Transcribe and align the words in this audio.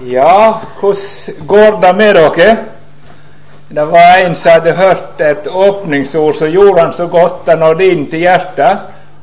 Ja, 0.00 0.60
hvordan 0.80 1.46
går 1.46 1.80
det 1.80 1.96
med 1.96 2.14
dere? 2.14 2.56
Det 3.68 3.86
var 3.86 4.26
en 4.26 4.34
som 4.34 4.50
hadde 4.50 4.76
hørt 4.76 5.20
et 5.20 5.46
åpningsord 5.46 6.34
som 6.34 6.48
gjorde 6.48 6.80
han 6.80 6.92
så 6.92 7.06
godt 7.06 7.48
han 7.48 7.58
nådde 7.58 7.86
inn 7.86 8.10
til 8.10 8.18
hjertet. 8.18 8.78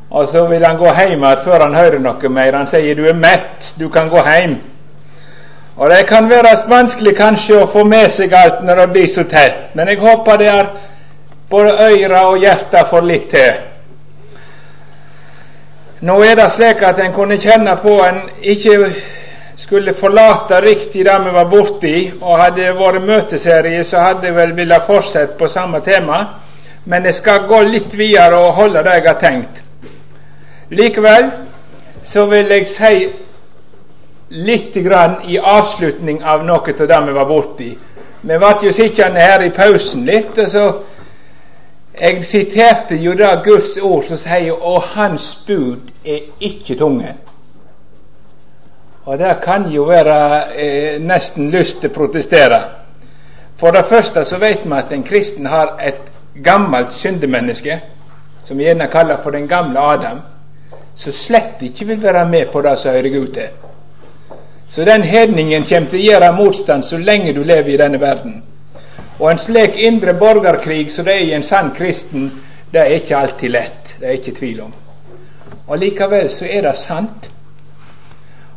Og 0.09 0.27
så 0.27 0.47
vil 0.47 0.65
han 0.65 0.77
gå 0.77 0.89
hjem 0.97 1.23
igjen 1.23 1.43
før 1.45 1.63
han 1.63 1.75
hører 1.75 1.99
noe 1.99 2.29
mer. 2.29 2.57
Han 2.57 2.67
sier 2.67 2.95
'du 2.95 3.05
er 3.05 3.13
mett, 3.13 3.73
du 3.79 3.89
kan 3.89 4.09
gå 4.09 4.17
hjem'. 4.17 4.57
Og 5.77 5.89
Det 5.89 6.07
kan 6.07 6.29
være 6.29 6.69
vanskelig 6.69 7.15
kanskje 7.17 7.63
å 7.63 7.71
få 7.73 7.83
med 7.83 8.11
seg 8.11 8.33
alt 8.33 8.63
når 8.63 8.75
det 8.75 8.91
blir 8.91 9.07
så 9.07 9.23
tett, 9.23 9.75
men 9.75 9.87
jeg 9.87 9.99
håper 9.99 10.37
det 10.37 10.49
er 10.49 10.67
både 11.49 11.71
øyre 11.89 12.27
og 12.27 12.37
hjerte 12.37 12.85
får 12.89 13.01
litt 13.01 13.29
til. 13.29 13.53
Nå 16.01 16.13
er 16.21 16.35
det 16.35 16.51
slik 16.51 16.81
at 16.83 16.99
en 16.99 17.13
kunne 17.13 17.39
kjenne 17.39 17.77
på 17.81 17.89
en 17.89 18.21
ikke 18.41 18.93
skulle 19.55 19.93
forlate 19.93 20.61
riktig 20.61 21.05
det 21.05 21.17
vi 21.25 21.31
var 21.31 21.45
borti, 21.45 22.11
og 22.21 22.39
hadde 22.41 22.61
det 22.61 22.75
vært 22.77 23.05
møteserie, 23.05 23.83
så 23.83 23.97
hadde 23.97 24.27
jeg 24.27 24.35
vel 24.35 24.55
villet 24.57 24.87
fortsette 24.87 25.37
på 25.37 25.47
samme 25.47 25.81
tema. 25.85 26.23
Men 26.85 27.05
jeg 27.05 27.15
skal 27.15 27.47
gå 27.47 27.61
litt 27.67 27.93
videre 27.97 28.39
og 28.39 28.55
holde 28.57 28.83
det 28.83 28.95
jeg 28.97 29.07
har 29.07 29.19
tenkt. 29.19 29.61
Likevel 30.69 31.29
så 32.03 32.25
vil 32.25 32.51
jeg 32.51 32.65
si 32.67 32.95
litt 34.33 34.75
grann 34.83 35.21
i 35.29 35.37
avslutning 35.37 36.23
av 36.23 36.43
noe 36.43 36.73
av 36.73 36.87
det 36.87 37.01
vi 37.05 37.13
var 37.13 37.29
borti. 37.29 37.69
Vi 38.23 38.39
ble 38.39 38.53
jo 38.67 38.73
sittende 38.73 39.21
her 39.21 39.43
i 39.43 39.53
pausen 39.55 40.05
litt, 40.05 40.37
og 40.37 40.49
så 40.49 40.65
Jeg 41.93 42.25
siterte 42.25 42.95
jo 42.95 43.13
da 43.13 43.35
Guds 43.45 43.77
ord 43.77 44.03
som 44.03 44.17
sier 44.17 44.51
'Og 44.51 44.83
Hans 44.83 45.43
bud 45.47 45.91
er 46.05 46.19
ikke 46.39 46.75
tunge'. 46.75 47.32
Og 49.05 49.19
det 49.19 49.37
kan 49.43 49.67
jo 49.71 49.83
være 49.83 50.17
eh, 50.55 51.01
nesten 51.01 51.51
lyst 51.51 51.81
til 51.81 51.91
å 51.91 51.93
protestere. 51.93 52.59
For 53.59 53.75
det 53.75 53.85
første 53.89 54.23
så 54.25 54.39
vet 54.39 54.63
vi 54.63 54.77
at 54.77 54.91
en 54.91 55.03
kristen 55.03 55.45
har 55.45 55.75
et 55.83 56.07
gammelt 56.43 56.93
syndemenneske, 56.93 57.79
som 58.43 58.57
vi 58.57 58.63
gjerne 58.63 58.87
kaller 58.91 59.19
for 59.23 59.31
den 59.31 59.47
gamle 59.47 59.79
Adam, 59.79 60.21
som 60.95 61.11
slett 61.11 61.61
ikke 61.61 61.85
vil 61.85 62.03
være 62.03 62.25
med 62.29 62.51
på 62.51 62.61
det 62.61 62.77
som 62.79 62.91
hører 62.91 63.09
Gud 63.09 63.27
til. 63.33 63.51
Så 64.69 64.85
den 64.85 65.03
hedningen 65.03 65.65
kommer 65.69 65.89
til 65.89 65.99
å 65.99 66.07
gjøre 66.07 66.31
motstand 66.33 66.83
så 66.83 66.97
lenge 66.97 67.33
du 67.33 67.43
lever 67.43 67.73
i 67.73 67.77
denne 67.77 67.99
verden. 68.01 68.41
Og 69.19 69.29
en 69.31 69.37
slik 69.37 69.77
indre 69.77 70.15
borgerkrig 70.17 70.89
som 70.91 71.05
det 71.05 71.13
er 71.13 71.27
i 71.27 71.35
en 71.35 71.43
sann 71.43 71.71
kristen, 71.75 72.31
det 72.73 72.81
er 72.81 72.95
ikke 72.97 73.17
alltid 73.17 73.49
lett. 73.53 73.93
Det 73.99 74.07
er 74.07 74.17
ikke 74.17 74.35
tvil 74.39 74.61
om. 74.61 74.73
Og 75.67 75.77
likevel 75.77 76.29
så 76.29 76.47
er 76.49 76.65
det 76.65 76.75
sant. 76.75 77.29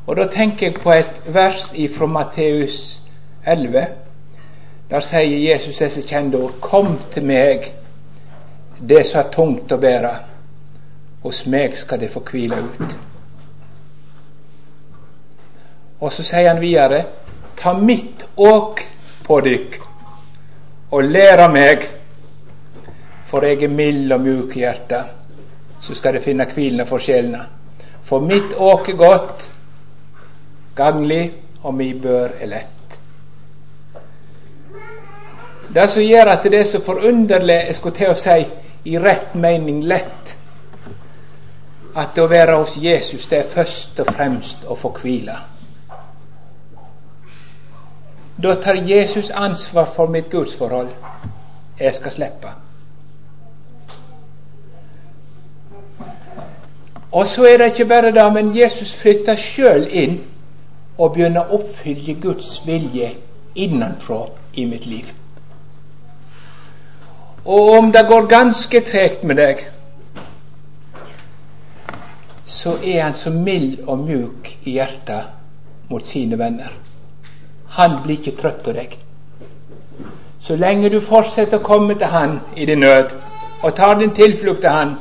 Og 0.06 0.16
da 0.16 0.26
tenker 0.30 0.66
jeg 0.66 0.74
på 0.82 0.90
et 0.94 1.34
vers 1.34 1.72
fra 1.96 2.06
Matteus 2.06 3.00
11. 3.46 3.86
Der 4.90 5.00
sier 5.02 5.38
Jesus 5.52 5.78
disse 5.78 6.02
kjente 6.06 6.38
ord 6.38 6.60
Kom 6.62 6.98
til 7.10 7.26
meg, 7.26 7.72
det 8.78 9.02
som 9.06 9.24
er 9.24 9.32
tungt 9.34 9.72
å 9.72 9.80
bære. 9.82 10.12
Hos 11.22 11.42
meg 11.50 11.74
skal 11.76 12.00
det 12.00 12.12
få 12.14 12.22
hvile 12.30 12.60
ut. 12.68 12.96
Og 16.00 16.12
så 16.12 16.22
sier 16.22 16.52
han 16.52 16.60
videre 16.60 17.04
Ta 17.56 17.72
mitt 17.72 18.26
åk 18.36 18.82
på 19.26 19.40
dykk 19.40 19.78
og 20.92 21.02
lær 21.02 21.40
av 21.42 21.50
meg, 21.50 21.86
for 23.26 23.42
jeg 23.42 23.64
er 23.64 23.72
mild 23.72 24.12
og 24.14 24.20
mjuk 24.22 24.52
i 24.54 24.62
hjertet, 24.62 25.08
så 25.82 25.96
skal 25.98 26.14
det 26.14 26.22
finne 26.22 26.46
hvilen 26.52 26.86
for 26.86 27.02
sjelene. 27.02 27.42
For 28.06 28.22
mitt 28.22 28.54
åk 28.54 28.88
er 28.92 28.98
godt, 29.00 29.48
ganglig, 30.76 31.32
og 31.62 31.74
mi 31.74 31.92
bør 32.00 32.28
er 32.40 32.46
lett. 32.46 32.98
Det 35.74 35.90
som 35.90 36.02
gjør 36.02 36.30
at 36.30 36.44
det 36.44 36.60
er 36.60 36.64
så 36.64 36.80
forunderlig, 36.84 37.56
jeg 37.66 37.74
skulle 37.76 37.96
til 37.96 38.12
å 38.12 38.18
si 38.20 38.36
i 38.84 38.98
rett 38.98 39.34
mening 39.34 39.82
lett, 39.84 40.34
at 41.96 42.18
å 42.18 42.28
være 42.28 42.58
hos 42.60 42.76
Jesus, 42.76 43.26
det 43.26 43.38
er 43.38 43.52
først 43.54 44.00
og 44.00 44.12
fremst 44.14 44.64
å 44.68 44.76
få 44.76 44.92
hvile. 45.00 45.36
Da 48.42 48.54
tar 48.60 48.74
Jesus 48.84 49.30
ansvar 49.30 49.92
for 49.96 50.12
mitt 50.12 50.30
gudsforhold. 50.30 50.88
Jeg 51.80 51.94
skal 51.94 52.12
slippe. 52.12 52.52
Og 57.12 57.26
så 57.26 57.44
er 57.48 57.58
det 57.58 57.66
ikke 57.72 57.88
bare 57.88 58.12
det, 58.12 58.32
men 58.32 58.56
Jesus 58.56 58.92
flytter 59.00 59.36
sjøl 59.40 59.86
inn 59.88 60.18
og 60.98 61.12
begynne 61.14 61.42
å 61.44 61.60
oppfylle 61.60 62.16
Guds 62.20 62.58
vilje 62.66 63.12
innenfra 63.54 64.26
i 64.54 64.66
mitt 64.66 64.86
liv. 64.86 65.12
Og 67.44 67.70
om 67.78 67.92
det 67.92 68.06
går 68.08 68.26
ganske 68.26 68.80
tregt 68.80 69.24
med 69.24 69.38
deg, 69.38 69.66
så 72.46 72.74
er 72.82 73.02
han 73.02 73.14
så 73.14 73.30
mild 73.30 73.84
og 73.86 73.98
mjuk 73.98 74.48
i 74.64 74.78
hjertet 74.78 75.90
mot 75.90 76.06
sine 76.06 76.38
venner. 76.38 76.72
Han 77.76 78.00
blir 78.02 78.18
ikke 78.18 78.38
trøtt 78.40 78.66
av 78.68 78.74
deg. 78.74 78.96
Så 80.40 80.56
lenge 80.56 80.90
du 80.90 81.00
fortsetter 81.00 81.58
å 81.58 81.66
komme 81.66 81.94
til 81.98 82.06
Han 82.06 82.38
i 82.56 82.66
din 82.66 82.80
nød, 82.80 83.12
og 83.62 83.74
tar 83.76 83.98
din 83.98 84.14
tilflukt 84.14 84.60
til 84.60 84.70
Han 84.70 84.96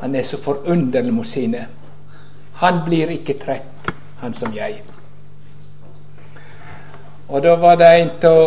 Han 0.00 0.14
er 0.14 0.22
så 0.22 0.36
forunderlig 0.40 1.12
mot 1.12 1.26
sine. 1.26 1.66
Han 2.60 2.82
blir 2.84 3.10
ikke 3.14 3.38
trett, 3.40 3.92
han 4.20 4.34
som 4.36 4.52
jeg. 4.52 4.82
Og 7.30 7.42
da 7.42 7.54
var 7.56 7.76
det 7.80 7.88
en 8.00 8.10
av 8.28 8.40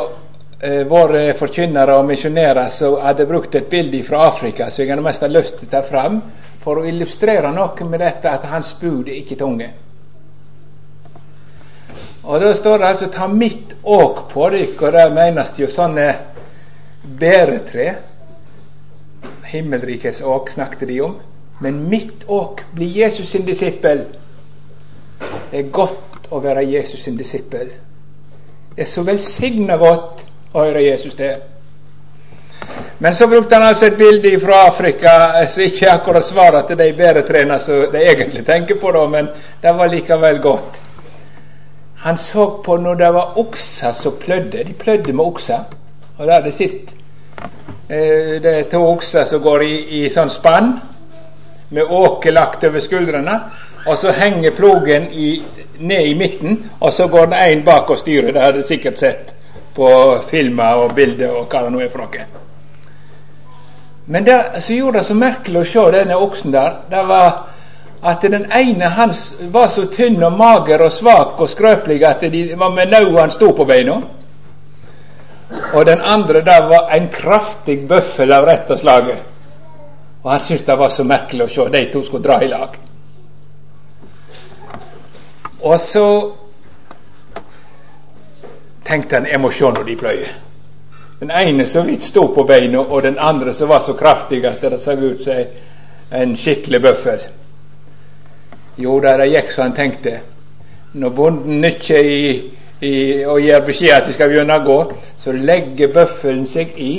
eh, 0.60 0.84
våre 0.88 1.24
forkynnere 1.40 1.96
og 1.98 2.06
misjonærer 2.12 2.70
som 2.76 3.00
hadde 3.02 3.26
brukt 3.26 3.56
et 3.56 3.70
bilde 3.72 4.04
fra 4.06 4.28
Afrika, 4.28 4.70
så 4.70 4.84
jeg 4.84 4.92
hadde 4.92 5.06
mest 5.06 5.26
lyst 5.30 5.58
til 5.60 5.70
å 5.70 5.72
ta 5.72 5.82
fram 5.88 6.20
for 6.64 6.80
å 6.80 6.86
illustrere 6.88 7.52
noe 7.56 7.90
med 7.90 8.04
dette 8.04 8.30
at 8.30 8.46
hans 8.52 8.74
bud 8.82 9.10
er 9.10 9.18
ikke 9.24 9.40
tunge. 9.40 9.72
Og 12.24 12.40
da 12.40 12.54
står 12.56 12.78
det 12.78 12.88
altså 12.88 13.08
'ta 13.08 13.28
mitt 13.28 13.76
åk 13.84 14.30
på 14.30 14.50
dykk', 14.50 14.82
og 14.82 14.92
der 14.94 15.10
menes 15.14 15.60
jo 15.60 15.68
sånne 15.68 16.16
bæretre. 17.20 17.96
Himmelrikets 19.44 20.22
åk 20.22 20.50
snakket 20.50 20.88
de 20.88 21.02
om. 21.02 21.20
Men 21.60 21.90
mitt 21.90 22.24
åk 22.28 22.62
blir 22.72 22.88
Jesus 22.88 23.30
sin 23.30 23.46
disippel. 23.46 24.06
Det 25.52 25.60
er 25.60 25.72
godt 25.72 26.30
å 26.34 26.40
være 26.42 26.66
Jesus 26.66 27.04
sin 27.04 27.18
disippel. 27.18 27.70
Det 28.76 28.82
er 28.82 28.90
så 28.90 29.04
velsigna 29.06 29.78
godt 29.78 30.24
å 30.54 30.64
høre 30.64 30.82
Jesus 30.84 31.16
til. 31.16 31.36
Men 32.98 33.16
så 33.16 33.28
brukte 33.28 33.56
han 33.56 33.68
altså 33.68 33.86
et 33.86 33.98
bilde 33.98 34.40
fra 34.40 34.64
Afrika 34.70 35.14
som 35.52 35.64
ikke 35.64 35.92
akkurat 35.92 36.26
svarer 36.26 36.68
til 36.68 36.80
de 36.80 36.94
bæretrærne 36.98 37.60
som 37.60 37.86
de 37.92 38.02
egentlig 38.02 38.46
tenker 38.48 38.80
på, 38.82 38.92
da, 38.92 39.06
men 39.08 39.30
det 39.62 39.74
var 39.78 39.92
likevel 39.92 40.40
godt. 40.42 40.80
Han 42.04 42.18
så 42.18 42.48
på 42.66 42.78
når 42.78 42.96
det 43.00 43.14
var 43.14 43.38
okser 43.40 43.92
som 43.92 44.18
plødde. 44.20 44.64
De 44.64 44.74
plødde 44.74 45.14
med 45.14 45.26
okser. 45.26 45.64
Og 46.18 46.28
det 46.28 46.54
sitter 46.54 46.96
eh, 47.90 48.42
det 48.44 48.58
er 48.58 48.70
to 48.72 48.82
okser 48.88 49.26
som 49.26 49.42
går 49.42 49.64
i, 49.64 49.76
i 50.04 50.10
sånn 50.10 50.30
spann 50.30 50.74
med 51.74 51.84
åker 51.90 52.32
lagt 52.32 52.64
over 52.64 52.80
skuldrene. 52.80 53.40
Og 53.86 53.98
så 53.98 54.14
henger 54.16 54.56
plogen 54.56 55.10
i, 55.12 55.44
ned 55.78 56.06
i 56.08 56.14
midten, 56.16 56.70
og 56.80 56.94
så 56.94 57.08
går 57.08 57.26
det 57.34 57.42
en 57.48 57.66
bak 57.66 57.90
og 57.90 58.00
styrer. 58.00 58.32
Det 58.32 58.44
har 58.44 58.52
du 58.52 58.62
sikkert 58.62 59.00
sett 59.00 59.34
på 59.76 59.90
filmer 60.30 60.86
og 60.86 60.96
bilder 60.96 61.34
og 61.34 61.50
hva 61.50 61.66
det 61.66 61.74
nå 61.74 61.82
er 61.82 61.92
for 61.92 62.06
noe. 62.06 62.28
Men 64.06 64.26
det 64.28 64.38
som 64.60 64.76
gjorde 64.76 65.00
det 65.00 65.08
så 65.08 65.16
merkelig 65.16 65.60
å 65.60 65.68
se 65.68 65.84
denne 65.98 66.20
oksen 66.20 66.54
der, 66.54 66.80
det 66.92 67.04
var 67.08 67.30
at 68.04 68.22
den 68.22 68.50
ene 68.52 68.90
hans 68.92 69.30
var 69.52 69.70
så 69.72 69.86
tynn 69.92 70.24
og 70.24 70.36
mager 70.38 70.82
og 70.84 70.92
svak 70.92 71.40
og 71.40 71.50
skrøpelig 71.50 72.04
at 72.08 72.26
det 72.32 72.58
var 72.60 72.74
med 72.76 72.92
nauet 72.92 73.20
han 73.22 73.32
sto 73.32 73.54
på 73.56 73.66
beina. 73.66 74.02
Og 75.74 75.86
den 75.88 76.02
andre 76.02 76.42
der 76.44 76.68
var 76.68 76.92
en 76.92 77.08
kraftig 77.12 77.88
bøffel 77.88 78.34
av 78.34 78.46
rett 78.48 78.72
og 78.72 78.80
slaget. 78.80 79.33
Og 80.24 80.32
han 80.32 80.40
syntes 80.40 80.66
det 80.66 80.78
var 80.80 80.90
så 80.90 81.04
merkelig 81.04 81.46
å 81.46 81.52
se 81.52 81.68
de 81.74 81.84
to 81.92 82.04
skulle 82.04 82.24
dra 82.24 82.40
i 82.44 82.48
lag. 82.48 82.78
Og 85.64 85.80
så 85.80 86.08
tenkte 88.88 89.20
han 89.20 89.28
jeg 89.28 89.42
må 89.44 89.52
se 89.52 89.68
når 89.68 89.88
de 89.88 90.00
pløyer. 90.00 90.34
Den 91.20 91.32
ene 91.32 91.66
så 91.68 91.84
vidt 91.88 92.04
sto 92.04 92.26
på 92.36 92.44
beina, 92.44 92.80
og 92.80 93.04
den 93.04 93.20
andre 93.20 93.54
som 93.54 93.70
var 93.70 93.80
så 93.80 93.94
kraftig 93.94 94.46
at 94.46 94.62
det 94.62 94.80
så 94.80 94.96
ut 95.00 95.24
som 95.24 95.46
en 96.12 96.36
skikkelig 96.36 96.82
bøffel. 96.82 97.22
Jo 98.78 99.00
da, 99.00 99.18
det 99.18 99.30
gikk 99.32 99.52
som 99.54 99.64
han 99.64 99.76
tenkte. 99.78 100.20
Når 100.94 101.10
bonden 101.10 101.62
nytter 101.62 102.06
i, 102.06 102.26
i, 102.82 103.24
og 103.26 103.40
gir 103.42 103.64
beskjed 103.66 103.96
at 103.96 104.08
de 104.08 104.14
skal 104.14 104.30
begynne 104.30 104.58
å 104.60 104.66
gå, 104.66 104.80
så 105.18 105.32
legger 105.32 105.94
bøffelen 105.94 106.46
seg 106.50 106.76
i 106.76 106.94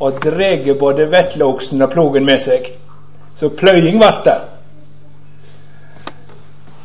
og 0.00 0.20
drar 0.22 0.74
både 0.78 1.10
vettloksen 1.10 1.82
og 1.82 1.90
plogen 1.92 2.24
med 2.24 2.40
seg. 2.40 2.68
Så 3.36 3.48
pløying 3.48 3.98
ble 4.00 4.10
det. 4.24 4.36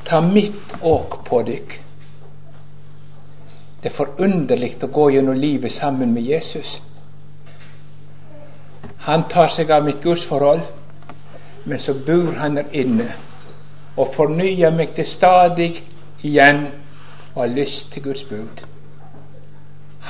Ta 0.08 0.22
mitt 0.22 0.76
åk 0.82 1.22
på 1.28 1.42
dykk, 1.48 1.80
Det 3.82 3.90
er 3.90 3.96
forunderlig 3.96 4.76
å 4.84 4.88
gå 4.94 5.08
gjennom 5.10 5.36
livet 5.42 5.72
sammen 5.72 6.12
med 6.14 6.22
Jesus. 6.22 6.82
Han 9.08 9.24
tar 9.28 9.48
seg 9.48 9.72
av 9.72 9.86
mitt 9.86 10.04
gudsforhold, 10.04 10.62
men 11.66 11.80
så 11.80 11.94
bor 11.94 12.36
han 12.38 12.60
der 12.60 12.70
inne 12.78 13.08
og 13.98 14.14
fornyer 14.14 14.76
meg 14.76 14.94
til 14.96 15.06
stadig 15.06 15.72
igjen 16.22 16.68
og 17.34 17.42
har 17.42 17.56
lyst 17.56 17.90
til 17.94 18.04
Guds 18.04 18.24
bud. 18.30 18.62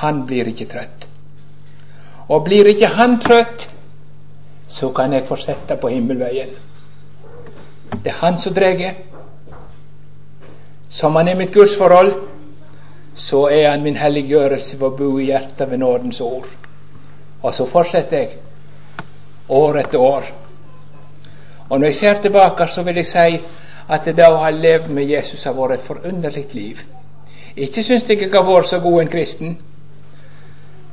Han 0.03 0.25
blir 0.27 0.51
ikke 0.51 0.67
trøtt. 0.73 1.10
Og 2.31 2.43
blir 2.45 2.69
ikke 2.71 2.87
han 2.87 3.17
trøtt, 3.19 3.67
så 4.71 4.89
kan 4.95 5.13
jeg 5.13 5.27
fortsette 5.27 5.75
på 5.81 5.89
himmelveien. 5.91 6.53
Det 8.03 8.11
er 8.13 8.19
han 8.21 8.39
som 8.39 8.53
drar. 8.55 8.93
Som 10.89 11.15
han 11.15 11.27
er 11.27 11.35
mitt 11.35 11.53
gudsforhold, 11.53 12.13
så 13.15 13.47
er 13.51 13.69
han 13.69 13.83
min 13.83 13.99
helliggjørelse 13.99 14.79
ved 14.79 14.87
å 14.87 14.95
bo 14.97 15.09
i 15.19 15.27
hjertet 15.27 15.71
ved 15.71 15.77
nådens 15.83 16.21
ord. 16.21 16.47
Og 17.41 17.53
så 17.53 17.65
fortsetter 17.65 18.17
jeg, 18.17 18.37
år 19.49 19.79
etter 19.83 19.99
år. 19.99 20.23
Og 21.69 21.79
når 21.79 21.85
jeg 21.85 21.95
ser 21.95 22.21
tilbake, 22.21 22.67
så 22.67 22.83
vil 22.83 22.95
jeg 22.95 23.05
si 23.05 23.41
at 23.89 24.05
det 24.05 24.27
å 24.27 24.39
ha 24.39 24.49
levd 24.55 24.87
med 24.89 25.09
Jesus 25.09 25.43
har 25.43 25.55
vært 25.57 25.79
et 25.79 25.87
forunderlig 25.87 26.45
liv. 26.53 26.79
Ikke 27.55 27.83
syns 27.83 28.07
jeg 28.07 28.21
jeg 28.21 28.31
har 28.33 28.47
vært 28.47 28.69
så 28.71 28.79
god 28.79 29.01
en 29.01 29.11
kristen, 29.11 29.57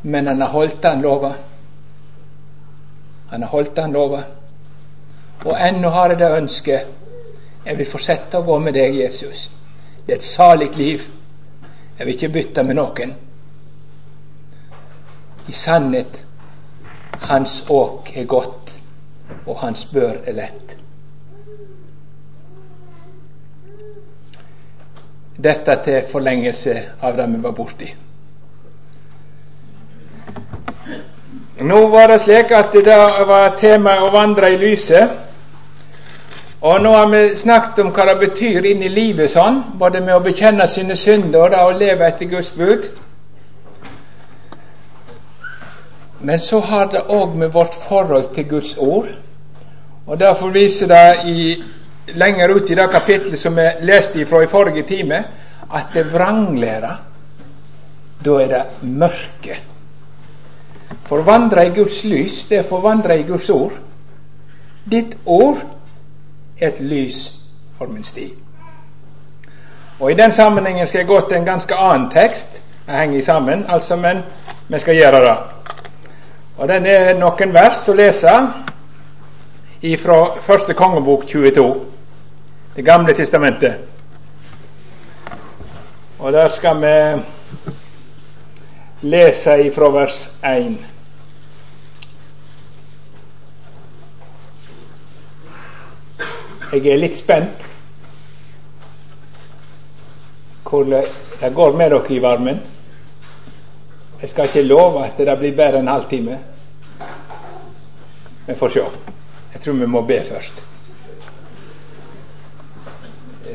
men 0.02 0.26
han 0.26 0.40
har 0.40 0.48
holdt 0.48 0.82
den 0.82 1.02
lova. 1.02 1.34
Han 3.28 3.42
har 3.42 3.48
holdt 3.48 3.76
den 3.76 3.92
lova. 3.92 4.22
Og 5.44 5.56
ennå 5.68 5.88
har 5.88 6.08
jeg 6.08 6.18
det 6.18 6.30
ønsket. 6.36 6.86
Jeg 7.64 7.78
vil 7.78 7.90
fortsette 7.90 8.38
å 8.38 8.46
gå 8.46 8.58
med 8.58 8.74
deg, 8.74 8.96
Jesus. 8.96 9.48
Det 10.06 10.14
er 10.14 10.20
et 10.20 10.24
salig 10.24 10.70
liv. 10.76 11.02
Jeg 11.98 12.06
vil 12.06 12.14
ikke 12.14 12.32
bytte 12.32 12.62
med 12.64 12.78
noen. 12.78 13.14
I 15.48 15.52
sannhet, 15.52 16.18
hans 17.28 17.62
åk 17.68 18.12
er 18.16 18.24
godt, 18.24 18.74
og 19.46 19.56
hans 19.60 19.84
bør 19.92 20.20
er 20.24 20.36
lett. 20.36 20.74
Dette 25.38 25.78
til 25.84 26.06
forlengelse 26.12 26.74
av 27.00 27.16
det 27.16 27.26
vi 27.32 27.42
var 27.42 27.54
borti. 27.54 27.94
Nå 31.60 31.87
var 31.87 32.08
det 32.08 32.20
slik 32.22 32.52
at 32.55 32.70
det 32.72 32.96
var 33.26 33.56
tema 33.58 33.96
å 34.05 34.12
vandre 34.14 34.52
i 34.55 34.58
lyset. 34.60 35.10
Og 36.60 36.82
nå 36.82 36.93
har 36.93 37.08
vi 37.10 37.22
snakket 37.38 37.81
om 37.82 37.90
hva 37.94 38.05
det 38.06 38.19
betyr 38.20 38.66
inn 38.66 38.82
i 38.82 38.90
livet 38.90 39.31
sånn, 39.31 39.60
både 39.78 40.00
med 40.02 40.14
å 40.14 40.22
bekjenne 40.22 40.66
sine 40.70 40.94
synder 40.99 41.55
og 41.58 41.72
å 41.72 41.78
leve 41.78 42.06
etter 42.06 42.31
Guds 42.31 42.50
bud. 42.55 42.88
Men 46.20 46.38
så 46.43 46.60
har 46.60 46.90
det 46.93 47.05
òg 47.14 47.34
med 47.38 47.52
vårt 47.55 47.75
forhold 47.88 48.32
til 48.34 48.46
Guds 48.50 48.76
ord. 48.78 49.10
Og 50.06 50.19
Derfor 50.19 50.50
viser 50.55 50.90
det 50.90 51.31
i, 51.31 51.62
lenger 52.14 52.55
ut 52.56 52.70
i 52.70 52.78
det 52.78 52.87
kapitlet 52.90 53.38
som 53.38 53.58
vi 53.58 53.66
leste 53.87 54.20
ifra 54.22 54.43
i 54.43 54.50
forrige 54.50 54.87
time, 54.87 55.22
at 55.70 55.90
det 55.94 56.06
vranglærer. 56.12 57.02
Da 58.25 58.38
er 58.43 58.55
det 58.55 58.62
mørke. 58.82 59.58
For 61.08 61.22
å 61.22 61.25
vandre 61.25 61.64
i 61.66 61.72
Guds 61.72 62.02
lys, 62.05 62.43
det 62.50 62.58
er 62.58 62.69
forvandra 62.69 63.16
i 63.16 63.25
Guds 63.25 63.49
ord. 63.50 63.72
Ditt 64.84 65.16
ord 65.25 65.62
er 66.60 66.69
et 66.69 66.81
lys 66.81 67.22
for 67.78 67.88
min 67.88 68.05
sti. 68.05 68.26
Og 70.00 70.10
I 70.12 70.14
den 70.14 70.32
sammenhengen 70.32 70.87
skal 70.87 70.99
jeg 70.99 71.08
gå 71.08 71.20
til 71.28 71.37
en 71.38 71.44
ganske 71.49 71.75
annen 71.75 72.10
tekst. 72.10 72.60
Jeg 72.87 72.99
henger 72.99 73.22
sammen, 73.22 73.64
altså, 73.69 73.96
men 73.96 74.22
vi 74.69 74.78
skal 74.78 74.94
gjøre 74.96 75.20
det. 75.25 75.37
Og 76.58 76.69
Den 76.69 76.87
er 76.87 77.14
noen 77.19 77.55
vers 77.55 77.88
å 77.88 77.94
lese 77.94 78.34
fra 80.02 80.19
første 80.46 80.75
kongebok 80.75 81.26
22, 81.26 81.84
Det 82.76 82.84
gamle 82.84 83.14
testamentet. 83.14 83.75
Og 86.19 86.32
der 86.32 86.49
skal 86.49 86.81
vi 86.82 87.22
lese 89.02 89.62
ifra 89.66 89.90
vers 89.90 90.31
1. 90.44 90.97
Jeg 96.73 96.87
er 96.87 97.00
litt 97.00 97.17
spent 97.17 97.62
hvordan 100.69 101.05
det 101.41 101.55
går 101.55 101.76
med 101.76 101.91
dere 101.91 102.12
i 102.12 102.23
varmen. 102.23 102.59
Jeg 104.20 104.29
skal 104.29 104.44
ikke 104.44 104.62
love 104.62 105.05
at 105.05 105.17
det 105.17 105.38
blir 105.38 105.56
bedre 105.56 105.81
enn 105.81 105.88
halvtime. 105.88 106.38
Vi 108.47 108.55
får 108.55 108.69
se. 108.69 108.85
Jeg 109.53 109.61
tror 109.65 109.79
vi 109.81 109.87
må 109.87 110.03
be 110.03 110.20
først. 110.29 110.62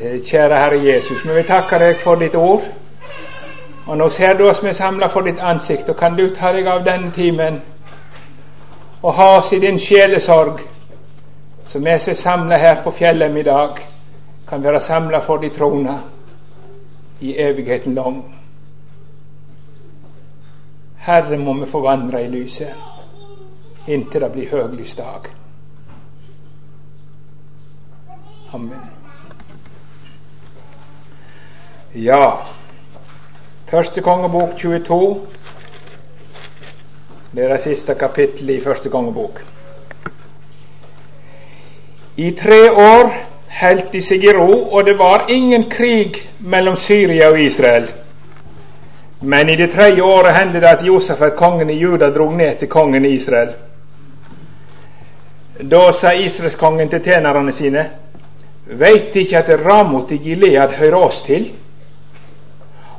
Eh, 0.00 0.20
kjære 0.26 0.58
Herre 0.58 0.82
Jesus, 0.84 1.24
vi 1.24 1.34
vil 1.34 1.46
takke 1.46 1.78
deg 1.78 2.02
for 2.02 2.14
ditt 2.18 2.34
ord. 2.34 2.66
Og 3.86 3.98
nå 3.98 4.08
ser 4.08 4.34
du 4.34 4.48
oss 4.48 4.64
vi 4.64 4.72
samla 4.74 5.06
for 5.12 5.20
ditt 5.20 5.38
ansikt, 5.38 5.88
og 5.88 5.96
kan 5.96 6.16
du 6.16 6.34
ta 6.34 6.52
deg 6.52 6.66
av 6.66 6.84
denne 6.84 7.12
timen 7.14 7.62
og 9.02 9.14
ha 9.14 9.36
oss 9.38 9.52
i 9.52 9.58
din 9.58 9.78
sjelesorg 9.78 10.64
så 11.66 11.78
vi 11.78 11.98
som 11.98 12.10
er 12.10 12.14
samla 12.14 12.58
her 12.58 12.82
på 12.84 12.90
fjellet 12.90 13.36
i 13.36 13.42
dag, 13.42 13.78
kan 14.48 14.62
være 14.62 14.80
samla 14.80 15.20
for 15.20 15.36
de 15.38 15.48
trona 15.48 15.98
i 17.20 17.36
evigheten 17.38 17.94
lang. 17.94 18.24
Herre, 20.96 21.38
må 21.38 21.52
vi 21.52 21.70
få 21.70 21.80
vandre 21.80 22.24
i 22.24 22.28
lyset 22.28 22.94
inntil 23.86 24.20
det 24.20 24.32
blir 24.32 24.50
høglysdag. 24.50 25.28
Amen. 28.54 28.90
Ja, 31.94 32.46
første 33.70 34.00
kongebok 34.02 34.56
22. 34.58 35.26
Det 37.34 37.44
er 37.44 37.52
det 37.52 37.62
siste 37.62 37.94
kapittelet 37.94 38.56
i 38.56 38.64
første 38.64 38.90
kongebok. 38.90 39.53
I 42.16 42.30
tre 42.32 42.70
år 42.70 43.10
holdt 43.60 43.92
de 43.92 44.00
seg 44.02 44.22
i 44.22 44.32
ro, 44.34 44.50
og 44.70 44.86
det 44.86 44.94
var 44.98 45.26
ingen 45.30 45.68
krig 45.70 46.20
mellom 46.38 46.76
Syria 46.76 47.30
og 47.30 47.40
Israel. 47.40 47.88
Men 49.20 49.50
i 49.50 49.56
det 49.56 49.72
tredje 49.72 50.02
året 50.02 50.38
hendte 50.38 50.60
det 50.60 50.68
at 50.68 50.86
Josef, 50.86 51.18
kongen 51.36 51.70
i 51.70 51.78
Juda, 51.78 52.10
drog 52.14 52.34
ned 52.36 52.58
til 52.58 52.68
kongen 52.68 53.04
i 53.04 53.14
Israel. 53.16 53.54
Da 55.58 55.92
sa 55.92 56.12
israelskongen 56.12 56.90
til 56.90 57.02
tjenerne 57.02 57.52
sine, 57.52 57.84
veit 58.66 59.16
ikke 59.16 59.38
at 59.38 59.50
Ramot 59.66 60.10
i 60.10 60.18
Gilead 60.18 60.74
hører 60.78 61.06
oss 61.06 61.20
til? 61.22 61.52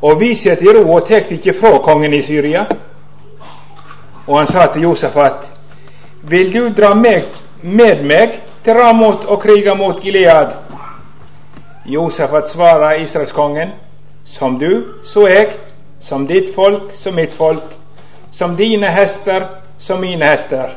Og 0.02 0.20
vi 0.20 0.36
sitter 0.36 0.72
i 0.72 0.76
ro 0.78 0.96
og 0.96 1.08
tek 1.08 1.32
ikke 1.32 1.56
fra 1.60 1.78
kongen 1.84 2.14
i 2.14 2.22
Syria. 2.26 2.66
Og 4.28 4.40
han 4.40 4.48
sa 4.48 4.68
til 4.74 4.82
Josef 4.82 5.16
at 5.18 5.50
vil 6.24 6.54
du 6.54 6.70
dra 6.78 6.94
meg, 6.96 7.28
med 7.66 8.04
meg 8.06 8.42
til 8.64 8.78
Ramot 8.78 9.24
og 9.26 9.42
kriga 9.42 9.74
mot 9.74 9.98
Gilead. 10.02 10.52
Josefat 11.86 12.50
svarer 12.50 13.02
israelskongen, 13.02 13.72
som 14.26 14.60
du, 14.60 15.02
så 15.04 15.28
jeg, 15.28 15.56
som 16.00 16.28
ditt 16.28 16.52
folk, 16.56 16.92
som 16.94 17.16
mitt 17.18 17.34
folk, 17.34 17.74
som 18.32 18.56
dine 18.58 18.92
hester, 18.94 19.48
som 19.80 20.02
mine 20.02 20.26
hester. 20.26 20.76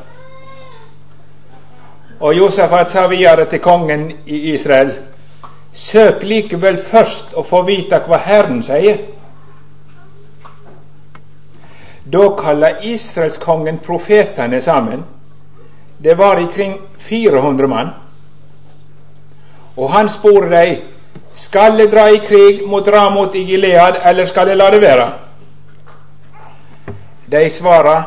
Og 2.19 2.33
Josefat 2.37 2.89
sa 2.89 3.05
videre 3.07 3.45
til 3.49 3.61
kongen 3.61 4.09
i 4.25 4.53
Israel, 4.53 4.95
søk 5.73 6.23
likevel 6.23 6.81
først 6.89 7.37
å 7.37 7.45
få 7.45 7.61
vite 7.69 8.01
hva 8.07 8.17
Herren 8.25 8.63
sier. 8.65 9.05
Da 12.09 12.25
kaller 12.41 12.81
israelskongen 12.81 13.77
profetene 13.85 14.61
sammen 14.65 15.05
det 16.03 16.17
var 16.17 16.39
ikring 16.39 16.77
400 17.09 17.67
mann. 17.67 17.89
Og 19.77 19.97
han 19.97 20.09
spurte 20.09 20.49
dem 20.55 20.81
skal 21.33 21.77
de 21.77 21.87
dra 21.91 22.07
i 22.09 22.17
krig 22.17 22.67
mot 22.67 22.87
Ramot 22.87 23.35
i 23.35 23.43
Gilead, 23.43 24.01
eller 24.05 24.25
skal 24.25 24.47
de 24.47 24.55
la 24.55 24.69
det 24.71 24.81
være? 24.83 25.11
De 27.31 27.49
svarer 27.49 28.03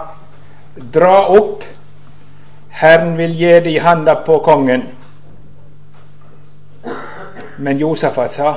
dra 0.95 1.17
opp, 1.29 1.65
Herren 2.71 3.17
vil 3.17 3.35
gi 3.37 3.53
det 3.65 3.73
i 3.73 3.81
handa 3.81 4.15
på 4.27 4.39
kongen. 4.45 4.83
Men 7.59 7.79
Josefat 7.79 8.33
sa, 8.33 8.55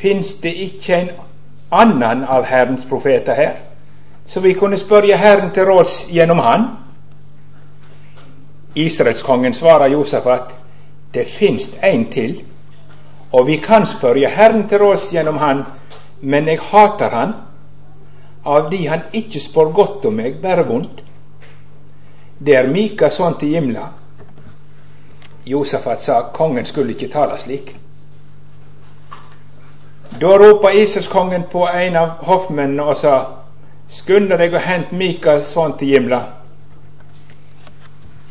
fins 0.00 0.34
det 0.42 0.52
ikke 0.52 0.96
en 0.96 1.08
annen 1.72 2.24
av 2.24 2.44
Herrens 2.44 2.84
profeter 2.88 3.34
her, 3.34 3.54
så 4.26 4.40
vi 4.40 4.52
kunne 4.52 4.78
spørre 4.78 5.16
Herren 5.16 5.50
til 5.50 5.64
råds 5.64 6.04
gjennom 6.08 6.38
han? 6.38 6.68
Israelskongen 8.74 9.54
svarer 9.54 9.88
Josefat, 9.88 10.52
det 11.14 11.30
finst 11.30 11.78
en 11.82 12.04
til, 12.12 12.42
og 13.32 13.46
vi 13.46 13.56
kan 13.56 13.86
spørre 13.86 14.30
Herren 14.30 14.68
til 14.68 14.78
råds 14.78 15.10
gjennom 15.12 15.36
han, 15.36 15.62
men 16.20 16.48
jeg 16.48 16.60
hater 16.62 17.08
han, 17.08 17.32
av 18.44 18.70
de 18.70 18.88
han 18.88 19.02
ikke 19.12 19.40
spår 19.40 19.72
godt 19.72 20.04
om 20.08 20.16
meg, 20.16 20.40
bare 20.42 20.64
vondt. 20.66 21.02
Det 22.38 22.54
er 22.54 22.70
Mika 22.70 23.10
sånn 23.10 23.34
til 23.40 23.52
Jimla. 23.56 23.88
Josafat 25.48 26.04
sa 26.04 26.20
kongen 26.32 26.64
skulle 26.64 26.94
ikke 26.94 27.10
tale 27.12 27.38
slik. 27.42 27.74
Da 30.20 30.36
ropa 30.40 30.72
Israelskongen 30.72 31.48
på 31.52 31.66
en 31.66 31.96
av 31.96 32.22
hoffmennene 32.24 32.84
og 32.84 32.96
sa 32.96 33.16
Skynd 33.88 34.28
deg 34.28 34.52
og 34.52 34.60
hent 34.60 34.90
Mika 34.92 35.38
sånn 35.48 35.78
til 35.80 35.94
Gimla. 35.94 36.37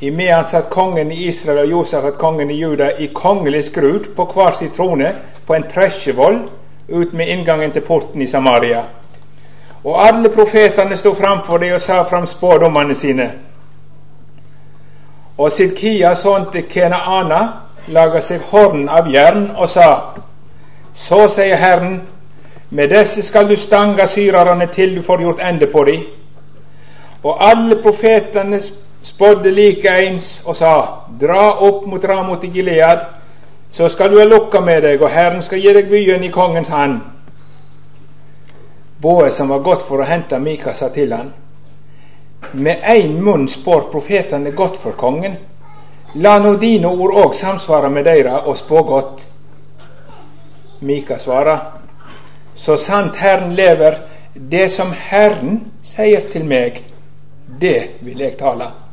Imedan 0.02 0.46
satt 0.46 0.70
kongen 0.70 1.12
i 1.12 1.28
Israel 1.28 1.60
og 1.60 1.72
Josafat 1.72 2.18
kongen 2.18 2.52
i 2.52 2.60
Juda 2.60 2.90
i 3.00 3.08
kongelig 3.14 3.64
skrud 3.64 4.14
på 4.16 4.26
hver 4.34 4.54
sin 4.54 4.72
trone 4.72 5.16
på 5.48 5.54
en 5.54 5.66
tresjevoll 5.72 6.38
ut 6.90 7.14
med 7.14 7.28
inngangen 7.28 7.72
til 7.72 7.82
porten 7.82 8.22
i 8.22 8.28
Samaria. 8.28 8.84
Og 9.84 10.08
alle 10.08 10.30
profetene 10.30 10.96
sto 10.96 11.14
framfor 11.14 11.58
dem 11.58 11.74
og 11.74 11.82
sa 11.82 12.04
fram 12.04 12.26
spådommene 12.26 12.96
sine. 12.96 13.32
Og 15.38 15.52
Sidkia, 15.52 16.14
sønnen 16.14 16.52
til 16.52 16.64
Kenaana, 16.70 17.42
laga 17.88 18.22
seg 18.22 18.42
horn 18.52 18.90
av 18.90 19.10
jern 19.14 19.52
og 19.56 19.70
sa:" 19.70 19.92
Så 20.94 21.28
sier 21.28 21.58
Herren, 21.58 22.02
med 22.70 22.90
disse 22.90 23.22
skal 23.22 23.50
du 23.50 23.56
stange 23.56 24.08
syrerne 24.08 24.68
til 24.74 24.96
du 24.96 25.02
får 25.02 25.22
gjort 25.22 25.40
ende 25.50 25.68
på 25.72 25.84
dem. 25.84 26.04
Og 27.24 27.50
alle 27.50 27.82
profetene 27.82 28.60
spådde 29.08 29.52
likeens 29.52 30.42
og 30.46 30.56
sa:" 30.56 30.76
Dra 31.20 31.52
opp 31.60 31.86
mot 31.86 32.06
Ramot 32.06 32.44
i 32.44 32.48
Gilead, 32.48 33.06
så 33.72 33.90
skal 33.90 34.12
du 34.12 34.20
ha 34.20 34.26
lukka 34.26 34.62
med 34.62 34.82
deg, 34.84 35.02
og 35.02 35.10
Herren 35.10 35.42
skal 35.42 35.60
gi 35.60 35.74
deg 35.74 35.90
byen 35.90 36.24
i 36.24 36.32
kongens 36.32 36.70
hand. 36.70 37.02
Boe, 39.02 39.30
som 39.32 39.50
var 39.50 39.60
gått 39.60 39.84
for 39.88 40.02
å 40.02 40.08
hente 40.10 40.40
Mika, 40.40 40.74
sa 40.74 40.90
til 40.90 41.14
han, 41.14 41.34
med 42.54 42.82
én 42.96 43.20
munn 43.22 43.48
spår 43.48 43.90
profetene 43.92 44.52
godt 44.52 44.78
for 44.82 44.98
kongen. 44.98 45.38
La 46.16 46.38
nå 46.40 46.56
dine 46.58 46.88
ord 46.88 47.14
òg 47.26 47.36
samsvare 47.36 47.90
med 47.90 48.06
deira 48.06 48.40
og 48.48 48.58
spå 48.58 48.84
godt. 48.84 49.22
Mika 50.82 51.18
svarer, 51.20 51.60
så 52.56 52.78
sant 52.78 53.16
Herren 53.16 53.54
lever, 53.56 54.00
det 54.34 54.72
som 54.72 54.92
Herren 54.94 55.72
sier 55.82 56.30
til 56.32 56.46
meg, 56.46 56.84
det 57.62 58.02
vil 58.02 58.22
jeg 58.22 58.38
tale. 58.38 58.87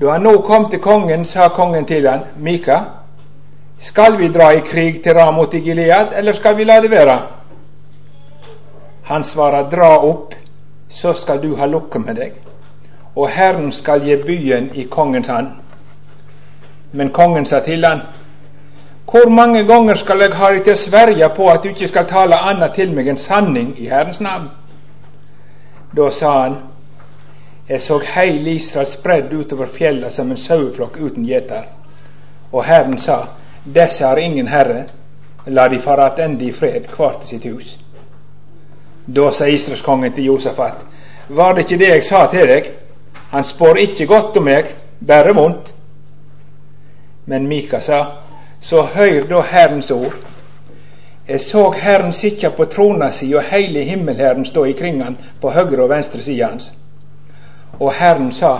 Da 0.00 0.12
han 0.12 0.22
nå 0.22 0.38
kom 0.46 0.70
til 0.70 0.80
kongen, 0.80 1.24
sa 1.24 1.48
kongen 1.48 1.86
til 1.86 2.06
han, 2.08 2.20
Mika, 2.36 2.78
skal 3.78 4.18
vi 4.18 4.28
dra 4.28 4.52
i 4.54 4.60
krig 4.60 5.02
til 5.02 5.14
Ramot 5.14 5.54
i 5.54 5.60
Gilead, 5.60 6.12
eller 6.16 6.32
skal 6.32 6.56
vi 6.56 6.64
la 6.64 6.80
det 6.80 6.90
være? 6.90 7.18
Han 9.02 9.24
svarer, 9.24 9.70
dra 9.70 9.96
opp, 9.96 10.34
så 10.88 11.12
skal 11.12 11.42
du 11.42 11.56
ha 11.56 11.66
lukket 11.66 12.04
med 12.04 12.14
deg, 12.14 12.32
og 13.16 13.28
Herren 13.28 13.72
skal 13.72 14.04
gi 14.04 14.16
byen 14.26 14.70
i 14.74 14.84
kongens 14.90 15.28
hand. 15.28 15.48
Men 16.92 17.10
kongen 17.10 17.46
sa 17.46 17.60
til 17.60 17.84
han, 17.84 18.00
hvor 19.10 19.30
mange 19.30 19.66
ganger 19.66 19.94
skal 19.94 20.20
jeg 20.20 20.36
ha 20.36 20.50
deg 20.52 20.64
til 20.64 20.74
å 20.76 20.80
sverge 20.82 21.28
på 21.36 21.46
at 21.48 21.62
du 21.64 21.68
ikke 21.70 21.88
skal 21.88 22.08
tale 22.08 22.36
annet 22.50 22.74
til 22.76 22.90
meg 22.92 23.08
enn 23.08 23.16
sanning 23.16 23.70
i 23.80 23.88
Herrens 23.88 24.20
navn? 24.20 24.50
Da 25.96 26.10
sa 26.12 26.32
han, 26.42 26.56
jeg 27.68 27.80
så 27.80 27.98
heil 28.00 28.46
Israel 28.48 28.86
spredd 28.86 29.32
utover 29.32 29.66
fjella 29.66 30.10
som 30.10 30.30
en 30.30 30.40
saueflokk 30.40 30.96
uten 30.96 31.24
gjeter. 31.24 31.66
Og 32.52 32.64
Herren 32.64 32.98
sa, 32.98 33.18
disse 33.64 34.04
har 34.04 34.16
ingen 34.16 34.48
herre, 34.48 34.86
la 35.46 35.68
de 35.68 35.80
fare 35.80 36.06
attende 36.06 36.44
i 36.44 36.52
fred, 36.52 36.88
hver 36.96 37.18
til 37.20 37.28
sitt 37.28 37.44
hus. 37.44 37.74
Da 39.06 39.30
sa 39.30 39.46
Israelskongen 39.46 40.12
til 40.12 40.24
Josafat, 40.24 40.80
var 41.28 41.52
det 41.54 41.66
ikke 41.66 41.78
det 41.84 41.90
jeg 41.92 42.04
sa 42.04 42.24
til 42.30 42.48
deg? 42.48 42.72
Han 43.30 43.44
spår 43.44 43.78
ikke 43.84 44.06
godt 44.06 44.36
om 44.36 44.48
meg, 44.48 44.72
bare 45.06 45.34
vondt. 45.36 45.74
Men 47.26 47.48
Mika 47.48 47.80
sa, 47.84 48.00
så 48.60 48.82
høyr 48.82 49.28
da 49.28 49.42
Herrens 49.44 49.90
ord. 49.90 50.16
Jeg 51.28 51.40
så 51.40 51.70
Herren 51.70 52.12
sitte 52.12 52.48
på 52.56 52.64
trona 52.64 53.10
si 53.12 53.28
og 53.34 53.44
heile 53.50 53.84
himmelherren 53.84 54.48
stå 54.48 54.64
ikring 54.64 55.02
han 55.04 55.18
på 55.40 55.52
høyre 55.52 55.82
og 55.84 55.90
venstre 55.90 56.22
side 56.22 56.44
hans. 56.44 56.72
Og 57.80 57.92
Herren 57.94 58.32
sa, 58.32 58.56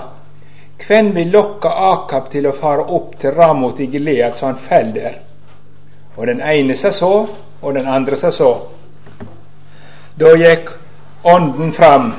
Hvem 0.87 1.14
vil 1.14 1.26
lokke 1.26 1.68
Akab 1.68 2.30
til 2.30 2.46
å 2.46 2.54
fare 2.54 2.84
opp 2.87 3.16
til 3.20 3.34
Ramot 3.34 3.80
i 3.80 3.88
Gilead 3.90 4.37
så 4.38 4.46
han 4.46 4.60
fell 4.62 4.92
der? 4.94 5.18
Og 6.16 6.26
den 6.26 6.40
ene 6.40 6.76
sa 6.76 6.90
så, 6.90 7.26
og 7.62 7.75
den 7.75 7.87
andre 7.87 8.16
sa 8.16 8.30
så. 8.30 8.52
Da 10.20 10.34
gikk 10.38 10.70
ånden 11.25 11.72
fram, 11.72 12.12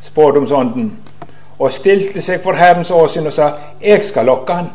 spådomsånden, 0.00 0.90
og 1.58 1.72
stilte 1.72 2.20
seg 2.22 2.42
for 2.42 2.56
Herrens 2.56 2.90
åsyn 2.90 3.26
og 3.26 3.32
sa, 3.32 3.52
Jeg 3.80 4.04
skal 4.04 4.26
lokke 4.26 4.54
han. 4.54 4.70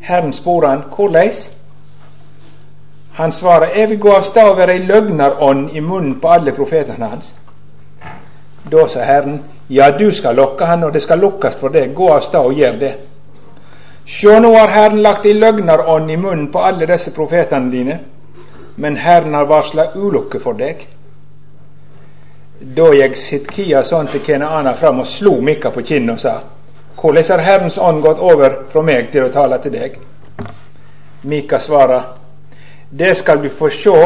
Herren 0.00 0.32
spurte 0.32 0.68
han, 0.68 0.82
Korleis? 0.90 1.50
Han 3.12 3.32
svarer, 3.32 3.76
Jeg 3.76 3.88
vil 3.88 4.00
gå 4.00 4.12
av 4.12 4.22
sted 4.22 4.44
og 4.44 4.56
være 4.56 4.72
ei 4.72 4.86
løgnerånd 4.86 5.70
i 5.72 5.80
munnen 5.80 6.20
på 6.20 6.28
alle 6.28 6.52
profetene 6.52 7.08
hans. 7.08 7.34
Da 8.72 8.86
sa 8.88 9.04
Herren, 9.04 9.42
ja, 9.68 9.90
du 9.90 10.12
skal 10.12 10.36
lokke 10.36 10.64
han, 10.64 10.84
og 10.84 10.92
det 10.92 11.02
skal 11.02 11.18
lukkes 11.18 11.56
for 11.60 11.74
deg. 11.74 11.94
Gå 11.94 12.08
av 12.12 12.20
sted 12.26 12.40
og 12.40 12.54
gjør 12.54 12.76
det. 12.80 12.92
Sjå, 14.06 14.36
nå 14.38 14.52
har 14.54 14.70
Herren 14.70 15.00
lagt 15.02 15.26
ei 15.26 15.34
løgnerånd 15.34 16.10
i 16.10 16.16
munnen 16.16 16.50
på 16.54 16.62
alle 16.62 16.86
disse 16.86 17.10
profetene 17.14 17.72
dine, 17.72 17.96
men 18.76 18.96
Herren 19.02 19.34
har 19.34 19.48
varsla 19.50 19.88
ulykke 19.98 20.38
for 20.44 20.54
deg. 20.58 20.84
Da 22.76 22.86
gikk 22.94 23.16
Sitkia 23.18 23.82
sånn 23.84 24.06
til 24.12 24.22
Kenaana 24.24 24.76
fram 24.78 25.02
og 25.02 25.08
slo 25.10 25.40
Mikka 25.44 25.74
på 25.74 25.82
kinnet 25.82 26.14
og 26.14 26.20
sa:" 26.20 26.36
Hvordan 26.96 27.24
har 27.30 27.42
Herrens 27.44 27.78
ånd 27.78 28.00
gått 28.02 28.18
over 28.18 28.54
fra 28.72 28.82
meg 28.82 29.10
til 29.12 29.26
å 29.26 29.32
tale 29.32 29.58
til 29.62 29.72
deg? 29.72 29.98
Mika 31.22 31.58
svarer, 31.58 32.04
det 32.90 33.16
skal 33.16 33.42
du 33.42 33.50
få 33.50 33.68
sjå 33.68 33.98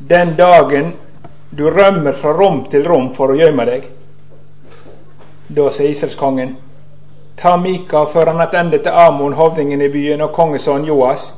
den 0.00 0.34
dagen 0.36 0.94
du 1.50 1.70
rømmer 1.70 2.12
fra 2.12 2.32
rom 2.32 2.64
til 2.70 2.84
rom 2.84 3.12
for 3.14 3.30
å 3.30 3.38
gjemme 3.38 3.64
deg. 3.64 3.86
Da 5.48 5.70
sier 5.70 5.90
Israelskongen, 5.90 6.56
ta 7.36 7.56
Mika 7.56 8.04
før 8.12 8.32
han 8.32 8.40
attende 8.40 8.78
til 8.78 8.92
Amon, 8.92 9.32
hovdingen 9.32 9.82
i 9.82 9.88
byen, 9.88 10.20
og 10.20 10.32
kongesønnen 10.32 10.84
Joas, 10.84 11.34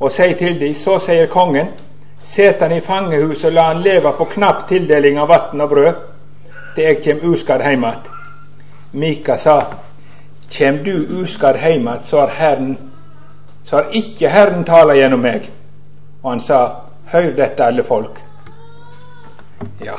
og 0.00 0.12
si 0.12 0.34
til 0.38 0.60
de, 0.60 0.74
så 0.74 0.98
sier 0.98 1.26
kongen, 1.26 1.74
set 2.22 2.62
han 2.62 2.72
i 2.72 2.80
fangehuset 2.80 3.50
og 3.50 3.52
la 3.52 3.66
han 3.72 3.82
leve 3.82 4.12
på 4.18 4.24
knapp 4.34 4.68
tildeling 4.68 5.18
av 5.18 5.28
vann 5.28 5.60
og 5.60 5.68
brød, 5.68 5.94
til 6.74 6.84
jeg 6.84 7.02
kjem 7.02 7.24
uskadd 7.32 7.62
heim 7.62 7.84
att. 7.84 8.08
Mika 8.92 9.36
sa, 9.36 9.60
kjem 10.50 10.84
du 10.84 11.20
uskadd 11.20 11.56
heim 11.56 11.88
att, 11.88 12.04
så 12.04 12.20
har 12.20 12.28
Herren 12.28 12.76
så 13.68 13.76
har 13.76 13.90
ikke 13.92 14.28
Herren 14.28 14.64
tala 14.64 14.94
gjennom 14.96 15.20
meg. 15.20 15.50
Og 16.22 16.30
han 16.30 16.40
sa, 16.40 16.58
høyr 17.12 17.34
dette, 17.36 17.64
alle 17.64 17.84
folk. 17.84 18.16
Ja, 19.84 19.98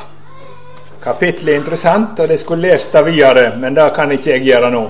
kapittelet 1.04 1.54
er 1.54 1.60
interessant, 1.60 2.18
og 2.20 2.28
det 2.28 2.40
skulle 2.40 2.68
lest 2.68 2.92
det 2.92 3.04
videre, 3.06 3.54
men 3.58 3.74
det 3.74 3.86
kan 3.96 4.12
ikke 4.12 4.30
jeg 4.30 4.46
gjøre 4.48 4.70
nå. 4.74 4.82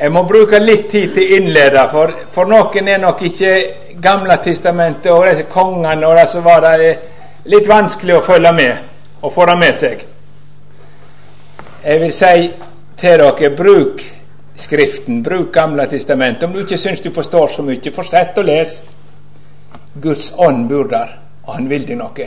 Jeg 0.00 0.12
må 0.12 0.22
bruke 0.24 0.58
litt 0.62 0.88
tid 0.90 1.12
til 1.14 1.34
innleder, 1.36 1.90
for, 1.92 2.12
for 2.34 2.48
noen 2.48 2.88
er 2.88 3.02
nok 3.02 3.22
ikke 3.22 3.54
Gamle 4.00 4.38
testamentet 4.40 5.10
og 5.12 5.26
disse 5.28 5.44
kongene 5.52 6.08
og 6.08 6.16
det 6.16 6.28
som 6.32 6.44
var 6.44 6.62
der, 6.64 6.84
litt 7.44 7.66
vanskelig 7.68 8.14
å 8.16 8.22
følge 8.24 8.52
med 8.56 9.20
og 9.20 9.34
få 9.34 9.44
det 9.50 9.56
med 9.60 9.76
seg. 9.76 10.06
Jeg 11.84 12.00
vil 12.00 12.14
si 12.16 12.48
til 13.00 13.20
dere, 13.20 13.52
bruk 13.56 14.00
Skriften, 14.60 15.22
bruk 15.22 15.54
Gamle 15.54 15.86
testamentet. 15.88 16.42
Om 16.44 16.52
du 16.52 16.60
ikke 16.60 16.76
syns 16.76 17.00
du 17.00 17.10
forstår 17.12 17.48
så 17.54 17.64
mye, 17.64 17.92
fortsett 17.92 18.36
å 18.38 18.44
lese. 18.44 18.82
Guds 20.00 20.32
ånd 20.36 20.68
bor 20.68 20.88
der, 20.88 21.16
og 21.46 21.54
han 21.56 21.68
vil 21.70 21.86
deg 21.88 21.96
noe. 21.98 22.26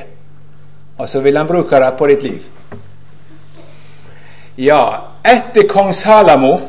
Og 0.98 1.10
så 1.10 1.22
vil 1.22 1.38
han 1.38 1.48
bruke 1.48 1.80
det 1.80 1.96
på 1.98 2.08
ditt 2.08 2.24
liv. 2.24 2.44
Ja, 4.56 5.10
etter 5.24 5.68
kong 5.68 5.94
Salamo, 5.94 6.60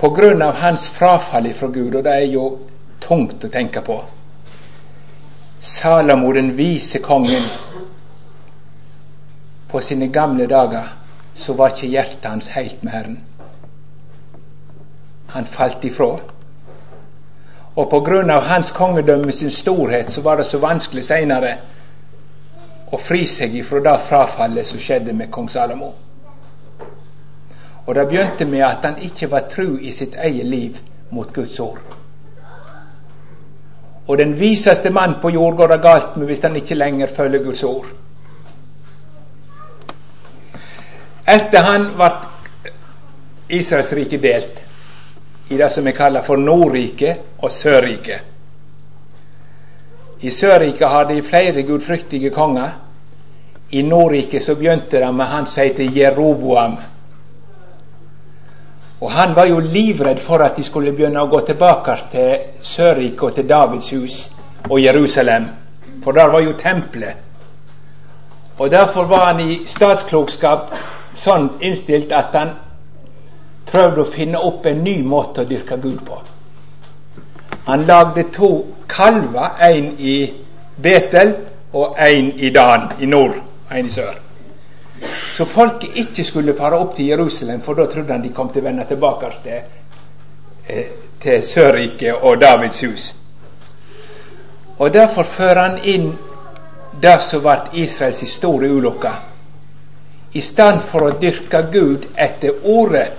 på 0.00 0.08
grunn 0.16 0.42
av 0.42 0.54
hans 0.56 0.88
frafall 0.90 1.50
fra 1.54 1.68
Gud, 1.68 1.94
og 1.94 2.04
det 2.04 2.14
er 2.14 2.30
jo 2.32 2.46
tungt 3.00 3.44
å 3.44 3.50
tenke 3.52 3.82
på 3.84 3.98
Salamo, 5.60 6.32
den 6.32 6.54
vise 6.56 7.02
kongen, 7.04 7.44
på 9.68 9.80
sine 9.84 10.08
gamle 10.08 10.46
dager, 10.48 10.88
så 11.34 11.52
var 11.52 11.74
ikke 11.74 11.92
hjertet 11.92 12.24
hans 12.24 12.48
helt 12.56 12.82
med 12.82 12.92
Herren. 12.92 13.18
Han 15.34 15.44
falt 15.44 15.84
ifra. 15.84 16.14
Og 17.76 17.90
på 17.90 18.00
grunn 18.00 18.32
av 18.32 18.48
hans 18.48 18.72
kongedømme 18.72 19.32
sin 19.32 19.50
storhet, 19.50 20.10
så 20.10 20.24
var 20.24 20.40
det 20.40 20.48
så 20.48 20.58
vanskelig 20.58 21.04
seinere 21.04 21.58
å 22.90 22.98
fri 22.98 23.24
seg 23.26 23.54
ifra 23.54 23.80
det 23.84 23.96
frafallet 24.08 24.66
som 24.66 24.80
skjedde 24.82 25.14
med 25.14 25.30
kong 25.30 25.48
Salomo. 25.50 25.92
Og 27.86 27.94
det 27.94 28.06
begynte 28.08 28.44
med 28.44 28.64
at 28.66 28.84
han 28.84 28.98
ikke 29.02 29.30
var 29.30 29.48
tru 29.50 29.78
i 29.78 29.92
sitt 29.92 30.14
eget 30.14 30.46
liv 30.46 30.78
mot 31.10 31.32
Guds 31.34 31.60
ord. 31.60 31.80
Og 34.06 34.18
den 34.18 34.34
viseste 34.40 34.90
mann 34.90 35.20
på 35.22 35.30
jord 35.30 35.56
går 35.56 35.68
det 35.68 35.82
galt 35.82 36.16
med 36.16 36.26
hvis 36.26 36.42
han 36.42 36.56
ikke 36.56 36.74
lenger 36.74 37.14
følger 37.16 37.44
Guds 37.44 37.62
ord. 37.64 37.86
Etter 41.30 41.62
han 41.62 41.92
ble 41.94 42.10
Israelsriket 43.60 44.22
delt 44.22 44.60
i 45.50 45.58
det 45.58 45.70
som 45.70 45.86
vi 45.86 45.92
kaller 45.94 46.26
for 46.26 46.38
Nordriket 46.38 47.38
og 47.38 47.52
Sørriket. 47.52 48.26
I 50.20 50.30
Sørriket 50.30 50.88
har 50.88 51.04
de 51.04 51.22
flere 51.22 51.62
gudfryktige 51.62 52.30
konger. 52.30 52.70
I 53.70 53.82
Nordriket 53.82 54.42
så 54.42 54.54
begynte 54.54 55.00
de 55.00 55.12
med 55.12 55.26
han 55.26 55.46
som 55.46 55.62
heter 55.62 55.92
Jeroboam. 55.96 56.76
Og 59.00 59.12
Han 59.12 59.36
var 59.36 59.46
jo 59.46 59.58
livredd 59.58 60.18
for 60.18 60.38
at 60.44 60.56
de 60.56 60.62
skulle 60.62 60.92
begynne 60.92 61.22
å 61.22 61.30
gå 61.30 61.40
tilbake 61.46 61.96
til 62.12 62.36
Sørriket 62.62 63.22
og 63.22 63.34
til 63.34 63.48
Davids 63.48 63.90
hus 63.90 64.16
og 64.68 64.82
Jerusalem, 64.84 65.46
for 66.04 66.12
der 66.12 66.28
var 66.28 66.40
jo 66.40 66.52
tempelet. 66.52 67.14
Og 68.58 68.70
Derfor 68.70 69.04
var 69.04 69.26
han 69.26 69.40
i 69.40 69.62
statsklokskap 69.66 70.74
sånn 71.14 71.48
innstilt 71.60 72.12
at 72.12 72.34
han 72.36 72.52
prøvde 73.70 74.02
å 74.02 74.10
finne 74.12 74.38
opp 74.38 74.66
en 74.66 74.84
ny 74.84 75.02
måte 75.02 75.40
å 75.40 75.48
dyrke 75.48 75.80
Gud 75.80 76.04
på. 76.04 76.20
Han 77.66 77.84
lagde 77.86 78.22
to 78.32 78.66
kalver, 78.88 79.56
en 79.60 79.92
i 79.98 80.32
Betel 80.82 81.34
og 81.72 81.96
en 82.08 82.32
i 82.38 82.50
Dan 82.50 82.90
i 83.00 83.06
nord 83.06 83.34
og 83.70 83.78
en 83.78 83.86
i 83.86 83.90
sør. 83.90 84.14
Så 85.36 85.44
folket 85.44 85.96
ikke 85.96 86.24
skulle 86.24 86.56
fare 86.56 86.78
opp 86.78 86.96
til 86.96 87.06
Jerusalem, 87.06 87.60
for 87.60 87.74
da 87.74 87.86
trodde 87.86 88.12
han 88.12 88.22
de 88.22 88.32
kom 88.34 88.50
til 88.52 88.62
å 88.62 88.68
vende 88.68 88.84
tilbake 88.88 89.30
til, 89.42 89.62
eh, 90.68 90.90
til 91.22 91.42
Sørriket 91.42 92.14
og 92.14 92.40
Davids 92.40 92.80
hus. 92.80 93.14
Og 94.78 94.94
Derfor 94.94 95.22
fører 95.22 95.68
han 95.68 95.78
inn 95.84 96.18
det 97.02 97.20
som 97.20 97.42
ble 97.42 97.82
Israels 97.84 98.22
store 98.28 98.68
ulykke. 98.68 99.12
I 100.32 100.40
stedet 100.40 100.82
for 100.82 101.00
å 101.00 101.18
dyrke 101.20 101.62
Gud 101.72 102.06
etter 102.16 102.50
ordet, 102.64 103.12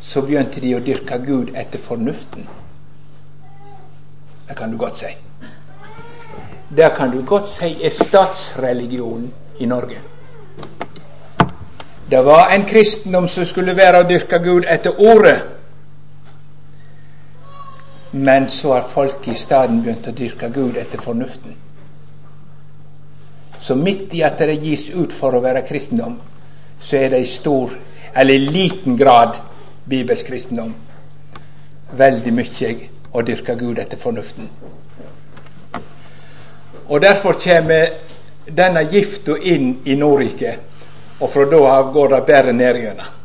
så 0.00 0.20
begynte 0.20 0.60
de 0.60 0.74
å 0.76 0.80
dyrke 0.80 1.18
Gud 1.26 1.52
etter 1.54 1.78
fornuften. 1.78 2.48
Det 4.52 4.58
kan 4.58 4.70
du 4.70 4.76
godt 4.76 4.98
si. 4.98 5.06
Det 6.76 6.96
kan 6.96 7.10
du 7.10 7.22
godt 7.24 7.48
si 7.48 7.84
er 7.84 7.90
statsreligionen 7.90 9.32
i 9.58 9.66
Norge. 9.66 10.00
Det 12.10 12.24
var 12.24 12.48
en 12.52 12.66
kristendom 12.68 13.28
som 13.28 13.44
skulle 13.44 13.76
være 13.76 14.02
å 14.02 14.08
dyrke 14.08 14.42
Gud 14.44 14.68
etter 14.68 15.00
ordet. 15.00 15.38
Men 18.12 18.48
så 18.48 18.74
har 18.74 18.92
folk 18.92 19.28
i 19.28 19.38
staden 19.40 19.80
begynt 19.80 20.12
å 20.12 20.16
dyrke 20.20 20.52
Gud 20.52 20.76
etter 20.76 21.00
fornuften. 21.00 21.56
Så 23.60 23.74
midt 23.74 24.12
i 24.12 24.20
at 24.20 24.36
det 24.38 24.60
gis 24.60 24.90
ut 24.90 25.16
for 25.16 25.32
å 25.32 25.40
være 25.40 25.64
kristendom, 25.64 26.20
så 26.80 27.00
er 27.00 27.08
det 27.08 27.24
i 27.24 27.34
stor, 27.40 27.72
eller 28.12 28.34
i 28.34 28.52
liten 28.52 29.00
grad, 29.00 29.40
bibelsk 29.88 30.28
kristendom. 30.28 30.74
Veldig 31.96 32.32
mye 32.36 32.91
å 33.12 33.22
dyrke 33.22 33.54
Gud 33.60 33.78
etter 33.78 34.00
fornuften. 34.00 34.48
Og 36.88 37.00
Derfor 37.00 37.38
kommer 37.40 37.98
denne 38.46 38.82
gifta 38.90 39.36
inn 39.38 39.78
i 39.84 39.96
Nordrike, 39.96 40.56
og 41.20 41.30
fra 41.30 41.44
da 41.46 41.60
av 41.76 41.92
går 41.92 42.08
det 42.08 42.22
bare 42.26 42.52
nedgjennom. 42.52 43.18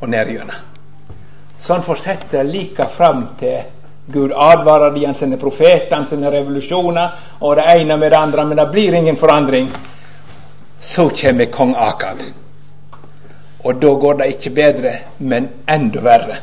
Og 0.00 0.08
nedgjennom. 0.12 0.74
Sånn 1.58 1.82
fortsetter 1.82 2.44
like 2.44 2.84
fram 2.96 3.22
til 3.40 3.64
Gud 4.12 4.30
advarer 4.30 4.92
de, 4.94 5.06
han 5.06 5.16
sender 5.18 5.40
profeter, 5.40 6.04
sender 6.04 6.30
revolusjoner, 6.30 7.22
og 7.40 7.56
det 7.58 7.64
ene 7.74 7.96
med 7.98 8.12
det 8.12 8.18
andre, 8.20 8.44
men 8.44 8.60
det 8.60 8.68
blir 8.70 8.94
ingen 8.94 9.16
forandring. 9.16 9.72
Så 10.80 11.08
kommer 11.10 11.50
kong 11.50 11.74
Akab. 11.74 12.20
Og 13.64 13.80
da 13.82 13.94
går 14.04 14.20
det 14.20 14.28
ikke 14.36 14.54
bedre, 14.54 14.92
men 15.18 15.48
enda 15.66 16.04
verre. 16.04 16.36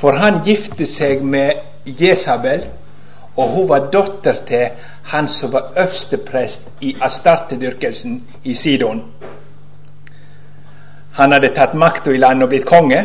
For 0.00 0.12
han 0.12 0.42
gifte 0.44 0.86
seg 0.86 1.22
med 1.24 1.62
Jesabel, 1.86 2.66
og 3.36 3.48
hun 3.48 3.68
var 3.68 3.90
datter 3.92 4.40
til 4.48 4.68
han 5.12 5.28
som 5.28 5.52
var 5.52 5.72
øversteprest 5.76 6.68
i 6.80 6.96
Astartedyrkelsen 7.02 8.22
i 8.44 8.54
Sidon. 8.54 9.02
Han 11.12 11.32
hadde 11.32 11.54
tatt 11.54 11.74
makta 11.74 12.10
i 12.12 12.20
landet 12.20 12.42
og 12.42 12.48
blitt 12.48 12.66
konge, 12.66 13.02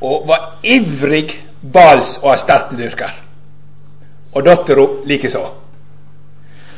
og 0.00 0.28
var 0.28 0.58
ivrig 0.64 1.30
Bals- 1.62 2.18
og 2.22 2.34
Astartedyrker. 2.34 3.12
Og 4.32 4.44
dattera 4.46 4.86
likeså. 5.04 5.46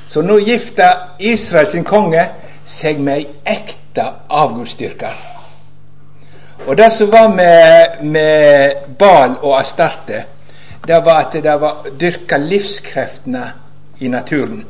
Så 0.08 0.22
nå 0.22 0.38
gifta 0.38 0.90
Israel 1.20 1.70
sin 1.70 1.84
konge 1.84 2.26
seg 2.64 3.00
med 3.00 3.22
ei 3.22 3.26
ekte 3.56 4.04
avgudsdyrker. 4.30 5.33
Og 6.66 6.76
det 6.76 6.92
som 6.92 7.10
var 7.10 7.28
med, 7.34 8.04
med 8.06 8.70
Bal 8.98 9.36
og 9.42 9.58
Astarte, 9.60 10.24
det 10.86 11.00
var 11.04 11.26
at 11.26 11.32
det 11.32 11.60
var 11.60 11.86
dyrka 12.00 12.36
livskreftene 12.38 13.44
i 14.00 14.08
naturen. 14.08 14.64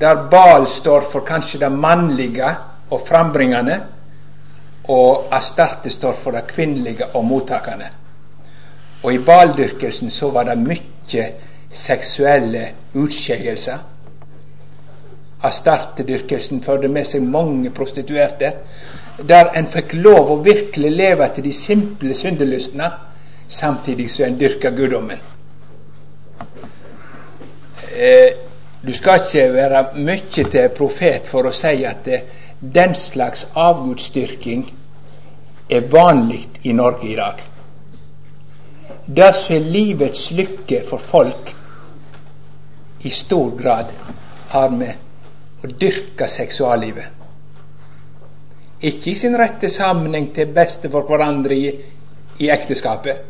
Der 0.00 0.28
Bal 0.30 0.66
står 0.66 1.10
for 1.12 1.24
kanskje 1.26 1.60
det 1.60 1.72
mannlige 1.72 2.54
og 2.90 3.00
frambringende, 3.08 3.80
og 4.84 5.28
Astarte 5.32 5.90
står 5.90 6.16
for 6.22 6.30
det 6.30 6.46
kvinnelige 6.46 7.06
og 7.06 7.24
mottakende. 7.24 7.86
Og 9.02 9.14
i 9.14 9.18
baldyrkelsen 9.18 10.10
så 10.10 10.30
var 10.30 10.44
det 10.48 10.58
mye 10.58 11.24
seksuelle 11.70 12.68
utskeielser. 12.94 13.78
Astartedyrkelsen 15.44 16.62
førte 16.64 16.88
med 16.88 17.04
seg 17.04 17.24
mange 17.28 17.70
prostituerte, 17.70 18.52
der 19.18 19.52
en 19.54 19.68
fikk 19.72 19.94
lov 19.94 20.30
å 20.32 20.40
virkelig 20.42 20.90
leve 20.90 21.26
etter 21.26 21.42
de 21.42 21.52
simple 21.52 22.14
syndelystene, 22.14 22.90
samtidig 23.48 24.08
som 24.10 24.26
en 24.26 24.38
dyrka 24.38 24.70
guddommen. 24.74 25.20
Eh, 27.94 28.36
du 28.82 28.92
skal 28.92 29.20
ikke 29.22 29.52
være 29.54 29.84
mye 29.94 30.44
til 30.50 30.70
profet 30.76 31.28
for 31.30 31.46
å 31.46 31.52
si 31.54 31.84
at 31.86 32.02
det, 32.04 32.20
den 32.60 32.94
slags 32.94 33.46
avgudsdyrking 33.54 34.64
er 35.70 35.86
vanlig 35.92 36.48
i 36.62 36.72
Norge 36.72 37.08
i 37.08 37.16
dag. 37.16 37.42
Det 39.06 39.30
som 39.36 39.56
er 39.56 39.70
livets 39.70 40.30
lykke 40.32 40.82
for 40.88 40.98
folk, 40.98 41.54
i 43.04 43.10
stor 43.10 43.50
grad 43.56 43.92
har 44.48 44.70
med 44.72 45.64
å 45.64 45.68
dyrke 45.80 46.28
seksuallivet. 46.28 47.23
Ikke 48.80 49.10
i 49.10 49.14
sin 49.14 49.38
rette 49.38 49.70
sammenheng 49.70 50.34
til 50.34 50.52
beste 50.54 50.90
for 50.90 51.06
hverandre 51.08 51.56
i, 51.56 51.72
i 52.38 52.50
ekteskapet, 52.50 53.20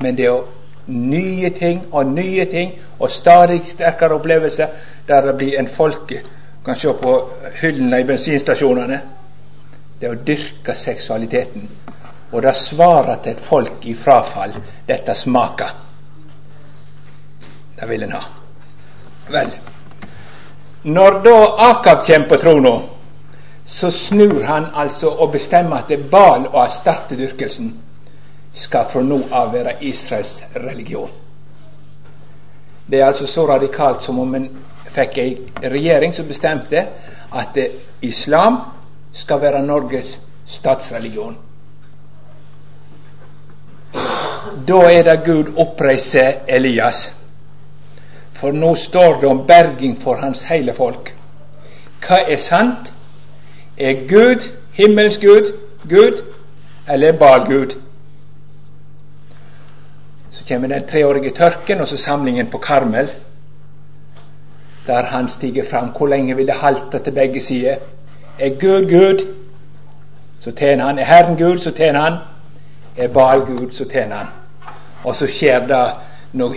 men 0.00 0.16
det 0.16 0.26
er 0.26 0.42
nye 0.86 1.50
ting 1.50 1.86
og 1.92 2.06
nye 2.06 2.44
ting 2.44 2.74
og 2.98 3.10
stadig 3.10 3.62
sterkere 3.66 4.14
opplevelser 4.14 4.68
der 5.08 5.26
det 5.26 5.36
blir 5.36 5.58
en 5.58 5.68
folke 5.76 6.22
kan 6.68 6.76
se 6.76 6.92
på 6.92 7.30
hyllene 7.60 8.00
i 8.00 8.04
bensinstasjonene. 8.04 8.98
Det 10.00 10.06
er 10.06 10.14
å 10.14 10.24
dyrke 10.24 10.74
seksualiteten. 10.76 11.64
Og 12.32 12.42
det 12.44 12.52
svarer 12.60 13.22
til 13.24 13.32
et 13.32 13.46
folk 13.48 13.86
i 13.88 13.94
frafall. 13.96 14.52
Dette 14.88 15.14
smaker. 15.16 15.70
Det 17.78 17.88
vil 17.88 18.04
en 18.04 18.12
ha. 18.12 18.20
Vel, 19.32 19.54
når 20.92 21.18
da 21.24 21.34
Akab 21.70 22.04
kommer 22.04 22.28
på 22.28 22.40
trona, 22.42 22.74
så 23.68 23.90
snur 23.90 24.42
han 24.42 24.66
altså 24.74 25.08
og 25.08 25.32
bestemmer 25.32 25.76
at 25.76 26.10
Bal 26.10 26.46
og 26.46 26.64
astartedyrkelsen 26.64 27.74
skal 28.54 28.86
fra 28.92 29.02
nå 29.02 29.18
av 29.32 29.52
være 29.52 29.76
Israels 29.84 30.42
religion. 30.56 31.10
Det 32.90 33.00
er 33.00 33.06
altså 33.06 33.26
så 33.26 33.46
radikalt 33.48 34.02
som 34.02 34.18
om 34.18 34.34
en 34.34 34.48
fikk 34.94 35.18
ei 35.18 35.34
regjering 35.62 36.14
som 36.16 36.26
bestemte 36.26 36.86
at 37.34 37.58
islam 38.02 38.56
skal 39.12 39.40
være 39.40 39.62
Norges 39.62 40.16
statsreligion. 40.46 41.36
Da 44.68 44.80
er 44.88 45.02
det 45.04 45.20
Gud 45.26 45.52
oppreiser 45.56 46.40
Elias 46.48 47.10
for 48.40 48.52
nå 48.52 48.74
står 48.74 49.20
det 49.20 49.28
om 49.28 49.46
berging 49.46 50.02
for 50.02 50.16
hans 50.16 50.42
hele 50.46 50.74
folk. 50.74 51.10
Hva 52.06 52.20
er 52.30 52.38
sant? 52.42 52.92
Er 53.78 53.92
Gud 53.92 54.50
himmelens 54.72 55.18
Gud 55.18 55.52
Gud, 55.88 56.24
eller 56.88 57.12
bare 57.12 57.46
Gud? 57.46 57.76
Så 60.30 60.44
kommer 60.48 60.68
den 60.68 60.86
treårige 60.88 61.34
tørken 61.34 61.80
og 61.80 61.86
så 61.86 61.96
samlingen 61.96 62.46
på 62.46 62.58
Karmel, 62.58 63.08
der 64.86 65.02
han 65.02 65.28
stiger 65.28 65.64
fram. 65.70 65.88
Hvor 65.88 66.06
lenge 66.06 66.36
vil 66.36 66.46
det 66.46 66.54
halte 66.54 66.98
til 66.98 67.10
begge 67.10 67.40
sider? 67.40 67.76
Er 68.38 68.48
Gud 68.48 68.90
Gud, 68.90 69.34
så 70.40 70.52
tjener 70.52 70.86
han. 70.86 70.98
Er 70.98 71.04
Herren 71.04 71.36
Gud, 71.36 71.58
så 71.58 71.70
tjener 71.70 72.00
han. 72.00 72.18
Er 72.96 73.08
Baal 73.08 73.40
Gud, 73.40 73.70
så 73.72 73.84
tjener 73.84 74.16
han. 74.16 74.26
Og 75.04 75.16
så 75.16 75.26
skjer 75.26 75.66
det 75.66 75.90
når 76.32 76.54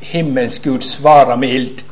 himmelens 0.00 0.60
Gud 0.60 0.80
svarer 0.80 1.36
med 1.36 1.48
ild. 1.48 1.84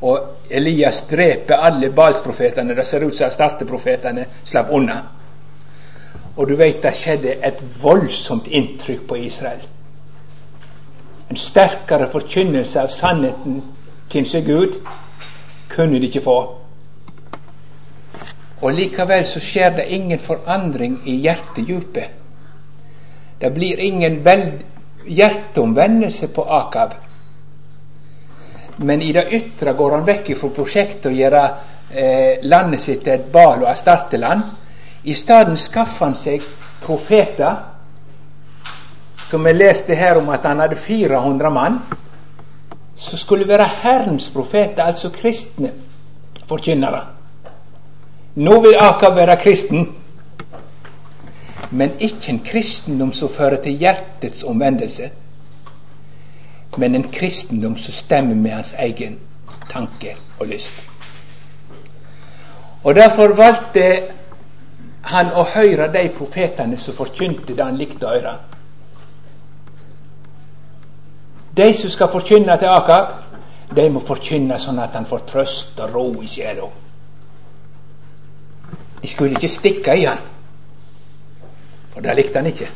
Og 0.00 0.18
Elias 0.50 1.02
dreper 1.10 1.56
alle 1.56 1.90
Balsprofetene. 1.90 2.74
Det 2.74 2.86
ser 2.86 3.04
ut 3.06 3.16
som 3.16 3.30
starteprofetene 3.30 4.26
slapp 4.44 4.70
unna. 4.70 4.98
Og 6.36 6.48
du 6.48 6.56
vet 6.56 6.82
det 6.82 6.92
skjedde 6.96 7.38
et 7.44 7.62
voldsomt 7.82 8.46
inntrykk 8.46 9.06
på 9.08 9.16
Israel. 9.16 9.64
En 11.30 11.36
sterkere 11.36 12.10
forkynnelse 12.12 12.80
av 12.80 12.92
sannheten 12.92 13.62
hvem 14.12 14.24
som 14.24 14.44
Gud, 14.44 14.76
kunne 15.68 16.00
de 16.00 16.06
ikke 16.06 16.22
få. 16.22 16.36
Og 18.62 18.72
likevel 18.72 19.24
så 19.26 19.40
skjer 19.40 19.74
det 19.76 19.88
ingen 19.92 20.20
forandring 20.20 21.00
i 21.04 21.16
hjertedypet. 21.24 22.12
Det 23.40 23.50
blir 23.52 23.80
ingen 23.80 24.22
hjerteomvendelse 25.06 26.28
på 26.34 26.42
Akab. 26.42 26.94
Men 28.76 29.02
i 29.02 29.12
det 29.12 29.28
ytre 29.32 29.72
går 29.72 29.94
han 29.96 30.06
vekk 30.06 30.34
fra 30.40 30.50
prosjektet 30.56 31.08
å 31.10 31.14
gjøre 31.14 31.42
eh, 31.90 32.44
landet 32.44 32.82
sitt 32.84 33.04
til 33.04 33.14
et 33.14 33.30
bal- 33.32 33.62
og 33.62 33.70
astarteland. 33.70 34.42
I 35.04 35.14
stedet 35.14 35.58
skaffer 35.58 36.04
han 36.06 36.16
seg 36.18 36.44
profeter, 36.82 37.62
som 39.30 39.44
vi 39.44 39.52
leste 39.56 39.94
her 39.94 40.18
om 40.20 40.28
at 40.30 40.44
han 40.46 40.60
hadde 40.60 40.76
400 40.76 41.50
mann, 41.50 41.80
som 42.96 43.18
skulle 43.18 43.48
være 43.48 43.68
Herrens 43.82 44.28
profeter, 44.32 44.82
altså 44.84 45.10
kristne 45.10 45.72
forkynnere. 46.48 47.02
Nå 48.36 48.60
vil 48.60 48.76
Akab 48.80 49.16
være 49.16 49.36
kristen, 49.40 49.88
men 51.70 51.96
ikke 52.00 52.30
en 52.30 52.42
kristendom 52.44 53.12
som 53.12 53.32
fører 53.32 53.62
til 53.62 53.78
hjertets 53.80 54.44
omvendelse, 54.44 55.10
men 56.76 56.94
en 56.94 57.08
kristendom 57.12 57.76
som 57.76 57.94
stemmer 57.94 58.34
med 58.34 58.52
hans 58.52 58.74
egen 58.78 59.18
tanke 59.68 60.16
og 60.38 60.46
lyst. 60.46 60.72
Og 62.84 62.94
Derfor 62.94 63.34
valgte 63.34 63.86
han 65.02 65.32
å 65.34 65.44
høre 65.54 65.88
de 65.92 66.08
profetene 66.18 66.78
som 66.78 66.94
forkynte 66.94 67.54
det 67.54 67.64
han 67.64 67.78
likte 67.78 68.06
å 68.06 68.14
høre. 68.14 68.34
De 71.56 71.72
som 71.74 71.90
skal 71.90 72.12
forkynne 72.12 72.58
til 72.60 72.68
Akab, 72.68 73.12
de 73.76 73.88
må 73.90 74.02
forkynne 74.06 74.58
sånn 74.60 74.78
at 74.78 74.94
han 74.94 75.06
får 75.08 75.24
trøst 75.30 75.80
og 75.82 75.94
ro 75.94 76.06
i 76.22 76.28
sjela. 76.30 76.68
De 79.00 79.08
skulle 79.08 79.38
ikke 79.38 79.50
stikke 79.50 79.94
i 79.96 80.04
han, 80.06 80.20
for 81.94 82.04
det 82.04 82.16
likte 82.18 82.38
han 82.38 82.50
ikke. 82.50 82.68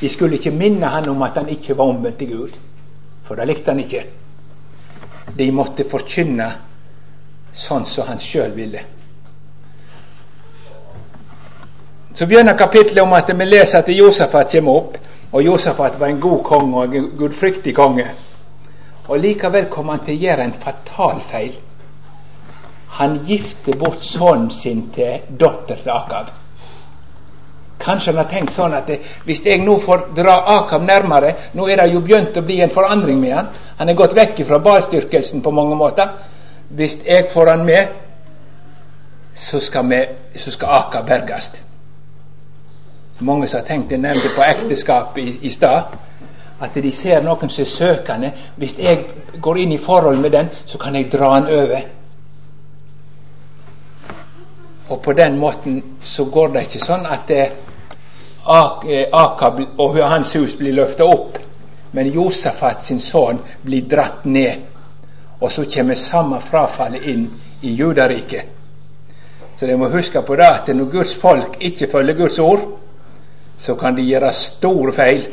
De 0.00 0.08
skulle 0.08 0.38
ikke 0.38 0.50
minne 0.50 0.86
han 0.86 1.08
om 1.08 1.22
at 1.22 1.36
han 1.36 1.48
ikke 1.48 1.76
var 1.76 1.92
omvendt 1.92 2.18
til 2.18 2.32
Gud, 2.36 2.56
for 3.24 3.36
det 3.36 3.46
likte 3.48 3.70
han 3.70 3.82
ikke. 3.82 4.04
De 5.38 5.50
måtte 5.52 5.84
forkynne 5.90 6.48
sånn 7.52 7.86
som 7.86 8.08
han 8.08 8.22
sjøl 8.22 8.54
ville. 8.56 8.82
Så 12.14 12.26
begynner 12.26 12.58
kapitlet 12.58 13.02
om 13.02 13.12
at 13.14 13.28
vi 13.30 13.46
leser 13.46 13.78
at 13.78 13.88
Josafat 13.92 14.52
kommer 14.56 14.80
opp, 14.80 14.96
og 15.32 15.44
Josafat 15.44 16.00
var 16.00 16.10
en 16.10 16.20
god 16.20 16.42
konge 16.44 16.76
og 16.76 16.94
en 16.96 17.10
gudfryktig 17.18 17.74
konge. 17.76 18.08
Og 19.08 19.18
Likevel 19.18 19.68
kom 19.70 19.88
han 19.92 20.02
til 20.06 20.16
å 20.16 20.22
gjøre 20.24 20.46
en 20.46 20.56
fatal 20.62 21.20
feil. 21.30 21.54
Han 22.98 23.20
gifter 23.26 23.78
bort 23.78 24.02
sønnen 24.04 24.50
sin 24.50 24.88
til 24.94 25.22
datter 25.38 25.78
til 25.82 25.92
Akab. 25.94 26.32
Kanskje 27.80 28.12
han 28.12 28.20
har 28.20 28.28
tenkt 28.28 28.52
sånn 28.52 28.74
at 28.76 28.90
hvis 29.24 29.40
jeg 29.46 29.62
nå 29.64 29.78
får 29.80 30.10
dra 30.16 30.34
Akab 30.56 30.82
nærmere 30.84 31.30
Nå 31.56 31.68
er 31.68 31.80
det 31.80 31.94
jo 31.94 32.02
begynt 32.04 32.36
å 32.36 32.44
bli 32.44 32.58
en 32.60 32.72
forandring 32.74 33.20
med 33.20 33.32
han. 33.32 33.48
Han 33.78 33.88
er 33.88 33.96
gått 33.96 34.16
vekk 34.16 34.44
fra 34.48 34.58
balstyrkelsen 34.64 35.42
på 35.42 35.52
mange 35.54 35.78
måter. 35.80 36.12
Hvis 36.68 36.98
jeg 37.06 37.30
får 37.32 37.50
han 37.54 37.64
med, 37.66 37.96
så 39.34 39.60
skal, 39.60 39.88
vi, 39.88 40.00
så 40.36 40.52
skal 40.52 40.76
Akab 40.76 41.06
berges. 41.08 41.52
Mange 43.20 43.48
som 43.48 43.60
har 43.60 43.66
tenkt 43.66 43.90
Jeg 43.92 44.00
nevnte 44.00 44.32
på 44.36 44.44
ekteskap 44.44 45.18
i, 45.18 45.38
i 45.42 45.50
stad. 45.50 45.96
At 46.60 46.74
de 46.74 46.90
ser 46.92 47.22
noen 47.24 47.48
som 47.48 47.62
er 47.62 47.68
søkende. 47.68 48.32
Hvis 48.56 48.76
jeg 48.78 49.06
går 49.40 49.62
inn 49.62 49.72
i 49.72 49.80
forhold 49.80 50.20
med 50.20 50.30
den, 50.30 50.52
så 50.66 50.78
kan 50.78 50.96
jeg 50.96 51.08
dra 51.12 51.32
han 51.34 51.48
over. 51.48 51.80
Og 54.90 55.02
på 55.02 55.12
den 55.12 55.38
måten 55.38 55.82
så 56.02 56.24
går 56.24 56.48
det 56.48 56.66
ikke 56.66 56.84
sånn 56.84 57.06
at 57.06 57.28
det, 57.28 57.44
Akab 58.46 59.60
og 59.78 59.98
hans 60.08 60.34
hus 60.34 60.54
blir 60.56 60.72
løfta 60.72 61.04
opp, 61.04 61.38
men 61.92 62.12
Josafat 62.14 62.84
sin 62.84 63.00
sønn 63.00 63.42
blir 63.62 63.88
dratt 63.90 64.24
ned. 64.24 64.66
Og 65.40 65.52
så 65.52 65.64
kommer 65.74 65.94
samme 65.94 66.40
frafallet 66.40 67.04
inn 67.08 67.26
i 67.62 67.74
Judariket. 67.74 68.44
Så 69.56 69.66
de 69.66 69.76
må 69.76 69.90
huske 69.92 70.22
på 70.22 70.36
det 70.36 70.46
at 70.46 70.68
når 70.72 70.90
Guds 70.92 71.16
folk 71.20 71.56
ikke 71.60 71.88
følger 71.92 72.16
Guds 72.16 72.38
ord, 72.38 72.62
så 73.58 73.74
kan 73.74 73.96
de 73.96 74.06
gjøre 74.08 74.32
store 74.32 74.92
feil 74.92 75.26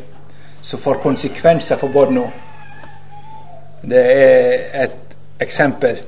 som 0.61 0.79
får 0.79 0.99
konsekvenser 1.03 1.79
for 1.79 1.87
både. 1.93 2.25
Det 3.87 4.03
er 4.03 4.83
et 4.83 5.15
eksempel 5.39 6.01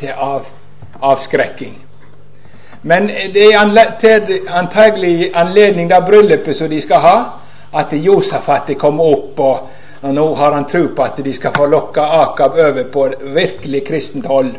til 0.00 0.10
av, 0.10 0.46
avskrekking. 1.02 1.76
Men 2.82 3.06
det 3.06 3.44
er 3.44 3.58
antagelig 4.48 5.30
anledning 5.34 5.90
det 5.90 6.04
bryllupet 6.06 6.56
som 6.56 6.70
de 6.70 6.80
skal 6.82 7.02
ha, 7.02 7.16
at 7.74 7.92
Josafat 7.92 8.70
kommer 8.78 9.04
opp, 9.04 9.40
og, 9.40 9.68
og, 10.02 10.14
nå 10.14 10.26
har 10.34 10.52
han 10.52 10.66
tro 10.70 10.86
på 10.96 11.04
at 11.04 11.18
de 11.24 11.34
skal 11.34 11.52
få 11.56 11.66
lokka 11.66 12.04
Akab 12.22 12.54
over 12.54 12.84
på 12.92 13.08
virkelig 13.34 13.86
kristent 13.86 14.26
hold. 14.26 14.54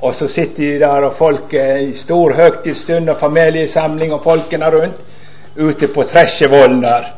Og 0.00 0.14
så 0.14 0.28
sitter 0.28 0.64
de 0.64 0.78
der, 0.78 1.08
og 1.08 1.16
folk 1.18 1.52
i 1.54 1.92
stor 1.94 2.34
høytidsstund 2.34 3.08
og 3.08 3.20
familiesamling, 3.20 4.12
og 4.12 4.22
folkene 4.24 4.70
rundt, 4.70 5.00
ute 5.56 5.88
på 5.88 6.02
Tresjevollen 6.02 6.82
der. 6.82 7.10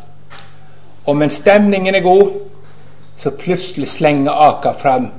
Og 1.07 1.17
mens 1.17 1.35
stemningen 1.35 1.95
er 1.95 2.03
god, 2.03 2.31
så 3.17 3.31
plutselig 3.31 3.89
slenger 3.89 4.33
Akab 4.33 4.81
fram. 4.81 5.11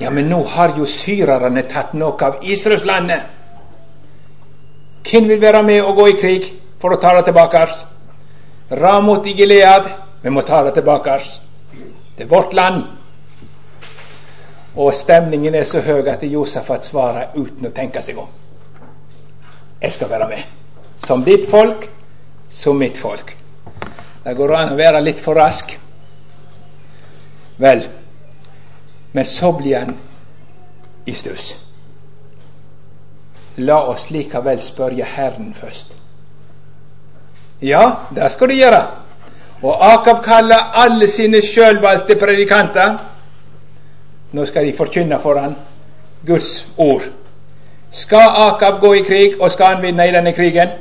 Ja, 0.00 0.10
men 0.10 0.24
nå 0.24 0.44
har 0.44 0.72
jo 0.78 0.86
syrerne 0.86 1.62
tatt 1.68 1.94
noe 1.94 2.16
av 2.24 2.40
Israelslandet. 2.42 3.37
Hvem 5.10 5.28
vil 5.28 5.40
være 5.40 5.62
med 5.62 5.82
og 5.82 5.96
gå 5.96 6.06
i 6.06 6.16
krig 6.20 6.48
for 6.80 6.92
å 6.92 7.00
ta 7.00 7.14
det 7.16 7.24
tilbake? 7.28 7.64
Ramot 8.70 9.26
i 9.26 9.32
Gilead, 9.32 9.88
vi 10.22 10.30
må 10.30 10.42
ta 10.44 10.62
det 10.66 10.74
tilbake. 10.76 11.18
Det 12.16 12.26
er 12.26 12.28
vårt 12.28 12.52
land. 12.52 12.82
Og 14.76 14.94
stemningen 14.94 15.54
er 15.54 15.64
så 15.64 15.80
høy 15.80 16.06
at 16.10 16.22
Josefat 16.22 16.84
svarer 16.84 17.32
uten 17.36 17.66
å 17.66 17.74
tenke 17.74 18.02
seg 18.02 18.18
om. 18.20 18.28
Jeg 19.80 19.94
skal 19.94 20.10
være 20.10 20.28
med. 20.28 20.42
Som 21.06 21.24
ditt 21.24 21.48
folk, 21.50 21.88
som 22.50 22.78
mitt 22.78 22.98
folk. 22.98 23.32
Det 24.24 24.34
går 24.36 24.54
an 24.54 24.74
å 24.74 24.78
være 24.78 25.00
litt 25.02 25.22
for 25.24 25.38
rask. 25.38 25.72
Vel, 27.58 27.86
men 29.12 29.24
så 29.24 29.52
blir 29.56 29.78
han 29.78 29.96
i 31.06 31.14
stuss. 31.16 31.67
La 33.58 33.78
oss 33.90 34.10
likevel 34.10 34.60
spørre 34.62 35.04
Herren 35.04 35.54
først. 35.54 35.94
Ja, 37.62 37.84
det 38.14 38.32
skal 38.32 38.48
du 38.48 38.54
gjøre. 38.54 38.82
Og 39.62 39.92
Akab 39.92 40.22
kaller 40.22 40.70
alle 40.84 41.08
sine 41.10 41.42
sjølvalgte 41.42 42.18
predikanter. 42.18 42.98
Nå 44.32 44.44
skal 44.46 44.66
de 44.66 44.76
forkynne 44.76 45.18
for 45.22 45.40
han 45.40 45.56
Guds 46.26 46.66
ord. 46.76 47.02
Skal 47.90 48.30
Akab 48.46 48.80
gå 48.80 48.92
i 48.94 49.02
krig, 49.02 49.40
og 49.40 49.50
skal 49.50 49.74
han 49.74 49.82
vinne 49.82 50.06
i 50.06 50.12
denne 50.14 50.32
krigen? 50.32 50.76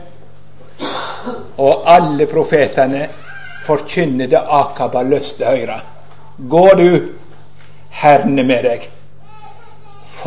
Og 1.57 1.87
alle 1.93 2.27
profetene 2.27 3.07
forkynner 3.65 4.27
det 4.27 4.43
Akab 4.61 4.93
har 4.93 5.09
lyst 5.09 5.37
til 5.37 5.47
å 5.47 5.55
høre. 5.55 5.79
Gå 6.37 6.67
du, 6.77 6.91
Herren 7.89 8.39
er 8.39 8.45
med 8.45 8.63
deg. 8.63 8.89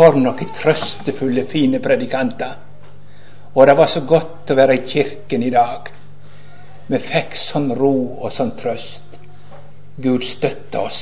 For 0.01 0.17
noen 0.17 0.53
trøstefulle, 0.57 1.43
fine 1.45 1.77
predikanter. 1.85 2.55
Og 3.53 3.67
det 3.69 3.75
var 3.77 3.89
så 3.93 4.01
godt 4.09 4.49
å 4.49 4.55
være 4.57 4.79
i 4.79 4.85
kirken 4.89 5.43
i 5.45 5.51
dag. 5.53 5.91
Vi 6.89 7.01
fikk 7.05 7.35
sånn 7.37 7.67
ro 7.77 7.91
og 8.17 8.33
sånn 8.33 8.55
trøst. 8.57 9.19
Gud 10.01 10.25
støtte 10.25 10.81
oss. 10.81 11.01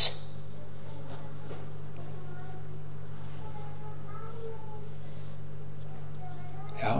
Ja. 6.80 6.96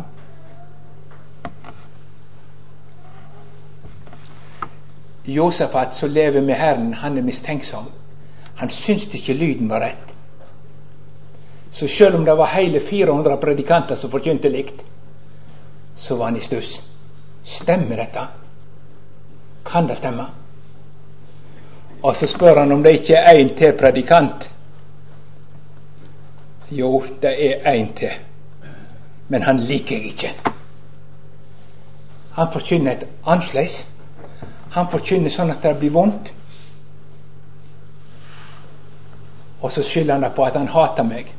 Josefat 5.26 5.98
som 5.98 6.14
lever 6.14 6.46
med 6.46 6.62
Herren, 6.62 6.94
han 7.02 7.18
er 7.18 7.26
mistenksom. 7.26 7.90
Han 8.62 8.70
syns 8.70 9.08
ikke 9.10 9.34
lyden 9.34 9.74
var 9.74 9.82
rett. 9.88 10.14
Så 11.70 11.88
selv 11.88 12.16
om 12.16 12.24
det 12.24 12.34
var 12.34 12.46
hele 12.46 12.80
400 12.80 13.36
predikanter 13.36 13.94
som 13.94 14.10
forkynte 14.10 14.48
likt, 14.48 14.84
så 15.96 16.16
var 16.16 16.24
han 16.24 16.36
i 16.36 16.40
stuss. 16.40 16.82
Stemmer 17.44 17.96
dette? 17.96 18.26
Kan 19.64 19.88
det 19.88 19.96
stemme? 19.96 20.26
Og 22.02 22.16
så 22.16 22.26
spør 22.26 22.60
han 22.60 22.72
om 22.72 22.82
det 22.82 22.92
ikke 23.00 23.16
er 23.16 23.38
én 23.42 23.56
til 23.58 23.72
predikant. 23.78 24.50
Jo, 26.70 27.04
det 27.22 27.32
er 27.46 27.72
én 27.72 27.92
til, 27.96 28.10
men 29.28 29.42
han 29.42 29.60
liker 29.60 29.96
jeg 29.96 30.04
ikke. 30.04 30.34
Han 32.32 32.52
forkynner 32.52 32.92
et 32.92 33.08
annerledes. 33.26 33.94
Han 34.70 34.86
forkynner 34.92 35.32
sånn 35.32 35.50
at 35.50 35.62
det 35.62 35.78
blir 35.80 35.90
vondt. 35.90 36.32
Og 39.62 39.72
så 39.72 39.82
skylder 39.82 40.14
han 40.14 40.22
det 40.22 40.34
på 40.36 40.44
at 40.44 40.56
han 40.56 40.68
hater 40.68 41.02
meg. 41.08 41.32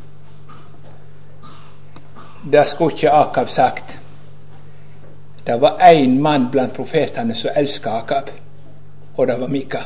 Det 2.44 2.68
skulle 2.68 2.94
ikke 2.94 3.12
Akab 3.12 3.50
sagt. 3.50 4.00
Det 5.46 5.62
var 5.62 5.80
én 5.80 6.22
mann 6.22 6.50
blant 6.52 6.74
profetene 6.74 7.36
som 7.36 7.52
elsket 7.56 7.92
Akab, 7.92 8.30
og 9.16 9.28
det 9.28 9.40
var 9.40 9.48
Mika. 9.48 9.80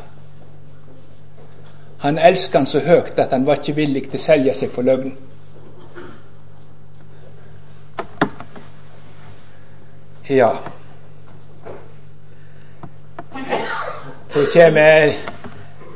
Han 2.00 2.18
elsket 2.18 2.56
han 2.56 2.66
så 2.66 2.80
høyt 2.80 3.20
at 3.20 3.32
han 3.32 3.46
var 3.46 3.62
ikke 3.62 3.76
villig 3.76 4.02
til 4.10 4.20
å 4.20 4.24
selge 4.24 4.54
seg 4.54 4.72
for 4.76 4.84
løgn. 4.84 5.13
Ja. 10.30 10.50
Så 14.30 14.44
kommer 14.54 15.16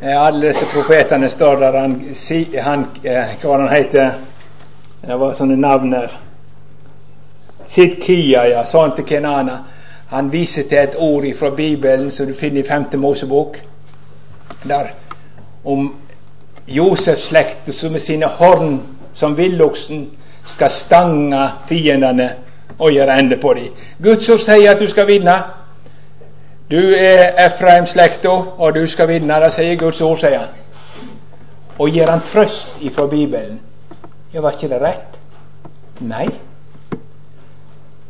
alle 0.02 0.48
disse 0.48 0.66
profetene 0.72 1.30
står 1.30 1.60
der 1.60 1.80
han, 1.80 1.94
han 2.62 2.88
eh, 3.04 3.36
Hva 3.42 3.58
han 3.58 3.70
heter 3.70 4.18
Det 5.02 5.20
var 5.20 5.34
sånne 5.34 5.56
navn 5.56 5.94
her. 5.94 6.27
Sidkia, 7.68 8.46
ja, 8.48 8.64
sa 8.66 8.82
han 8.82 8.96
til 8.96 9.06
Kenana. 9.06 9.58
Han 10.08 10.32
viser 10.32 10.64
til 10.70 10.78
et 10.78 10.96
ord 10.98 11.26
fra 11.40 11.50
Bibelen 11.56 12.12
som 12.12 12.28
du 12.28 12.34
finner 12.34 12.64
i 12.64 12.68
femte 12.68 12.98
Mosebok. 12.98 13.58
Der 14.64 14.94
om 15.66 15.96
Josefs 16.68 17.28
slekt 17.28 17.74
som 17.74 17.92
med 17.92 18.00
sine 18.00 18.28
horn 18.28 18.82
som 19.14 19.38
villoksen 19.38 20.08
skal 20.46 20.70
stange 20.70 21.50
fiendene 21.68 22.30
og 22.80 22.92
gjøre 22.92 23.20
ende 23.20 23.38
på 23.42 23.54
dem. 23.54 23.74
Guds 24.04 24.30
ord 24.30 24.40
sier 24.40 24.72
at 24.72 24.80
du 24.80 24.88
skal 24.88 25.08
vinne. 25.08 25.36
Du 26.72 26.80
er 26.98 27.32
Efraim-slekta, 27.48 28.30
og 28.58 28.76
du 28.76 28.86
skal 28.88 29.08
vinne. 29.08 29.40
Det 29.44 29.54
sier 29.54 29.78
Guds 29.80 30.02
ord, 30.02 30.18
sier 30.20 30.40
han. 30.40 30.50
Og 31.80 31.90
gir 31.90 32.12
han 32.12 32.22
trøst 32.32 32.82
ifra 32.82 33.08
Bibelen. 33.08 33.60
Ja, 34.34 34.42
var 34.42 34.52
ikke 34.52 34.70
det 34.70 34.82
rett? 34.82 35.20
Nei. 36.00 36.28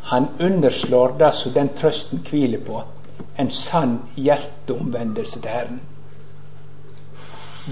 Han 0.08 0.28
underslår 0.40 1.16
det 1.20 1.32
som 1.36 1.54
den 1.54 1.70
trøsten 1.76 2.22
hviler 2.30 2.62
på, 2.64 2.84
en 3.36 3.50
sann 3.52 3.98
hjerteomvendelse 4.16 5.42
til 5.42 5.52
Herren. 5.52 5.82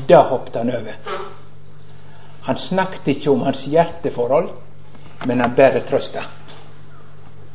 Det 0.10 0.19
hoppet 0.32 0.56
han 0.60 0.74
over. 0.76 0.98
Han 2.43 2.58
snakket 2.58 3.08
ikke 3.08 3.32
om 3.32 3.48
hans 3.48 3.63
hjerteforhold, 3.71 4.50
men 5.26 5.41
han 5.41 5.56
bare 5.56 5.86
trøsta. 5.88 6.28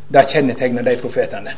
Det 0.08 0.24
kjennetegner 0.32 0.82
de 0.82 0.96
profetene. 1.02 1.56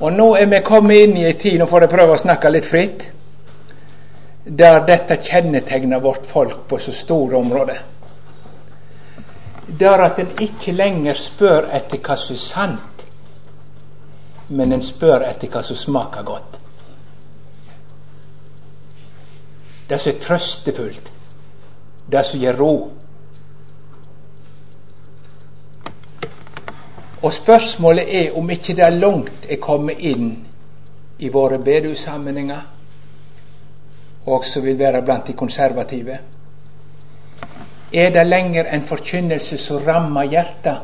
Og 0.00 0.12
nå 0.12 0.30
er 0.38 0.46
vi 0.46 0.62
kommet 0.64 1.08
inn 1.08 1.18
i 1.18 1.26
ei 1.26 1.34
tid, 1.34 1.58
nå 1.58 1.66
får 1.66 1.88
jeg 1.88 1.96
prøve 1.98 2.14
å 2.14 2.22
snakke 2.22 2.54
litt 2.54 2.70
fritt, 2.70 3.08
der 4.46 4.84
dette 4.86 5.18
kjennetegner 5.26 5.98
vårt 6.00 6.30
folk 6.30 6.68
på 6.70 6.78
så 6.78 6.94
store 6.94 7.42
områder 7.42 7.82
det 9.78 9.86
er 9.86 10.02
at 10.04 10.18
en 10.18 10.30
ikke 10.40 10.72
lenger 10.72 11.14
spør 11.14 11.68
etter 11.76 12.00
hva 12.02 12.16
som 12.18 12.34
er 12.34 12.42
sant, 12.42 13.04
men 14.48 14.72
en 14.72 14.82
spør 14.82 15.22
etter 15.28 15.50
hva 15.50 15.62
som 15.62 15.78
smaker 15.78 16.26
godt. 16.26 16.56
Det 19.90 20.00
som 20.00 20.12
er 20.12 20.18
trøstefullt, 20.22 21.12
det 22.10 22.24
som 22.26 22.40
gir 22.40 22.58
ro. 22.58 22.74
Og 27.22 27.32
spørsmålet 27.32 28.14
er 28.16 28.36
om 28.38 28.50
ikke 28.50 28.74
det 28.74 28.84
er 28.86 28.96
langt 28.96 29.46
er 29.48 29.60
kommet 29.60 29.98
inn 29.98 30.30
i 31.18 31.28
våre 31.28 31.58
bedehussammenhenger, 31.58 32.60
og 34.26 34.32
også 34.38 34.60
vil 34.64 34.78
være 34.78 35.02
blant 35.04 35.26
de 35.26 35.32
konservative. 35.32 36.18
Er 37.92 38.10
det 38.10 38.26
lenger 38.26 38.64
en 38.64 38.82
forkynnelse 38.82 39.58
som 39.58 39.84
rammer 39.86 40.22
hjertet? 40.22 40.78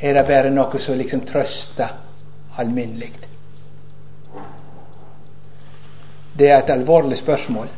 Er 0.00 0.14
det 0.14 0.24
bare 0.26 0.50
noe 0.50 0.78
som 0.78 0.96
liksom 0.98 1.20
trøster 1.28 1.92
alminnelig? 2.58 3.12
Det 6.38 6.48
er 6.50 6.58
et 6.62 6.70
alvorlig 6.70 7.16
spørsmål. 7.16 7.68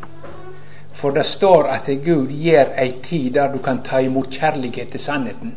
For 0.92 1.11
det 1.11 1.27
står 1.27 1.68
at 1.68 1.90
Gud 2.05 2.31
gir 2.31 2.72
ei 2.79 2.94
tid 3.05 3.33
der 3.35 3.53
du 3.53 3.59
kan 3.59 3.83
ta 3.83 3.98
imot 4.01 4.31
kjærlighet 4.31 4.90
til 4.90 5.01
sannheten. 5.01 5.55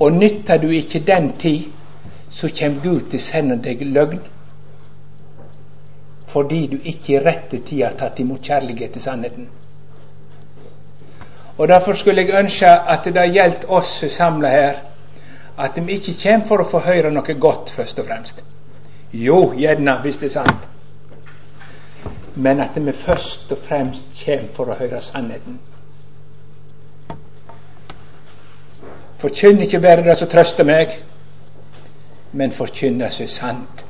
Og 0.00 0.12
nytter 0.12 0.58
du 0.58 0.68
ikke 0.68 1.04
den 1.06 1.32
tid, 1.38 1.70
så 2.30 2.50
kommer 2.58 2.82
Gud 2.82 3.00
til 3.10 3.20
å 3.20 3.22
sende 3.22 3.56
deg 3.62 3.84
løgn. 3.86 4.20
Fordi 6.26 6.66
du 6.66 6.76
ikke 6.82 7.12
i 7.14 7.24
rette 7.24 7.60
tid 7.64 7.84
har 7.84 7.96
tatt 7.98 8.20
imot 8.20 8.42
kjærlighet 8.42 8.92
til 8.92 9.02
sannheten. 9.02 9.48
Og 11.60 11.68
Derfor 11.68 11.92
skulle 11.92 12.22
jeg 12.22 12.38
ønske 12.44 12.68
at 12.68 13.04
det 13.04 13.32
gjaldt 13.32 13.64
oss 13.68 13.88
som 14.00 14.08
samla 14.08 14.48
her, 14.48 14.76
at 15.58 15.86
vi 15.86 15.92
ikke 15.92 16.14
kommer 16.22 16.46
for 16.48 16.62
å 16.62 16.68
få 16.70 16.78
høre 16.86 17.10
noe 17.12 17.34
godt, 17.36 17.72
først 17.76 17.98
og 18.00 18.06
fremst. 18.06 18.38
Jo, 19.12 19.52
gjerne, 19.52 19.98
hvis 20.00 20.16
det 20.16 20.30
er 20.30 20.32
sant. 20.38 20.62
Men 22.34 22.62
at 22.64 22.78
vi 22.80 22.92
først 22.96 23.52
og 23.52 23.58
fremst 23.66 24.22
kommer 24.24 24.54
for 24.56 24.72
å 24.72 24.76
høre 24.78 25.00
sannheten. 25.04 25.58
Forkynn 29.20 29.60
ikke 29.60 29.82
bare 29.84 30.06
det 30.06 30.16
som 30.16 30.30
trøster 30.32 30.64
meg, 30.64 30.94
men 32.32 32.56
forkynn 32.56 33.02
det 33.02 33.12
som 33.12 33.26
er 33.26 33.34
sant. 33.34 33.84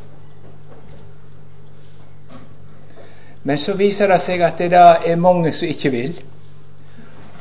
Men 3.44 3.62
så 3.62 3.78
viser 3.78 4.10
det 4.10 4.18
seg 4.26 4.42
at 4.42 4.58
det 4.58 4.74
er 4.74 5.22
mange 5.22 5.54
som 5.54 5.70
ikke 5.70 5.94
vil. 5.94 6.18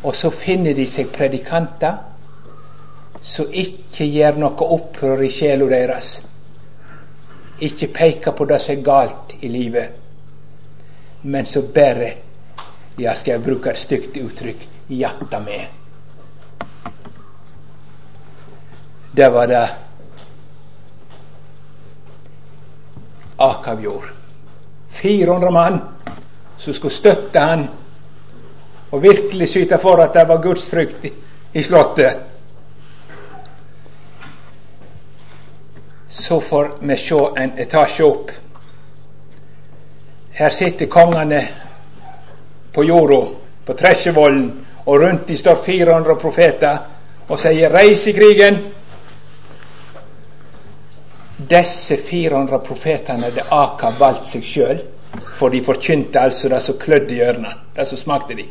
Og 0.03 0.15
så 0.15 0.29
finner 0.31 0.73
de 0.73 0.85
seg 0.87 1.11
predikanter 1.11 1.97
som 3.21 3.51
ikke 3.51 4.05
gjør 4.07 4.39
noe 4.39 4.67
opprør 4.75 5.23
i 5.25 5.31
sjela 5.33 5.67
deres. 5.71 6.11
Ikke 7.59 7.89
peker 7.91 8.31
på 8.31 8.47
det 8.47 8.61
som 8.63 8.77
er 8.77 8.85
galt 8.85 9.33
i 9.43 9.49
livet, 9.51 9.97
men 11.23 11.45
så 11.45 11.65
bare, 11.75 12.13
ja, 12.99 13.15
skal 13.15 13.33
jeg 13.33 13.43
bruke 13.43 13.73
et 13.73 13.81
stygt 13.81 14.15
uttrykk, 14.21 14.63
jatta 14.89 15.41
med. 15.43 15.67
Det 19.11 19.27
var 19.33 19.51
det 19.51 19.67
Akav 23.39 23.83
gjorde. 23.83 24.15
400 25.01 25.51
mann 25.51 25.79
som 26.57 26.73
skulle 26.73 26.93
støtte 26.93 27.39
han 27.39 27.67
og 28.91 29.03
virkelig 29.03 29.49
syte 29.49 29.77
for 29.81 30.01
at 30.01 30.13
det 30.13 30.27
var 30.27 30.41
gudsfrykt 30.41 31.05
i, 31.53 31.63
slottet. 31.63 32.17
Så 36.07 36.39
får 36.39 36.77
vi 36.81 36.97
se 36.97 37.19
en 37.37 37.59
etasje 37.59 38.05
opp. 38.05 38.31
Her 40.31 40.49
sitter 40.49 40.85
kongene 40.85 41.41
på 42.73 42.83
jorda, 42.83 43.21
på 43.65 43.73
Tresjevollen, 43.73 44.65
og 44.85 45.01
rundt 45.01 45.27
de 45.27 45.37
står 45.37 45.63
400 45.65 46.15
profeter 46.15 46.77
og 47.27 47.39
sier 47.39 47.69
'reis 47.69 48.07
i 48.07 48.13
krigen'. 48.13 48.59
Disse 51.49 51.97
400 51.97 52.59
profetene 52.59 53.23
hadde 53.23 53.45
Akab 53.51 53.99
valgt 53.99 54.25
seg 54.25 54.43
sjøl, 54.43 54.81
for 55.37 55.49
de 55.49 55.61
forkynte 55.65 56.19
altså 56.19 56.49
det 56.49 56.61
som 56.61 56.75
klødde 56.79 57.15
i 57.15 57.21
ørene, 57.21 57.53
det 57.75 57.87
som 57.87 57.97
smakte 57.97 58.35
de. 58.35 58.45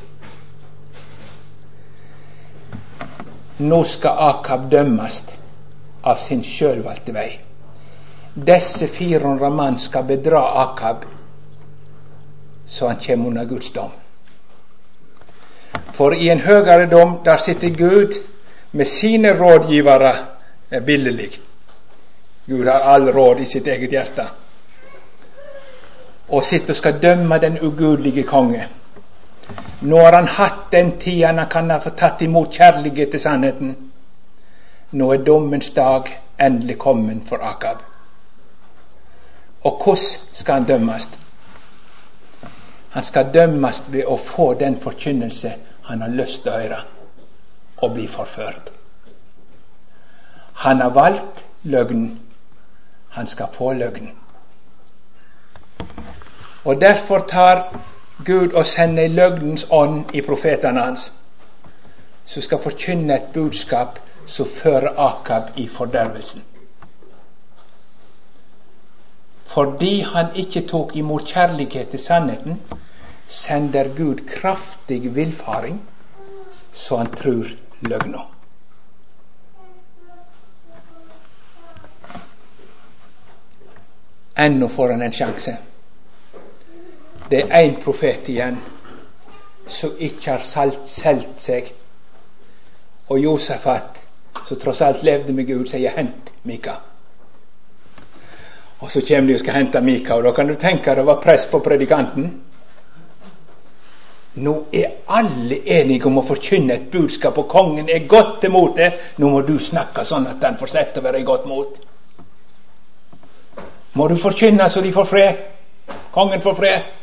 Nå 3.59 3.83
skal 3.85 4.19
Akab 4.31 4.71
dømmes 4.71 5.23
av 6.03 6.21
sin 6.23 6.43
sjølvalgte 6.43 7.13
vei. 7.13 7.31
Disse 8.35 8.87
400 8.87 9.51
mann 9.51 9.79
skal 9.79 10.05
bedra 10.07 10.43
Akab, 10.63 11.05
så 12.67 12.87
han 12.87 13.01
kommer 13.07 13.27
under 13.27 13.45
Guds 13.45 13.73
dom. 13.75 13.91
For 15.99 16.15
i 16.15 16.29
en 16.31 16.41
høyere 16.41 16.87
dom, 16.87 17.19
der 17.25 17.37
sitter 17.37 17.75
Gud 17.75 18.15
med 18.73 18.87
sine 18.87 19.33
rådgivere 19.35 20.13
billedlig. 20.87 21.41
Gud 22.47 22.65
har 22.65 22.87
all 22.95 23.13
råd 23.13 23.41
i 23.41 23.47
sitt 23.47 23.67
eget 23.67 23.91
hjerte. 23.91 24.29
Og 26.29 26.45
sitter 26.45 26.71
og 26.71 26.77
skal 26.77 27.03
dømme 27.03 27.39
den 27.39 27.59
ugudelige 27.61 28.23
konge. 28.23 28.69
Nå 29.81 29.97
har 29.97 30.13
han 30.13 30.27
hatt 30.27 30.71
den 30.71 30.99
tida 30.99 31.33
han 31.33 31.47
kan 31.51 31.71
ha 31.71 31.79
fått 31.81 31.99
tatt 31.99 32.23
imot 32.23 32.53
kjærlighet 32.53 33.11
til 33.11 33.21
sannheten. 33.21 33.77
Nå 34.91 35.13
er 35.13 35.25
dommens 35.25 35.71
dag 35.71 36.11
endelig 36.41 36.79
kommet 36.79 37.29
for 37.29 37.43
Akab. 37.43 37.83
Og 39.63 39.83
hvordan 39.85 40.33
skal 40.33 40.55
han 40.55 40.65
dømmes? 40.65 41.09
Han 42.91 43.05
skal 43.05 43.33
dømmes 43.35 43.83
ved 43.93 44.07
å 44.07 44.17
få 44.17 44.55
den 44.55 44.81
forkynnelse 44.81 45.55
han 45.89 46.03
har 46.03 46.09
lyst 46.09 46.43
til 46.43 46.53
å 46.53 46.61
høre, 46.61 46.79
og 47.77 47.93
bli 47.95 48.07
forført. 48.09 48.73
Han 50.65 50.81
har 50.81 50.91
valgt 50.91 51.45
løgnen. 51.63 52.19
Han 53.11 53.27
skal 53.27 53.49
få 53.55 53.73
løgnen. 53.73 54.11
Og 56.65 56.81
derfor 56.81 57.19
tar 57.19 57.63
Gud 58.25 58.55
å 58.55 58.65
sende 58.67 59.07
løgnens 59.09 59.67
ånd 59.71 60.11
i 60.15 60.23
profetene 60.27 60.83
hans, 60.83 61.11
som 62.27 62.43
skal 62.43 62.63
forkynne 62.65 63.15
et 63.15 63.29
budskap 63.35 64.01
som 64.27 64.47
fører 64.47 64.99
Akab 64.99 65.55
i 65.57 65.69
fordervelsen. 65.69 66.43
Fordi 69.49 70.01
han 70.03 70.35
ikke 70.37 70.67
tok 70.69 70.97
imot 70.97 71.31
kjærlighet 71.31 71.95
til 71.95 72.03
sannheten, 72.03 72.59
sender 73.27 73.95
Gud 73.97 74.27
kraftig 74.29 75.15
villfaring, 75.15 75.79
så 76.73 76.97
han 76.97 77.15
tror 77.17 77.55
løgna. 77.81 78.27
Ennå 84.39 84.69
får 84.69 84.91
han 84.91 85.03
en 85.03 85.13
sjanse. 85.13 85.57
Det 87.31 87.41
er 87.45 87.63
én 87.63 87.81
profet 87.85 88.29
igjen 88.29 88.59
som 89.69 89.91
ikke 89.99 90.31
har 90.31 90.45
solgt 90.85 91.41
seg. 91.41 91.73
Og 93.09 93.19
Josefat, 93.21 94.01
som 94.47 94.61
tross 94.61 94.81
alt 94.81 95.03
levde 95.03 95.33
med 95.33 95.47
Gud, 95.47 95.67
sier 95.67 95.91
'hent 95.91 96.33
Mika'. 96.45 96.81
Og 98.79 98.91
så 98.91 99.01
kommer 99.09 99.27
de 99.27 99.35
og 99.35 99.41
skal 99.41 99.55
hente 99.55 99.81
Mika, 99.81 100.15
og 100.15 100.25
da 100.25 100.33
kan 100.33 100.49
du 100.49 100.55
tenke 100.55 100.95
det 100.95 101.07
var 101.07 101.21
press 101.21 101.47
på 101.47 101.59
predikanten. 101.59 102.43
Nå 104.35 104.67
er 104.73 104.85
alle 105.09 105.57
enige 105.67 106.07
om 106.07 106.19
å 106.19 106.27
forkynne 106.27 106.75
et 106.75 106.91
budskap, 106.93 107.39
og 107.39 107.49
kongen 107.49 107.89
er 107.89 108.07
godt 108.07 108.45
imot 108.45 108.77
det. 108.77 108.93
Nå 109.19 109.31
må 109.31 109.41
du 109.41 109.59
snakke 109.59 110.05
sånn 110.05 110.27
at 110.31 110.39
den 110.41 110.59
får 110.61 110.67
sette 110.67 111.01
å 111.01 111.03
være 111.03 111.21
i 111.21 111.27
godt 111.27 111.47
mot. 111.47 111.81
Må 113.93 114.09
du 114.09 114.17
forkynne 114.17 114.69
så 114.71 114.81
de 114.81 114.93
får 114.93 115.05
fred. 115.11 115.43
Kongen 116.15 116.41
får 116.41 116.55
fred. 116.55 116.98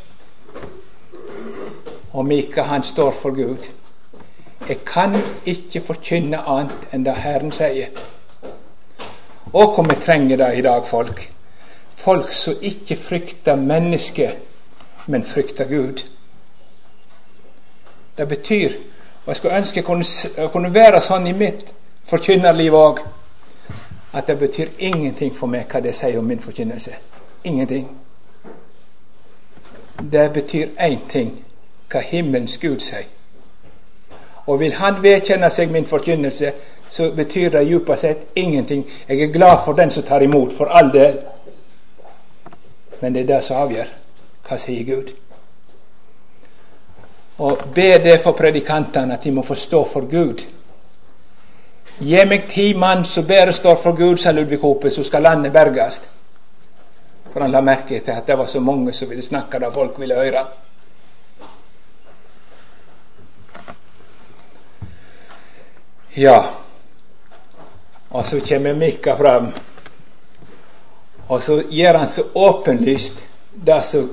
Og 2.15 2.31
ikke 2.31 2.63
han 2.63 2.83
står 2.83 3.11
for 3.11 3.29
Gud. 3.29 3.57
Jeg 4.69 4.77
kan 4.85 5.21
ikke 5.45 5.81
forkynne 5.81 6.37
annet 6.37 6.85
enn 6.93 7.03
det 7.03 7.15
Herren 7.19 7.51
sier. 7.51 7.91
Og 9.53 9.73
hvor 9.75 9.83
vi 9.83 9.97
trenger 10.05 10.37
det 10.37 10.57
i 10.57 10.61
dag, 10.61 10.87
folk. 10.87 11.33
Folk 11.95 12.31
som 12.31 12.53
ikke 12.61 12.95
frykter 12.95 13.55
mennesket, 13.55 14.37
men 15.07 15.23
frykter 15.23 15.67
Gud. 15.67 16.05
Det 18.17 18.27
betyr 18.27 18.71
Og 19.25 19.27
jeg 19.27 19.35
skulle 19.35 19.57
ønske 19.57 19.77
jeg 19.77 19.85
kunne, 19.85 20.03
kunne 20.51 20.73
være 20.73 21.01
sånn 21.01 21.27
i 21.27 21.31
mitt 21.33 21.65
forkynnerliv 22.09 22.73
òg. 22.77 22.99
At 24.13 24.27
det 24.27 24.37
betyr 24.39 24.67
ingenting 24.79 25.33
for 25.35 25.49
meg 25.49 25.65
hva 25.65 25.81
det 25.81 25.95
sier 25.97 26.19
om 26.19 26.27
min 26.29 26.39
forkynnelse. 26.39 26.93
Ingenting. 27.43 27.89
Det 30.11 30.29
betyr 30.33 30.77
én 30.77 31.09
ting 31.09 31.45
hva 31.91 32.01
himmelens 32.01 32.57
Gud 32.57 32.79
sier. 32.79 33.05
Og 34.45 34.59
vil 34.59 34.73
Han 34.73 35.03
vedkjenne 35.03 35.49
seg 35.49 35.71
min 35.71 35.87
forkynnelse, 35.89 36.51
så 36.89 37.11
betyr 37.11 37.49
det 37.49 37.67
djupest 37.67 38.01
sett 38.01 38.17
ingenting. 38.35 38.85
Jeg 39.09 39.21
er 39.21 39.33
glad 39.33 39.65
for 39.65 39.73
den 39.73 39.91
som 39.91 40.03
tar 40.03 40.21
imot, 40.21 40.53
for 40.53 40.65
all 40.65 40.91
del. 40.93 41.19
Men 43.01 43.13
det 43.13 43.21
er 43.21 43.35
det 43.35 43.43
som 43.43 43.57
avgjør. 43.57 43.87
Hva 44.47 44.57
sier 44.57 44.83
Gud? 44.85 45.09
Og 47.37 47.57
be 47.75 47.89
det 48.03 48.21
for 48.23 48.31
predikantene, 48.31 49.13
at 49.13 49.23
de 49.23 49.31
må 49.31 49.41
forstå 49.41 49.87
for 49.93 50.05
Gud. 50.11 50.45
Gi 51.99 52.25
meg 52.27 52.47
ti 52.49 52.73
mann 52.73 53.03
som 53.03 53.27
bare 53.27 53.51
står 53.51 53.75
for 53.83 53.95
Gud, 53.95 54.17
sa 54.17 54.31
Ludvig 54.31 54.59
Hope, 54.59 54.91
så 54.91 55.03
skal 55.03 55.23
landet 55.23 55.53
berges. 55.53 56.01
For 57.33 57.41
han 57.41 57.51
la 57.51 57.61
merke 57.61 57.99
til 57.99 58.11
at 58.11 58.27
det 58.27 58.37
var 58.37 58.45
så 58.45 58.59
mange 58.59 58.93
som 58.93 59.09
ville 59.09 59.23
snakke 59.23 59.59
det 59.59 59.73
folk 59.73 59.99
ville 59.99 60.15
høre. 60.15 60.45
Ja, 66.17 66.45
og 68.09 68.25
så 68.25 68.39
kommer 68.39 68.73
Mikka 68.73 69.15
fram, 69.15 69.49
og 71.27 71.43
så 71.43 71.61
gjør 71.69 71.97
han 71.97 72.09
så 72.09 72.23
åpenlyst 72.35 73.19
det 73.65 73.81
som 73.83 74.11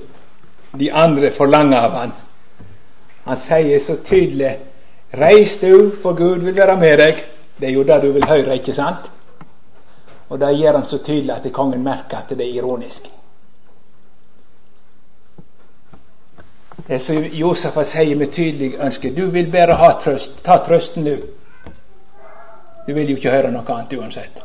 de 0.78 0.92
andre 0.92 1.30
forlanger 1.36 1.78
av 1.78 1.92
han. 1.92 2.12
Han 3.24 3.36
sier 3.36 3.78
så 3.78 3.96
tydelig 4.04 4.58
'Reis 5.12 5.58
du, 5.60 5.92
for 6.02 6.12
Gud 6.12 6.38
vil 6.38 6.56
være 6.56 6.76
med 6.76 6.98
deg'. 6.98 7.20
Det 7.60 7.68
er 7.68 7.72
jo 7.72 7.82
det 7.82 8.02
du 8.02 8.12
vil 8.12 8.28
høre, 8.28 8.54
ikke 8.54 8.74
sant? 8.74 9.10
Og 10.28 10.40
det 10.40 10.58
gjør 10.58 10.72
han 10.72 10.84
så 10.84 10.98
tydelig 10.98 11.34
at 11.34 11.52
kongen 11.52 11.84
merker 11.84 12.16
at 12.16 12.28
det 12.28 12.40
er 12.40 12.54
ironisk. 12.54 13.10
Det 16.88 16.94
er 16.94 16.98
som 16.98 17.16
Josefa 17.16 17.84
sier 17.84 18.16
med 18.16 18.32
tydelig 18.32 18.74
ønske 18.80 19.14
'Du 19.14 19.30
vil 19.30 19.52
bare 19.52 19.76
ha 19.76 19.98
trøst. 20.00 20.44
Ta 20.44 20.56
trøsten, 20.56 21.06
du'. 21.06 21.41
Du 22.86 22.94
vil 22.94 23.10
jo 23.10 23.16
ikke 23.16 23.30
høre 23.30 23.50
noe 23.52 23.66
annet 23.74 23.92
uansett. 23.98 24.42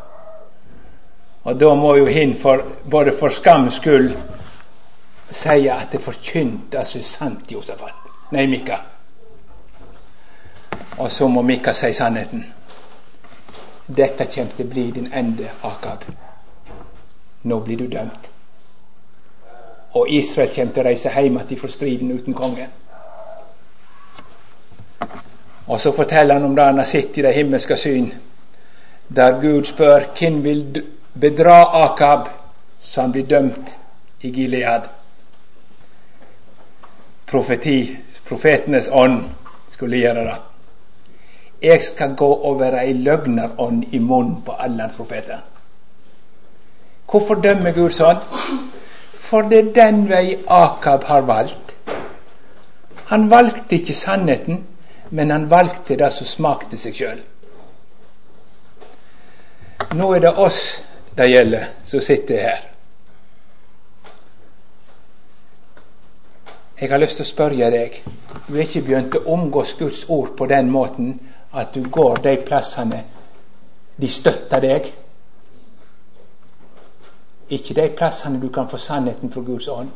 Og 1.48 1.60
da 1.60 1.74
må 1.76 1.96
jo 1.96 2.06
hin, 2.06 2.36
for, 2.42 2.64
både 2.92 3.16
for 3.20 3.30
skams 3.30 3.80
skyld, 3.80 4.12
si 5.32 5.68
at 5.72 5.92
det 5.92 6.02
forkynte 6.04 6.80
altså 6.80 7.02
sant, 7.02 7.52
Josefat. 7.52 7.96
Nei, 8.32 8.46
Mikka. 8.48 8.78
Og 10.98 11.12
så 11.12 11.28
må 11.28 11.42
Mikka 11.42 11.74
si 11.74 11.94
sannheten. 11.94 12.46
Dette 13.88 14.26
kommer 14.26 14.56
til 14.56 14.68
å 14.68 14.70
bli 14.70 14.90
din 14.92 15.08
ende, 15.14 15.50
Akab. 15.64 16.04
Nå 17.44 17.60
blir 17.64 17.78
du 17.78 17.88
dømt. 17.88 18.30
Og 19.96 20.10
Israel 20.12 20.52
kommer 20.56 20.74
til 20.74 20.84
å 20.84 20.88
reise 20.90 21.14
hjem 21.16 21.40
igjen 21.40 21.62
fra 21.62 21.72
striden 21.72 22.12
uten 22.12 22.36
konge. 22.36 22.68
Og 25.68 25.82
så 25.82 25.92
forteller 25.96 26.34
han 26.34 26.44
om 26.44 26.56
det 26.56 26.64
han 26.64 26.78
har 26.78 26.86
sett 26.88 27.18
i 27.18 27.24
det 27.24 27.34
himmelske 27.36 27.78
syn, 27.78 28.12
der 29.16 29.42
Gud 29.42 29.64
spør 29.64 30.04
hvem 30.20 30.44
vil 30.44 30.84
bedra 31.20 31.62
Akab 31.84 32.28
han 32.96 33.12
blir 33.12 33.26
dømt 33.26 33.78
i 34.22 34.32
Gilead. 34.32 34.82
Profeti, 37.28 37.98
profetenes 38.28 38.90
ånd 38.92 39.24
skulle 39.70 39.98
gjøre 39.98 40.24
det. 40.24 40.36
Jeg 41.62 41.82
skal 41.82 42.16
gå 42.16 42.28
og 42.28 42.60
være 42.60 42.86
ei 42.86 42.94
løgnerånd 42.94 43.84
i 43.92 44.00
munnen 44.00 44.42
på 44.46 44.52
alle 44.52 44.82
hans 44.82 44.96
profeter. 44.96 45.44
Hvorfor 47.12 47.42
dømmer 47.42 47.72
Gud 47.72 47.96
sånn? 47.98 48.22
For 49.28 49.48
det 49.50 49.60
er 49.60 49.74
den 49.76 50.06
vei 50.10 50.38
Akab 50.48 51.04
har 51.04 51.22
valgt. 51.28 51.74
Han 53.08 53.30
valgte 53.32 53.76
ikke 53.76 53.94
sannheten, 53.94 54.66
men 55.10 55.32
han 55.32 55.50
valgte 55.50 55.96
det 55.96 56.12
som 56.14 56.28
smakte 56.28 56.78
seg 56.78 56.96
sjøl. 56.96 57.20
Nå 59.96 60.14
er 60.14 60.20
det 60.20 60.34
oss 60.38 60.62
det 61.18 61.30
gjelder, 61.32 61.66
som 61.84 62.02
sitter 62.02 62.42
her. 62.42 62.64
Jeg 66.82 66.90
har 66.92 67.02
lyst 67.02 67.18
til 67.18 67.26
å 67.26 67.30
spørre 67.32 67.70
deg 67.74 67.96
Du 68.46 68.54
er 68.54 68.68
ikke 68.68 68.84
begynt 68.86 69.16
å 69.18 69.24
omgås 69.34 69.74
Guds 69.80 70.04
ord 70.14 70.36
på 70.38 70.46
den 70.46 70.70
måten 70.70 71.16
at 71.52 71.74
du 71.74 71.88
går 71.90 72.22
de 72.24 72.36
plassene 72.46 73.04
de 73.98 74.10
støtter 74.14 74.62
deg. 74.62 74.92
Ikke 77.50 77.74
de 77.74 77.88
plassene 77.98 78.42
du 78.42 78.52
kan 78.54 78.70
få 78.70 78.78
sannheten 78.78 79.32
fra 79.34 79.42
Guds 79.42 79.68
ånd. 79.74 79.90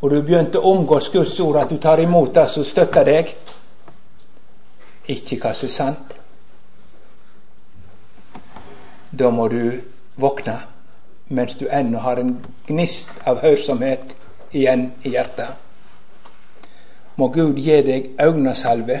Og 0.00 0.10
du 0.10 0.22
begynte 0.22 0.58
å 0.58 0.72
omgås 0.72 1.10
Guds 1.12 1.38
ord, 1.40 1.60
at 1.60 1.70
du 1.70 1.78
tar 1.78 2.00
imot 2.00 2.34
det 2.34 2.48
som 2.50 2.64
støtter 2.64 3.04
deg. 3.04 3.34
Ikke 5.06 5.38
hva 5.38 5.52
som 5.54 5.68
er 5.68 5.74
sant. 5.74 6.19
Da 9.18 9.30
må 9.30 9.48
du 9.48 9.80
våkne 10.16 10.60
mens 11.30 11.54
du 11.54 11.68
ennå 11.70 11.98
har 11.98 12.18
en 12.18 12.32
gnist 12.66 13.10
av 13.26 13.38
hørsomhet 13.42 14.16
igjen 14.50 14.88
i 15.06 15.12
hjertet. 15.14 15.54
Må 17.16 17.28
Gud 17.28 17.58
gi 17.62 17.76
deg 17.86 18.08
øynesalve, 18.18 19.00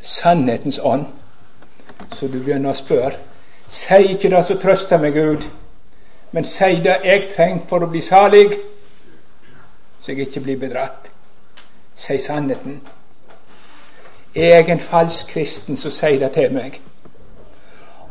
sannhetens 0.00 0.78
ånd, 0.78 1.06
så 2.14 2.28
du 2.28 2.38
begynner 2.38 2.70
å 2.70 2.78
spørre. 2.78 3.18
Si 3.68 3.98
ikke 4.12 4.30
det 4.30 4.44
som 4.46 4.60
trøster 4.62 5.02
meg, 5.02 5.18
Gud, 5.18 5.48
men 6.32 6.44
si 6.44 6.78
det 6.84 7.00
jeg 7.04 7.30
trenger 7.34 7.66
for 7.68 7.82
å 7.82 7.90
bli 7.90 8.00
salig, 8.06 8.60
så 10.00 10.12
jeg 10.12 10.28
ikke 10.28 10.44
blir 10.44 10.60
bedratt. 10.62 11.10
Si 11.96 12.18
sannheten. 12.22 12.80
Er 14.36 14.60
jeg 14.60 14.70
en 14.70 14.80
falsk 14.80 15.32
kristen, 15.32 15.76
som 15.76 15.90
sier 15.90 16.20
det 16.22 16.30
til 16.36 16.54
meg. 16.54 16.78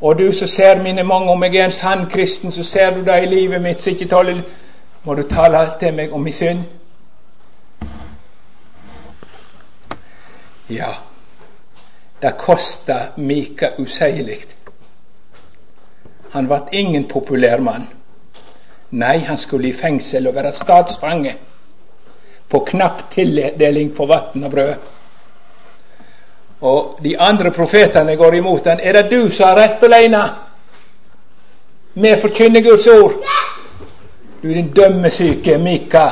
Og 0.02 0.20
du 0.20 0.32
som 0.32 0.48
ser 0.48 0.84
mine 0.84 1.04
mange 1.04 1.32
om 1.32 1.44
jeg 1.44 1.56
er 1.56 1.66
en 1.66 1.72
sann 1.72 2.10
kristen, 2.10 2.52
så 2.52 2.64
ser 2.64 2.96
du 2.96 3.04
det 3.06 3.24
i 3.24 3.26
livet 3.36 3.62
mitt, 3.62 3.82
så 3.82 3.90
ikke 3.90 4.08
tåler 4.08 4.42
Må 5.04 5.14
du 5.14 5.22
tale 5.22 5.68
til 5.80 5.94
meg 5.94 6.14
om 6.14 6.22
min 6.22 6.34
synd? 6.34 6.64
Ja, 10.70 10.90
det 12.22 12.32
kosta 12.38 12.98
Mika 13.18 13.70
useielig. 13.78 14.40
Han 16.32 16.48
ble 16.48 16.58
ingen 16.72 17.06
populær 17.08 17.62
mann. 17.62 17.86
Nei, 18.92 19.18
han 19.28 19.38
skulle 19.38 19.70
i 19.70 19.78
fengsel 19.78 20.28
og 20.28 20.36
være 20.36 20.52
statsfange 20.52 21.36
på 22.50 22.60
knapp 22.66 23.12
tildeling 23.12 23.94
på 23.96 24.06
vann 24.10 24.44
og 24.44 24.52
brød. 24.52 24.74
Og 26.62 27.00
de 27.04 27.16
andre 27.20 27.52
profetene 27.52 28.16
går 28.16 28.36
imot 28.36 28.68
han. 28.68 28.80
Er 28.80 28.94
det 28.94 29.12
du 29.12 29.30
som 29.30 29.48
har 29.48 29.58
rett 29.58 29.84
alene? 29.84 30.24
Vi 31.94 32.16
forkynner 32.22 32.62
Guds 32.62 32.88
ord. 32.88 33.14
Du 34.42 34.50
er 34.50 34.56
den 34.56 34.74
dømmesyke 34.76 35.58
Mika 35.58 36.08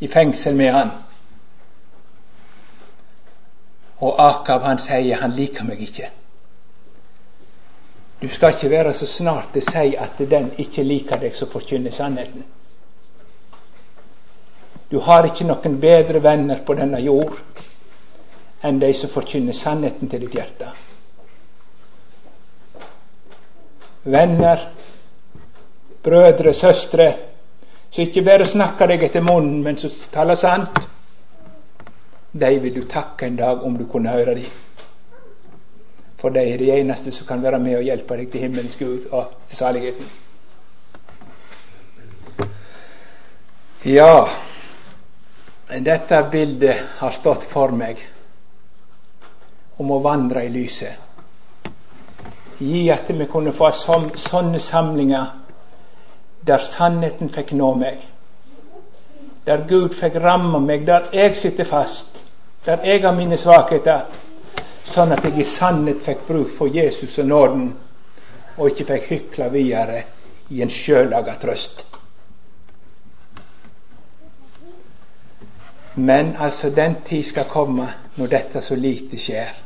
i 0.00 0.08
fengsel 0.08 0.56
med 0.56 0.72
han. 0.72 0.90
Og 3.98 4.14
Akav 4.18 4.62
han 4.62 4.78
sier 4.78 5.20
han 5.20 5.34
liker 5.36 5.64
meg 5.64 5.80
ikke. 5.82 6.10
Du 8.22 8.28
skal 8.28 8.54
ikke 8.54 8.70
være 8.70 8.92
så 8.92 9.06
snart 9.06 9.52
til 9.52 9.62
å 9.62 9.70
si 9.72 9.96
at 10.00 10.20
den 10.30 10.50
ikke 10.58 10.84
liker 10.84 11.20
deg 11.20 11.34
som 11.36 11.50
forkynner 11.52 11.92
sannheten. 11.92 12.44
Du 14.90 15.00
har 15.00 15.26
ikke 15.26 15.44
noen 15.44 15.80
bedre 15.80 16.22
venner 16.22 16.62
på 16.66 16.74
denne 16.78 17.00
jord 17.02 17.34
enn 18.62 18.78
de 18.80 18.92
som 18.94 19.10
forkynner 19.10 19.52
sannheten 19.52 20.08
til 20.08 20.24
ditt 20.24 20.34
hjerte. 20.34 20.70
Venner, 24.06 24.68
brødre, 26.02 26.54
søstre, 26.54 27.08
som 27.90 28.04
ikke 28.04 28.22
bare 28.22 28.46
snakker 28.46 28.86
deg 28.86 29.02
etter 29.02 29.24
munnen, 29.24 29.62
men 29.64 29.78
som 29.80 29.90
taler 30.12 30.38
sant, 30.38 30.78
de 32.32 32.52
vil 32.60 32.74
du 32.74 32.84
takke 32.88 33.26
en 33.26 33.36
dag 33.36 33.64
om 33.64 33.76
du 33.78 33.86
kunne 33.90 34.12
høre 34.12 34.34
dem. 34.34 34.50
For 36.20 36.30
de 36.32 36.40
er 36.40 36.58
de 36.58 36.70
eneste 36.72 37.12
som 37.12 37.26
kan 37.26 37.42
være 37.42 37.58
med 37.58 37.76
og 37.78 37.84
hjelpe 37.84 38.16
deg 38.16 38.30
til 38.32 38.40
himmelens 38.40 38.76
Gud 38.76 39.08
og 39.10 39.32
til 39.48 39.58
saligheten. 39.58 40.08
Ja, 43.84 44.26
dette 45.68 46.22
bildet 46.30 46.80
har 46.98 47.10
stått 47.14 47.44
for 47.52 47.74
meg 47.74 48.00
om 49.76 49.90
å 49.92 49.98
vandre 50.04 50.44
i 50.46 50.52
lyset. 50.52 51.02
Gi 52.58 52.86
at 52.90 53.10
vi 53.12 53.26
kunne 53.28 53.52
få 53.52 53.68
sånne 53.76 54.60
samlinger 54.62 55.34
der 56.46 56.62
sannheten 56.62 57.28
fikk 57.34 57.52
nå 57.52 57.72
meg. 57.74 57.98
Der 59.46 59.66
Gud 59.68 59.96
fikk 59.98 60.16
ramme 60.22 60.60
meg, 60.62 60.86
der 60.86 61.10
jeg 61.12 61.36
sitter 61.36 61.64
fast, 61.64 62.22
der 62.64 62.84
jeg 62.84 63.02
har 63.02 63.14
mine 63.14 63.36
svakheter. 63.38 64.06
Sånn 64.86 65.12
at 65.12 65.24
jeg 65.26 65.40
i 65.42 65.46
sannhet 65.46 66.04
fikk 66.06 66.24
bruk 66.28 66.54
for 66.56 66.70
Jesus 66.70 67.18
og 67.18 67.26
nåden, 67.26 67.68
og 68.56 68.70
ikke 68.70 68.86
fikk 68.92 69.10
hykle 69.10 69.50
videre 69.52 70.02
i 70.50 70.62
en 70.62 70.70
sjølaga 70.70 71.34
trøst. 71.42 71.84
Men 75.96 76.36
altså, 76.38 76.70
den 76.70 77.00
tid 77.04 77.24
skal 77.24 77.48
komme 77.50 77.88
når 78.16 78.26
dette 78.26 78.60
så 78.62 78.76
lite 78.76 79.18
skjer. 79.18 79.65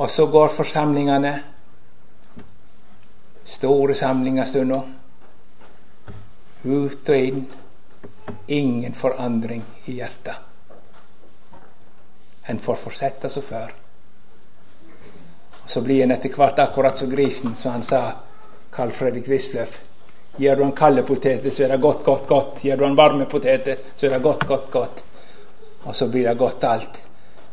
Og 0.00 0.10
så 0.10 0.24
går 0.26 0.54
forsamlingene, 0.56 1.32
store 3.44 3.94
samlinger 3.94 4.48
stunder, 4.48 4.86
ut 6.64 7.10
og 7.10 7.16
inn. 7.16 7.42
Ingen 8.50 8.94
forandring 8.94 9.62
i 9.90 9.98
hjertet. 9.98 10.38
En 12.48 12.58
får 12.58 12.80
fortsette 12.84 13.28
som 13.28 13.44
før. 13.44 13.74
Og 15.60 15.68
så 15.70 15.84
blir 15.84 16.02
en 16.04 16.16
etter 16.16 16.32
hvert 16.34 16.58
akkurat 16.64 16.98
som 16.98 17.12
grisen, 17.12 17.54
som 17.56 17.76
han 17.76 17.84
sa, 17.86 18.00
Carl 18.72 18.94
Fredrik 18.96 19.28
Wisløff. 19.28 19.76
Gir 20.40 20.56
du 20.56 20.64
en 20.64 20.74
kalde 20.76 21.04
poteter, 21.04 21.50
så 21.50 21.66
er 21.66 21.74
det 21.74 21.82
godt, 21.84 22.04
godt, 22.04 22.26
godt. 22.26 22.64
Gir 22.64 22.80
du 22.80 22.86
en 22.88 22.96
varme 22.96 23.28
poteter, 23.28 23.84
så 23.96 24.06
er 24.06 24.16
det 24.16 24.24
godt, 24.24 24.48
godt, 24.48 24.70
godt. 24.70 25.04
Og 25.84 25.96
så 25.96 26.08
blir 26.08 26.28
det 26.28 26.38
godt 26.38 26.64
alt. 26.64 27.00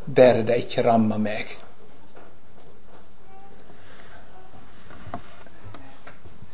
Bare 0.06 0.46
det 0.48 0.62
ikke 0.64 0.88
rammer 0.88 1.20
meg. 1.20 1.58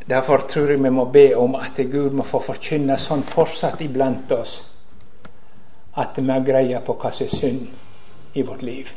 Derfor 0.08 0.38
tror 0.38 0.70
jeg 0.70 0.82
vi 0.82 0.90
må 0.90 1.04
be 1.04 1.36
om 1.36 1.54
at 1.54 1.78
Gud 1.92 2.12
må 2.12 2.26
få 2.28 2.42
forkynne 2.44 2.96
sånn 3.00 3.22
fortsatt 3.24 3.80
iblant 3.80 4.32
oss 4.36 4.58
at 5.96 6.18
vi 6.18 6.26
har 6.28 6.44
greie 6.44 6.80
på 6.84 6.96
hva 6.98 7.12
som 7.14 7.24
er 7.24 7.32
synd 7.32 8.36
i 8.36 8.42
vårt 8.42 8.62
liv. 8.66 8.90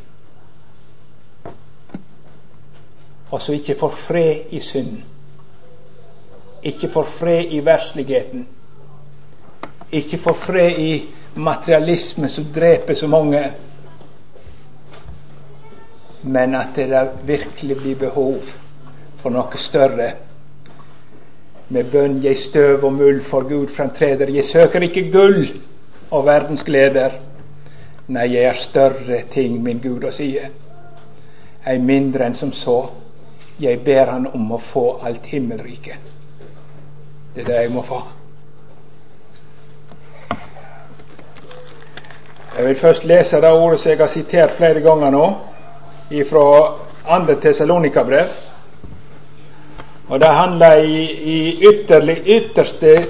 Og 3.31 3.41
så 3.41 3.53
ikke 3.53 3.77
får 3.79 3.95
fred 4.07 4.53
i 4.55 4.59
synd. 4.63 4.97
Ikke 6.63 6.89
får 6.91 7.09
fred 7.19 7.53
i 7.53 7.61
versligheten. 7.63 8.45
Ikke 9.91 10.19
får 10.19 10.39
fred 10.43 10.79
i 10.79 10.91
materialisme 11.35 12.29
som 12.29 12.51
dreper 12.55 12.97
så 12.97 13.07
mange. 13.07 13.43
Men 16.23 16.55
at 16.55 16.75
det 16.75 17.03
virkelig 17.23 17.77
blir 17.77 17.99
behov 18.07 18.41
for 19.21 19.31
noe 19.31 19.59
større 19.61 20.15
med 21.69 21.91
bønn 21.91 22.21
jeg 22.23 22.37
støv 22.37 22.83
og 22.83 22.93
muld 22.93 23.23
for 23.23 23.47
Gud 23.49 23.67
fremtreder. 23.75 24.29
Jeg 24.31 24.43
søker 24.43 24.81
ikke 24.81 25.11
gull 25.11 25.47
og 26.11 26.25
verdens 26.25 26.63
gleder. 26.63 27.19
Nei, 28.07 28.27
jeg 28.33 28.43
er 28.43 28.53
større 28.53 29.21
ting, 29.31 29.59
min 29.63 29.81
Gud, 29.83 30.05
å 30.07 30.11
sie. 30.15 30.39
Ei 31.67 31.77
mindre 31.83 32.29
enn 32.29 32.37
som 32.39 32.53
så. 32.55 32.77
Jeg 33.59 33.81
ber 33.83 34.13
Han 34.13 34.29
om 34.33 34.51
å 34.51 34.61
få 34.61 34.85
alt 35.03 35.25
himmelriket. 35.25 36.13
Det 37.35 37.43
er 37.43 37.49
det 37.49 37.61
jeg 37.65 37.73
må 37.73 37.83
få. 37.83 37.99
Jeg 42.57 42.65
vil 42.65 42.79
først 42.79 43.03
lese 43.05 43.41
det 43.41 43.51
ordet 43.51 43.79
som 43.79 43.91
jeg 43.91 43.99
har 43.99 44.09
sitert 44.09 44.55
flere 44.57 44.81
ganger 44.81 45.11
nå, 45.13 45.25
fra 46.29 46.45
andre 47.17 47.35
Tessalonika-brev. 47.41 48.31
Og 50.09 50.19
det 50.19 50.29
handler 50.31 50.73
i, 50.73 51.11
i 51.11 51.59
ytterlig, 51.69 52.17
ytterste 52.25 53.07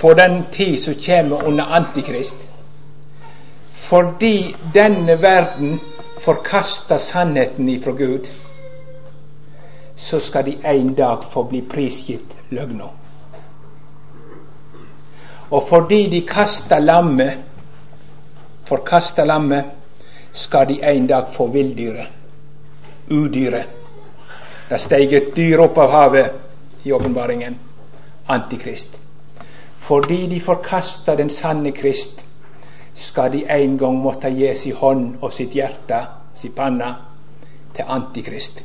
på 0.00 0.14
den 0.14 0.44
tid 0.52 0.76
som 0.78 0.94
kommer 1.06 1.46
under 1.46 1.64
Antikrist. 1.64 2.36
Fordi 3.74 4.56
denne 4.74 5.22
verden 5.22 5.80
forkaster 6.20 6.96
sannheten 6.96 7.68
ifra 7.68 7.90
Gud, 7.90 8.30
så 9.96 10.20
skal 10.20 10.46
de 10.46 10.56
en 10.64 10.94
dag 10.94 11.24
få 11.30 11.42
bli 11.42 11.60
prisgitt 11.70 12.36
løgna. 12.50 12.88
Og 15.50 15.68
fordi 15.68 16.08
de 16.10 16.26
kaster 16.26 16.78
lammet, 16.78 17.38
forkaster 18.64 19.24
lammet, 19.24 19.64
skal 20.32 20.68
de 20.68 20.80
en 20.82 21.06
dag 21.06 21.28
få 21.32 21.46
villdyret, 21.46 22.08
udyret. 23.10 23.83
Det 24.74 24.80
steg 24.82 25.12
et 25.14 25.26
dyr 25.36 25.60
opp 25.62 25.76
av 25.78 25.92
havet 25.94 26.82
i 26.82 26.90
åpenbaringen 26.92 27.54
Antikrist. 28.26 28.96
Fordi 29.78 30.26
de 30.26 30.40
forkasta 30.42 31.14
den 31.14 31.30
sanne 31.30 31.70
Krist, 31.70 32.24
skal 32.94 33.30
de 33.32 33.44
en 33.46 33.76
gang 33.78 34.00
måtte 34.02 34.32
gi 34.34 34.50
sin 34.58 34.74
hånd 34.74 35.04
og 35.22 35.30
sitt 35.32 35.54
hjerte, 35.54 36.00
sin 36.34 36.56
panne, 36.56 36.88
til 37.76 37.86
Antikrist. 37.86 38.64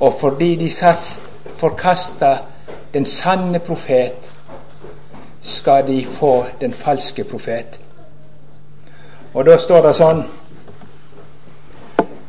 Og 0.00 0.18
fordi 0.20 0.56
de 0.56 0.70
forkasta 1.62 2.32
den 2.94 3.06
sanne 3.06 3.62
profet, 3.62 4.30
skal 5.40 5.86
de 5.86 6.06
få 6.18 6.46
den 6.60 6.74
falske 6.74 7.24
profet. 7.24 7.78
Og 9.34 9.46
da 9.46 9.56
står 9.58 9.86
det 9.86 9.94
sånn 10.02 10.26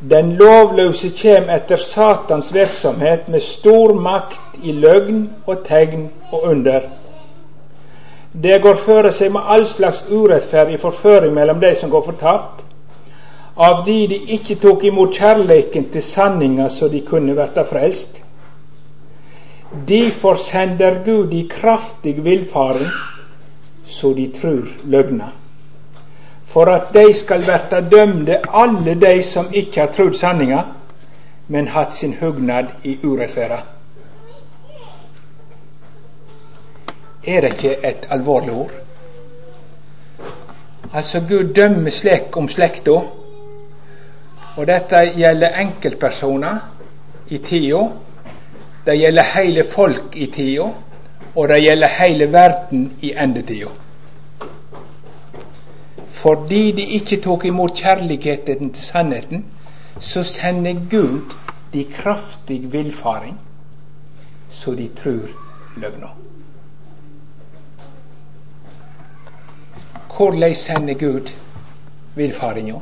den 0.09 0.33
lovløse 0.35 1.09
kjem 1.15 1.47
etter 1.53 1.79
Satans 1.79 2.49
virksomhet 2.53 3.29
med 3.31 3.39
stor 3.39 3.93
makt 3.95 4.57
i 4.63 4.73
løgn 4.75 5.29
og 5.47 5.63
tegn 5.67 6.09
og 6.31 6.43
under. 6.49 6.89
Det 8.33 8.57
går 8.61 8.81
føre 8.83 9.11
seg 9.13 9.31
med 9.31 9.47
all 9.55 9.65
slags 9.69 10.01
urettferdig 10.09 10.79
forføring 10.81 11.33
mellom 11.33 11.61
de 11.61 11.71
som 11.79 11.91
går 11.93 12.03
fortapt, 12.09 12.63
av 13.55 13.83
de 13.85 13.99
de 14.09 14.17
ikke 14.35 14.57
tok 14.59 14.83
imot 14.89 15.13
kjærleiken 15.13 15.91
til 15.93 16.03
sanninga 16.03 16.67
så 16.73 16.89
de 16.89 17.03
kunne 17.05 17.35
verta 17.37 17.63
frelst. 17.69 18.17
Derfor 19.87 20.35
sender 20.35 21.03
Gud 21.05 21.33
i 21.33 21.45
kraftig 21.49 22.17
villfaring 22.25 22.91
så 23.85 24.13
de 24.17 24.27
trur 24.41 24.67
løgna 24.83 25.31
for 26.45 26.69
at 26.69 26.93
de 26.93 27.13
skal 27.13 27.47
verta 27.47 27.81
dømde, 27.81 28.39
alle 28.53 28.95
de 28.95 29.23
som 29.23 29.53
ikke 29.53 29.81
har 29.81 29.91
trudd 29.91 30.13
sanninga, 30.13 30.61
men 31.47 31.67
hatt 31.67 31.93
sin 31.93 32.15
hugnad 32.19 32.65
i 32.83 32.97
urettferda. 33.03 33.57
Er 37.27 37.41
det 37.41 37.53
ikke 37.53 37.75
et 37.87 38.07
alvorlig 38.09 38.53
ord? 38.53 38.71
Altså, 40.93 41.19
Gud 41.29 41.53
dømmer 41.53 41.89
slik 41.89 42.37
om 42.37 42.47
slekta, 42.47 42.91
og 44.57 44.67
dette 44.67 44.99
gjelder 45.17 45.55
enkeltpersoner 45.61 46.57
i 47.29 47.37
tida. 47.37 47.87
Det 48.85 48.97
gjelder 48.99 49.31
hele 49.35 49.63
folk 49.75 50.15
i 50.15 50.27
tida, 50.35 50.67
og 51.35 51.47
det 51.49 51.63
gjelder 51.63 51.87
hele 51.87 52.31
verden 52.33 52.91
i 53.01 53.13
endetida. 53.17 53.71
Fordi 56.13 56.71
de 56.71 56.83
ikke 56.97 57.21
tok 57.21 57.45
imot 57.45 57.73
kjærligheten 57.75 58.73
til 58.73 58.85
sannheten, 58.85 59.45
så 59.99 60.23
sender 60.23 60.73
Gud 60.91 61.33
de 61.73 61.83
kraftig 61.83 62.73
villfaring, 62.73 63.39
så 64.49 64.71
de 64.75 64.87
tror 64.87 65.27
løgna. 65.77 66.07
Hvordan 70.17 70.55
sender 70.55 70.93
Gud 70.93 71.33
villfaringa? 72.15 72.79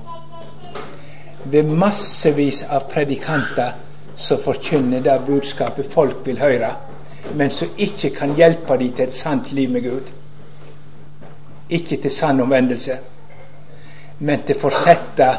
Ved 1.46 1.64
massevis 1.64 2.64
av 2.64 2.90
predikanter 2.92 3.72
som 4.16 4.38
forkynner 4.44 5.02
det 5.02 5.22
budskapet 5.26 5.94
folk 5.94 6.26
vil 6.26 6.40
høre, 6.40 6.76
men 7.36 7.50
som 7.50 7.70
ikke 7.78 8.10
kan 8.10 8.36
hjelpe 8.36 8.78
dem 8.78 8.92
til 8.94 9.08
et 9.08 9.14
sant 9.14 9.54
liv 9.54 9.70
med 9.70 9.82
Gud. 9.82 10.12
Ikke 11.70 11.98
til 12.02 12.12
sann 12.12 12.42
omvendelse, 12.42 12.98
men 14.22 14.44
til 14.46 14.58
å 14.58 14.62
fortsette 14.62 15.30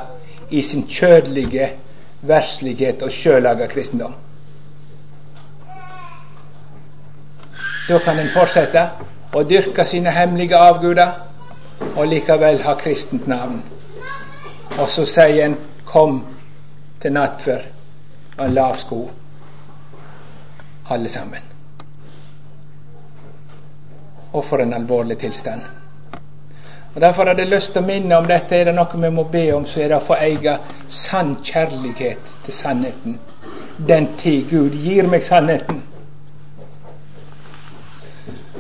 i 0.51 0.63
sin 0.67 0.85
kjødelige 0.91 1.69
verslighet 2.27 3.03
og 3.03 3.11
sjølaga 3.15 3.67
kristendom. 3.71 4.15
Da 7.89 7.99
kan 8.05 8.19
en 8.19 8.31
fortsette 8.35 8.83
å 9.35 9.43
dyrke 9.49 9.85
sine 9.89 10.13
hemmelige 10.15 10.59
avguder 10.59 11.93
og 11.97 12.07
likevel 12.07 12.63
ha 12.63 12.75
kristent 12.79 13.27
navn. 13.31 13.63
Og 14.79 14.89
så 14.91 15.05
sier 15.07 15.45
en 15.45 15.57
'kom 15.85 16.25
til 17.01 17.13
nattverd' 17.13 17.69
og 18.39 18.47
en 18.47 18.55
lav 18.55 18.77
sko, 18.77 19.11
alle 20.91 21.09
sammen. 21.09 21.43
Og 24.33 24.45
for 24.45 24.57
en 24.57 24.73
alvorlig 24.73 25.19
tilstand. 25.19 25.82
Og 26.95 27.01
Derfor 27.01 27.25
hadde 27.25 27.41
jeg 27.41 27.49
lyst 27.49 27.73
til 27.73 27.81
å 27.81 27.87
minne 27.87 28.17
om 28.19 28.27
dette. 28.29 28.57
Er 28.57 28.69
det 28.69 28.75
noe 28.77 29.01
vi 29.01 29.11
må 29.11 29.25
be 29.33 29.47
om, 29.57 29.65
så 29.67 29.81
er 29.81 29.93
det 29.93 30.01
å 30.01 30.07
få 30.07 30.19
eie 30.21 30.59
sann 30.93 31.39
kjærlighet 31.45 32.29
til 32.45 32.55
sannheten. 32.55 33.17
Den 33.89 34.13
tid 34.21 34.51
Gud 34.51 34.77
gir 34.77 35.09
meg 35.09 35.25
sannheten. 35.25 35.81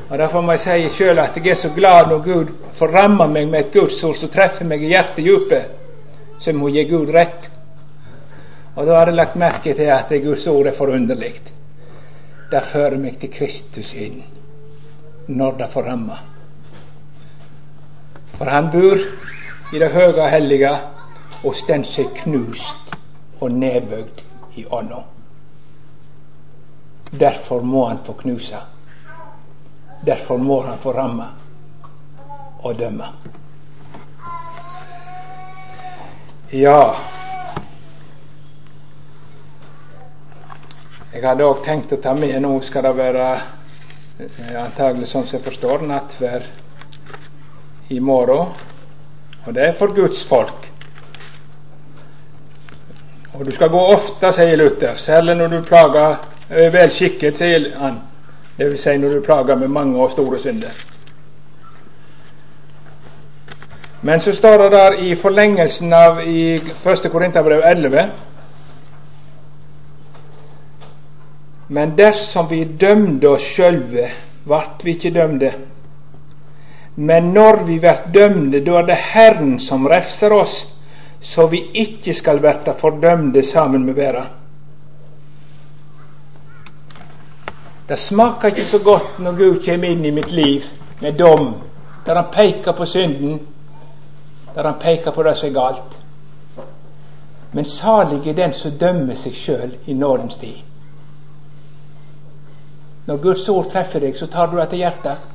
Og 0.08 0.18
Derfor 0.18 0.44
må 0.44 0.56
jeg 0.56 0.64
si 0.64 0.96
sjøl 0.96 1.20
at 1.20 1.36
jeg 1.36 1.52
er 1.52 1.60
så 1.60 1.70
glad 1.76 2.08
når 2.08 2.24
Gud 2.24 2.50
får 2.76 2.92
ramme 2.92 3.28
meg 3.32 3.48
med 3.48 3.60
et 3.60 3.72
Guds 3.76 4.02
ord 4.04 4.16
som 4.16 4.32
treffer 4.32 4.68
meg 4.68 4.82
i 4.84 4.90
hjertedjupet, 4.92 5.70
så 6.38 6.50
jeg 6.50 6.58
må 6.58 6.68
gi 6.72 6.84
Gud 6.88 7.12
rett. 7.14 7.48
Og 8.76 8.86
da 8.88 8.96
har 8.96 9.08
jeg 9.08 9.16
lagt 9.16 9.40
merke 9.40 9.74
til 9.76 9.88
at 9.92 10.12
Guds 10.24 10.46
ord 10.48 10.68
er 10.68 10.76
forunderlig. 10.76 11.34
Det 12.52 12.64
fører 12.72 12.98
meg 13.00 13.20
til 13.20 13.32
Kristus 13.32 13.94
inn 13.96 14.20
når 15.28 15.58
det 15.60 15.72
får 15.72 15.88
ramme. 15.88 16.31
For 18.42 18.50
han 18.50 18.70
bor 18.70 18.98
i 19.72 19.78
det 19.78 19.88
høye 19.94 20.16
og 20.18 20.30
hellige 20.32 20.70
og 21.46 21.54
står 21.54 21.84
er 22.02 22.08
knust 22.16 22.94
og 23.38 23.52
nedbøgd 23.54 24.22
i 24.58 24.64
ånda. 24.66 25.04
Derfor 27.20 27.62
må 27.62 27.84
han 27.86 28.00
få 28.02 28.16
knuse. 28.18 28.58
Derfor 30.06 30.42
må 30.42 30.56
han 30.66 30.80
få 30.82 30.90
ramme 30.96 31.28
og 32.64 32.74
dømme. 32.78 33.12
Ja 36.52 36.80
Jeg 41.14 41.22
hadde 41.28 41.46
òg 41.46 41.62
tenkt 41.62 41.94
å 41.94 42.00
ta 42.02 42.16
med 42.18 42.34
Nå 42.42 42.56
skal 42.66 42.88
det 42.88 42.92
være 42.98 43.30
eh, 44.18 44.58
antagelig 44.64 45.12
sånn 45.12 45.30
som 45.30 45.38
jeg 45.38 45.46
forstår 45.46 45.86
nattverd 45.86 46.50
i 47.92 47.98
morgen. 47.98 48.54
Og 49.46 49.54
det 49.54 49.64
er 49.64 49.72
for 49.78 49.94
Guds 49.94 50.24
folk. 50.28 50.70
Og 53.34 53.46
du 53.46 53.50
skal 53.50 53.70
gå 53.72 53.80
ofte, 53.94 54.32
sier 54.36 54.56
Luther, 54.56 54.96
særlig 54.96 55.36
når 55.36 55.46
du 55.46 55.60
plager 55.66 56.16
er 56.52 56.72
vel 56.72 56.90
sier 56.92 57.68
han. 57.78 58.00
Vil 58.58 58.78
si 58.78 58.96
når 58.96 59.16
du 59.16 59.22
plager 59.24 59.56
med 59.56 59.68
mange 59.68 60.00
og 60.02 60.10
store 60.10 60.38
synder. 60.38 60.74
Men 64.02 64.20
så 64.20 64.32
står 64.32 64.62
det 64.62 64.72
der 64.72 64.98
i 64.98 65.14
forlengelsen 65.14 65.92
av 65.92 66.20
i 66.26 66.54
1. 66.54 67.10
Korinterbrev 67.10 67.62
11 67.76 68.10
Men 71.68 71.94
dersom 71.98 72.50
vi 72.50 72.64
dømde 72.64 73.28
oss 73.28 73.42
sjølve, 73.56 74.10
vart 74.44 74.82
vi 74.84 74.90
ikke 74.90 75.14
dømde. 75.14 75.52
Men 76.94 77.32
når 77.32 77.64
vi 77.64 77.78
blir 77.80 78.04
dømde, 78.14 78.60
da 78.60 78.78
er 78.78 78.86
det 78.86 78.98
Herren 79.00 79.58
som 79.60 79.88
refser 79.88 80.32
oss, 80.32 80.56
så 81.20 81.46
vi 81.46 81.62
ikke 81.74 82.14
skal 82.14 82.42
verta 82.42 82.74
fordømde 82.78 83.42
sammen 83.42 83.86
med 83.86 83.94
verda. 83.94 84.24
Det 87.88 87.98
smaker 87.98 88.48
ikke 88.48 88.64
så 88.64 88.78
godt 88.78 89.18
når 89.18 89.32
Gud 89.36 89.64
kommer 89.64 89.88
inn 89.88 90.04
i 90.04 90.10
mitt 90.10 90.30
liv 90.32 90.62
med 91.00 91.18
dom, 91.18 91.54
der 92.06 92.14
han 92.14 92.30
peker 92.32 92.72
på 92.72 92.86
synden, 92.86 93.40
der 94.54 94.64
han 94.64 94.78
peker 94.80 95.10
på 95.10 95.22
det 95.22 95.36
som 95.36 95.48
er 95.48 95.52
galt. 95.52 95.98
Men 97.52 97.64
salig 97.64 98.28
er 98.28 98.34
den 98.34 98.52
som 98.52 98.78
dømmer 98.80 99.14
seg 99.14 99.34
sjøl 99.36 99.74
i 99.86 99.94
nådens 99.94 100.36
tid. 100.36 100.62
Når 103.06 103.16
Guds 103.16 103.48
ord 103.48 103.70
treffer 103.70 104.00
deg, 104.00 104.16
så 104.16 104.26
tar 104.26 104.46
du 104.46 104.56
det 104.56 104.68
til 104.70 104.78
hjertet. 104.78 105.31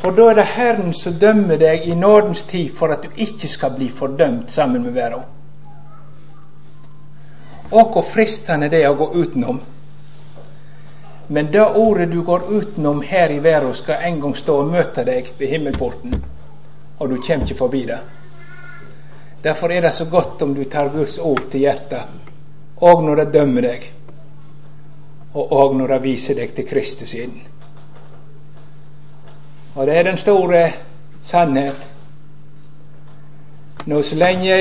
For 0.00 0.16
da 0.16 0.30
er 0.30 0.38
det 0.38 0.46
Herren 0.54 0.94
som 0.96 1.18
dømmer 1.20 1.58
deg 1.60 1.84
i 1.84 1.94
nådens 1.94 2.42
tid 2.48 2.72
for 2.78 2.92
at 2.94 3.02
du 3.04 3.20
ikke 3.20 3.48
skal 3.52 3.74
bli 3.76 3.90
fordømt 3.92 4.50
sammen 4.52 4.82
med 4.82 4.96
verden. 4.96 5.26
Og 7.70 7.92
hvor 7.92 8.06
fristende 8.14 8.70
det 8.72 8.80
er 8.80 8.90
å 8.90 8.96
gå 8.98 9.10
utenom. 9.20 9.60
Men 11.28 11.52
det 11.52 11.66
ordet 11.78 12.08
du 12.10 12.22
går 12.26 12.48
utenom 12.48 13.04
her 13.06 13.30
i 13.30 13.38
verden, 13.38 13.74
skal 13.74 14.02
en 14.02 14.18
gang 14.20 14.34
stå 14.36 14.56
og 14.62 14.72
møte 14.72 15.04
deg 15.06 15.28
ved 15.38 15.52
himmelporten, 15.52 16.16
og 16.98 17.10
du 17.10 17.20
kommer 17.22 17.46
ikke 17.46 17.60
forbi 17.60 17.84
det. 17.86 18.00
Derfor 19.44 19.70
er 19.72 19.84
det 19.84 19.92
så 19.94 20.08
godt 20.10 20.42
om 20.42 20.54
du 20.54 20.64
tar 20.64 20.90
Guds 20.90 21.18
ord 21.18 21.44
til 21.52 21.60
hjertet, 21.60 22.10
og 22.76 23.04
når 23.04 23.22
det 23.22 23.32
dømmer 23.38 23.68
deg, 23.68 23.86
og 25.34 25.54
òg 25.54 25.78
når 25.78 25.94
det 25.94 26.02
viser 26.08 26.40
deg 26.40 26.56
til 26.56 26.66
Kristus 26.66 27.14
inn. 27.14 27.38
Og 29.74 29.86
det 29.86 29.98
er 29.98 30.02
den 30.02 30.16
store 30.16 30.72
sannhet. 31.22 31.86
Nå 33.86 34.02
så 34.02 34.16
lenge 34.16 34.56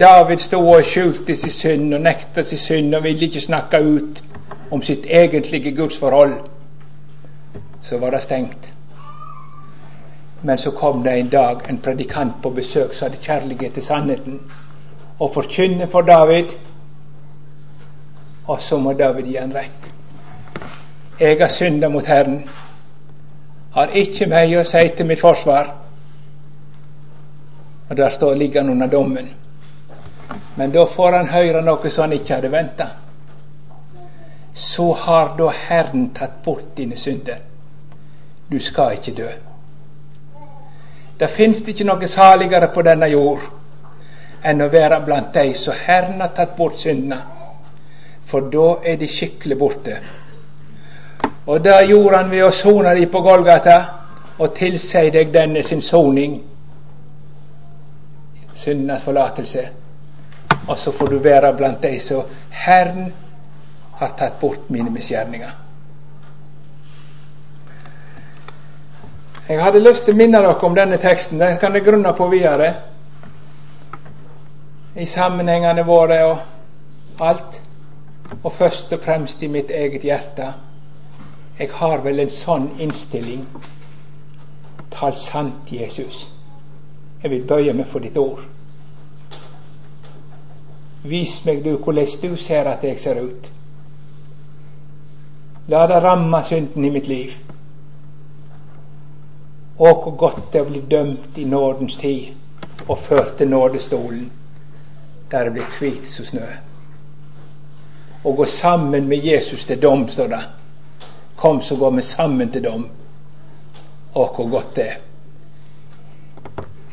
David 0.00 0.38
stod 0.38 0.66
og 0.76 0.84
skjulte 0.84 1.34
sin 1.36 1.50
synd 1.50 1.94
og 1.94 2.00
nekta 2.00 2.42
sin 2.42 2.58
synd 2.58 2.94
og 2.94 3.02
ville 3.04 3.26
ikke 3.26 3.40
snakke 3.40 3.82
ut 3.82 4.22
om 4.70 4.82
sitt 4.82 5.06
egentlige 5.06 5.76
gudsforhold, 5.76 6.34
så 7.82 7.98
var 7.98 8.10
det 8.10 8.22
stengt. 8.22 8.72
Men 10.42 10.58
så 10.58 10.70
kom 10.70 11.02
det 11.02 11.18
en 11.18 11.28
dag 11.28 11.56
en 11.68 11.78
predikant 11.78 12.42
på 12.42 12.50
besøk 12.50 12.94
som 12.94 13.10
hadde 13.10 13.22
kjærlighet 13.22 13.74
til 13.74 13.82
sannheten, 13.82 14.40
og 15.18 15.34
forkynne 15.34 15.88
for 15.90 16.00
David. 16.00 16.44
Og 18.46 18.60
så 18.60 18.78
må 18.78 18.92
David 18.92 19.24
gi 19.24 19.36
han 19.36 19.54
rett. 19.54 19.92
Jeg 21.20 21.36
har 21.40 21.48
synda 21.48 21.88
mot 21.88 22.06
Herren 22.06 22.48
har 23.72 23.94
ikke 23.96 24.28
meg 24.28 24.52
å 24.58 24.64
si 24.68 24.82
til 24.96 25.08
mitt 25.08 25.20
forsvar. 25.20 25.70
Og 27.88 27.96
der 27.96 28.10
står 28.12 28.34
ligger 28.34 28.62
han 28.62 28.72
under 28.74 28.86
dommen. 28.86 29.30
Men 30.56 30.72
da 30.72 30.86
får 30.86 31.12
han 31.12 31.32
høre 31.32 31.62
noe 31.64 31.90
som 31.90 32.06
han 32.06 32.16
ikke 32.16 32.34
hadde 32.34 32.52
venta. 32.52 32.88
Så 34.52 34.92
har 34.92 35.32
da 35.38 35.48
Herren 35.56 36.10
tatt 36.14 36.42
bort 36.44 36.74
dine 36.76 36.96
synder. 36.96 37.40
Du 38.48 38.58
skal 38.60 38.98
ikke 38.98 39.16
dø. 39.16 39.30
Det 41.18 41.28
fins 41.32 41.60
ikke 41.68 41.86
noe 41.88 42.08
saligere 42.08 42.68
på 42.74 42.82
denne 42.84 43.08
jord 43.08 43.44
enn 44.42 44.60
å 44.64 44.68
være 44.72 44.98
blant 45.06 45.30
de 45.36 45.52
som 45.54 45.76
Herren 45.86 46.20
har 46.20 46.32
tatt 46.34 46.56
bort 46.56 46.80
syndene, 46.82 47.20
for 48.26 48.48
da 48.50 48.80
er 48.82 48.96
de 48.98 49.06
skikkelig 49.08 49.58
borte. 49.58 50.00
Og 51.46 51.64
det 51.64 51.86
gjorde 51.88 52.16
han 52.16 52.30
ved 52.30 52.44
å 52.44 52.50
sone 52.54 52.94
de 52.94 53.06
på 53.10 53.20
Golgata 53.20 53.76
og 54.38 54.54
tilsi 54.54 55.10
deg 55.10 55.32
denne 55.34 55.62
sin 55.62 55.82
soning, 55.82 56.40
syndenes 58.54 59.02
forlatelse. 59.02 59.68
og 60.68 60.78
så 60.78 60.92
får 60.92 61.06
du 61.06 61.18
være 61.18 61.56
blant 61.56 61.82
de 61.82 61.98
som 62.00 62.22
Herren 62.50 63.12
har 63.98 64.14
tatt 64.18 64.40
bort 64.40 64.70
mine 64.70 64.90
misgjerninger. 64.90 65.50
Jeg 69.48 69.62
hadde 69.62 69.82
lyst 69.82 70.04
til 70.04 70.14
å 70.14 70.16
minne 70.16 70.38
dere 70.38 70.54
om 70.66 70.74
denne 70.74 70.98
teksten. 71.02 71.38
Den 71.38 71.58
kan 71.58 71.74
jeg 71.74 71.84
grunne 71.84 72.12
på 72.14 72.28
videre. 72.30 72.74
I 74.94 75.06
sammenhengene 75.06 75.82
våre 75.84 76.24
og 76.24 76.38
alt. 77.20 77.58
Og 78.42 78.52
først 78.52 78.92
og 78.92 79.02
fremst 79.04 79.42
i 79.42 79.48
mitt 79.48 79.70
eget 79.70 80.06
hjerte. 80.06 80.52
Jeg 81.58 81.70
har 81.72 82.00
vel 82.04 82.20
en 82.22 82.32
sånn 82.32 82.70
innstilling. 82.80 83.44
Tal 84.92 85.16
sant, 85.20 85.68
Jesus. 85.72 86.24
Jeg 87.22 87.30
vil 87.30 87.44
bøye 87.46 87.74
meg 87.76 87.90
for 87.92 88.00
ditt 88.00 88.16
ord. 88.16 88.40
Vis 91.02 91.40
meg 91.44 91.64
du 91.64 91.74
hvordan 91.76 92.06
du 92.22 92.36
ser 92.36 92.68
at 92.70 92.84
jeg 92.84 92.98
ser 92.98 93.20
ut. 93.20 93.50
La 95.68 95.86
det 95.86 96.00
ramme 96.02 96.42
synden 96.44 96.84
i 96.84 96.90
mitt 96.90 97.08
liv. 97.10 97.34
Å, 99.78 99.88
hvor 99.88 100.16
godt 100.18 100.52
det 100.52 100.62
å 100.62 100.68
bli 100.68 100.82
dømt 100.88 101.38
i 101.38 101.44
nådens 101.44 101.96
tid 101.98 102.88
og 102.88 102.98
ført 103.06 103.36
til 103.38 103.48
nådestolen, 103.50 104.30
der 105.30 105.44
det 105.44 105.52
blir 105.52 105.78
hvit 105.78 106.08
som 106.08 106.26
snø. 106.26 106.48
Å 108.22 108.34
gå 108.38 108.46
sammen 108.46 109.08
med 109.08 109.24
Jesus 109.24 109.64
til 109.66 109.80
dom, 109.82 110.08
står 110.08 110.28
det. 110.32 110.42
Kom, 111.42 111.60
så 111.60 111.76
går 111.76 111.90
vi 111.90 112.02
sammen 112.02 112.50
til 112.54 112.62
dem. 112.62 112.84
Å, 114.14 114.26
hvor 114.36 114.46
godt 114.46 114.76
det 114.76 114.82
er. 114.86 115.00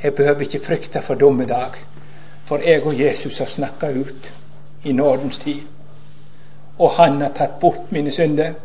Jeg 0.02 0.16
behøver 0.18 0.42
ikke 0.42 0.64
frykte 0.66 1.04
for 1.06 1.22
dommedag, 1.22 1.76
for 2.50 2.66
jeg 2.66 2.82
og 2.82 2.98
Jesus 2.98 3.38
har 3.44 3.46
snakka 3.46 3.92
ut 3.94 4.30
i 4.90 4.96
nådens 4.98 5.38
tid. 5.44 5.68
Og 6.80 6.96
han 6.98 7.22
har 7.22 7.36
tatt 7.38 7.60
bort 7.62 7.92
mine 7.94 8.10
synder. 8.12 8.56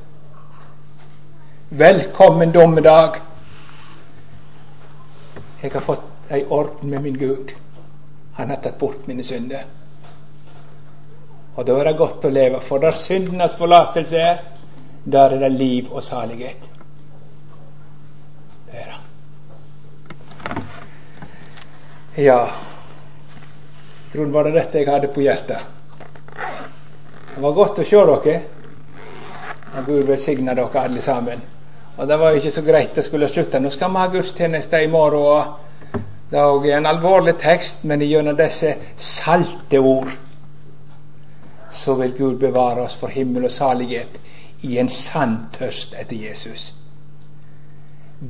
Velkommen 1.69 2.57
dommedag. 2.57 3.21
Jeg 5.61 5.75
har 5.77 5.85
fått 5.85 6.33
ei 6.33 6.47
orden 6.49 6.97
med 6.97 7.05
min 7.11 7.21
Gud. 7.21 7.53
Han 8.41 8.57
har 8.57 8.65
tatt 8.65 8.81
bort 8.81 9.05
mine 9.05 9.23
synder. 9.23 9.69
Og 11.57 11.67
da 11.69 11.77
er 11.77 11.93
det 11.93 11.97
godt 12.01 12.25
å 12.25 12.33
leve, 12.33 12.65
for 12.65 12.81
der 12.81 12.97
syndenes 13.05 13.61
forlatelse 13.61 14.27
er, 14.33 14.45
der 15.05 15.31
er 15.31 15.39
det 15.39 15.53
liv 15.53 15.93
og 15.93 16.03
salighet. 16.05 16.71
Det 18.67 18.75
er 18.81 18.85
det. 18.93 19.01
Ja, 22.25 22.49
grunnen 24.13 24.33
var 24.33 24.43
det 24.43 24.55
dette 24.55 24.79
jeg 24.79 24.89
hadde 24.89 25.09
på 25.15 25.21
hjertet. 25.21 25.59
Det 27.35 27.43
var 27.43 27.53
godt 27.53 27.79
å 27.79 27.85
se 27.85 28.05
dere. 28.11 28.41
Og 29.75 29.87
Gud 29.87 30.07
velsigne 30.07 30.55
dere 30.55 30.85
alle 30.85 31.03
sammen. 31.03 31.43
Og 31.97 32.09
det 32.09 32.19
var 32.19 32.31
jo 32.31 32.37
ikke 32.41 32.55
så 32.55 32.63
greit 32.63 32.99
å 32.99 33.03
skulle 33.03 33.29
slutte. 33.29 33.61
Nå 33.61 33.71
skal 33.71 33.91
vi 33.91 34.03
ha 34.03 34.07
gudstjeneste 34.13 34.83
i 34.83 34.91
morgen. 34.91 35.53
Det 36.31 36.41
er 36.41 36.77
en 36.79 36.87
alvorlig 36.87 37.37
tekst, 37.39 37.85
men 37.85 38.01
gjennom 38.03 38.37
disse 38.37 38.75
salte 38.97 39.79
ord 39.79 40.11
så 41.75 41.95
vil 41.99 42.15
Gud 42.17 42.39
bevare 42.39 42.87
oss 42.87 42.95
for 42.97 43.11
himmel 43.11 43.45
og 43.45 43.53
salighet 43.53 44.19
i 44.63 44.79
en 44.79 44.89
sann 44.89 45.37
tørst 45.53 45.95
etter 46.01 46.17
Jesus. 46.17 46.75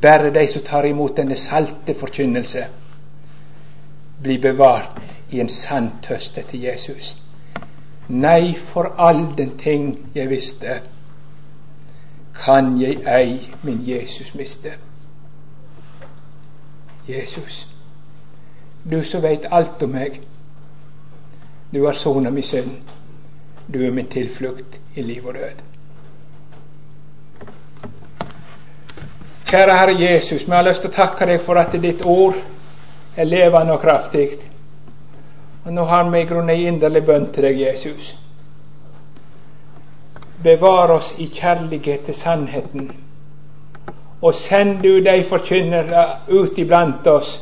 Bare 0.03 0.33
de 0.35 0.47
som 0.47 0.63
tar 0.63 0.87
imot 0.87 1.17
denne 1.17 1.37
salte 1.37 1.95
forkynnelse, 1.95 2.67
blir 4.23 4.41
bevart 4.41 5.01
i 5.31 5.41
en 5.41 5.49
sann 5.49 5.91
tørst 6.03 6.39
etter 6.39 6.59
Jesus. 6.59 7.15
Nei, 8.09 8.55
for 8.73 8.95
all 8.99 9.37
den 9.37 9.57
ting 9.59 10.11
jeg 10.15 10.31
visste, 10.31 10.81
kan 12.35 12.81
jeg 12.81 13.05
ei 13.07 13.55
min 13.63 13.81
Jesus 13.87 14.35
miste. 14.35 14.75
Jesus, 17.09 17.69
du 18.91 19.05
som 19.05 19.23
veit 19.23 19.47
alt 19.51 19.83
om 19.83 19.93
meg, 19.93 20.21
du 21.75 21.85
har 21.85 21.93
sona 21.93 22.31
min 22.31 22.43
synd. 22.43 22.71
Du 23.75 23.87
er 23.87 23.91
min 23.91 24.07
tilflukt 24.07 24.81
i 24.95 25.03
liv 25.03 25.27
og 25.27 25.35
død. 25.35 25.74
Kjære 29.55 29.75
Herre 29.79 30.03
Jesus, 30.03 30.49
vi 30.49 30.51
har 30.51 30.65
lyst 30.67 30.83
til 30.83 30.91
å 30.91 30.95
takke 30.97 31.27
deg 31.31 31.45
for 31.47 31.55
at 31.61 31.75
ditt 31.79 32.01
ord 32.11 32.35
er 33.15 33.27
levende 33.29 33.77
og 33.77 33.85
kraftig. 33.85 34.41
Og 35.63 35.71
nå 35.77 35.85
har 35.87 36.09
vi 36.11 36.23
i 36.25 36.27
grunnen 36.27 36.51
en 36.51 36.63
inderlig 36.73 37.05
bønn 37.07 37.29
til 37.31 37.47
deg, 37.47 37.61
Jesus. 37.63 38.09
Bevar 40.43 40.91
oss 40.97 41.13
i 41.23 41.29
kjærlighet 41.31 42.03
til 42.09 42.17
sannheten. 42.19 42.89
Og 44.21 44.35
send 44.35 44.83
du 44.83 44.99
de 45.07 45.15
forkynnere 45.29 46.03
ut 46.35 46.59
iblant 46.59 47.07
oss 47.07 47.37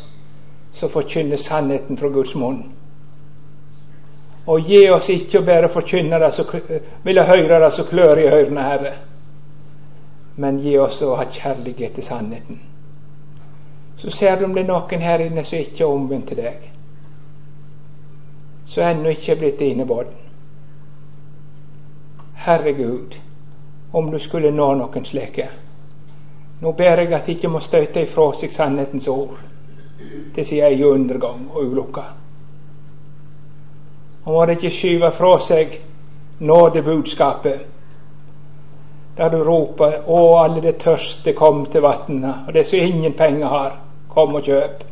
som 0.76 0.92
forkynner 0.92 1.40
sannheten 1.40 1.96
fra 1.96 2.10
Guds 2.12 2.34
munn. 2.36 2.60
Og 4.52 4.68
gi 4.68 4.84
oss 4.92 5.08
ikke 5.08 5.40
å 5.40 5.48
bare 5.48 5.72
forkynnere 5.72 6.28
som 6.36 6.52
vil 7.08 7.22
høre 7.24 7.62
det 7.64 7.72
som 7.72 7.88
klør 7.88 8.20
i 8.20 8.28
ørene, 8.28 8.68
Herre, 8.68 8.92
men 10.34 10.58
gi 10.58 10.76
oss 10.78 11.02
å 11.02 11.14
ha 11.16 11.26
kjærlighet 11.28 11.94
til 11.94 12.04
sannheten. 12.04 12.60
Så 13.96 14.10
ser 14.10 14.36
du 14.38 14.44
om 14.44 14.54
det 14.54 14.64
er 14.64 14.70
noen 14.70 15.04
her 15.04 15.20
inne 15.20 15.44
som 15.44 15.58
ikke 15.58 15.84
er 15.84 15.92
omvendt 15.92 16.32
til 16.32 16.40
deg, 16.40 16.68
som 18.64 18.86
ennå 18.88 19.12
ikke 19.12 19.34
er 19.34 19.40
blitt 19.42 19.60
dine 19.60 19.86
barn. 19.86 20.14
Herregud, 22.42 23.18
om 23.92 24.10
du 24.10 24.18
skulle 24.18 24.50
nå 24.50 24.72
noen 24.80 25.04
slike. 25.04 25.48
Nå 26.62 26.72
ber 26.78 27.02
jeg 27.02 27.12
at 27.12 27.26
de 27.26 27.36
ikke 27.36 27.50
må 27.50 27.60
støte 27.60 28.02
ifra 28.06 28.30
seg 28.38 28.54
sannhetens 28.54 29.08
ord 29.10 29.38
til 30.34 30.44
sin 30.46 30.64
egen 30.64 30.84
undergang 30.88 31.48
og 31.52 31.68
ulykke. 31.68 32.04
Og 34.24 34.32
må 34.32 34.44
de 34.46 34.56
ikke 34.56 34.70
skyve 34.70 35.10
fra 35.14 35.32
seg 35.42 35.78
nådebudskapet, 36.40 37.66
der 39.22 39.28
du 39.28 39.44
roper 39.44 39.92
'Å, 40.06 40.44
alle 40.44 40.60
de 40.60 40.72
tørste, 40.72 41.32
kom 41.32 41.66
til 41.66 41.82
vatnene', 41.82 42.34
og 42.46 42.54
det 42.54 42.66
som 42.66 42.78
ingen 42.78 43.12
penger 43.12 43.46
har, 43.46 43.76
kom 44.08 44.34
og 44.34 44.42
kjøp. 44.42 44.84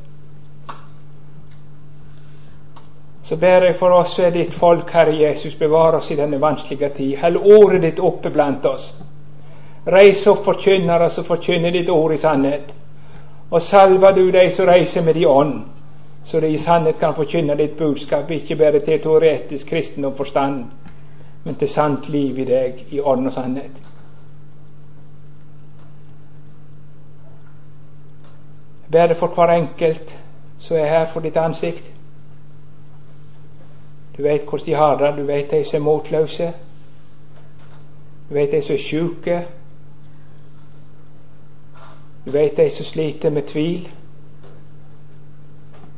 Så 3.22 3.36
ber 3.36 3.64
jeg 3.64 3.76
for 3.78 3.90
oss 3.90 4.18
og 4.18 4.32
ditt 4.34 4.54
folk, 4.54 4.90
Herre 4.90 5.14
Jesus, 5.14 5.54
bevare 5.54 5.96
oss 5.96 6.10
i 6.10 6.16
denne 6.16 6.40
vanskelige 6.40 6.88
tid. 6.96 7.16
Hell 7.16 7.36
ordet 7.36 7.82
ditt 7.82 8.00
oppe 8.00 8.30
blant 8.30 8.66
oss. 8.66 8.94
Reis 9.86 10.26
opp 10.26 10.44
forkynnere 10.44 11.10
som 11.10 11.24
forkynner 11.24 11.70
ditt 11.70 11.90
ord 11.90 12.12
i 12.12 12.16
sannhet. 12.16 12.72
Og 13.50 13.62
salva 13.62 14.12
du 14.12 14.30
de 14.30 14.50
som 14.50 14.66
reiser 14.66 15.02
med 15.02 15.14
din 15.14 15.26
ånd, 15.26 15.62
så 16.24 16.40
de 16.40 16.48
i 16.48 16.56
sannhet 16.56 16.98
kan 16.98 17.14
forkynne 17.14 17.56
ditt 17.56 17.78
budskap, 17.78 18.30
ikke 18.30 18.56
bare 18.56 18.80
til 18.80 19.00
teoretisk 19.00 19.68
kristendom 19.68 20.16
forstand, 20.16 20.64
men 21.44 21.54
til 21.54 21.68
sant 21.68 22.08
liv 22.08 22.38
i 22.38 22.44
deg, 22.44 22.84
i 22.90 23.00
ånd 23.00 23.26
og 23.26 23.32
sannhet. 23.32 23.89
Det 28.92 29.16
for 29.16 29.26
hver 29.26 29.54
enkelt 29.54 30.18
som 30.58 30.76
er 30.76 30.86
her 30.86 31.06
for 31.12 31.20
ditt 31.20 31.36
ansikt. 31.36 31.92
Du 34.16 34.22
vet 34.22 34.42
hvordan 34.42 34.66
de 34.66 34.74
har 34.74 34.96
det. 34.96 35.16
Du 35.16 35.22
vet 35.26 35.50
de 35.50 35.64
som 35.64 35.76
er 35.76 35.84
motløse. 35.84 36.52
Du 38.28 38.34
vet 38.34 38.52
de 38.52 38.62
som 38.62 38.74
er 38.74 38.78
sjuke. 38.78 39.46
Du 42.26 42.30
vet 42.30 42.56
de 42.56 42.70
som 42.70 42.84
sliter 42.84 43.30
med 43.30 43.42
tvil. 43.42 43.88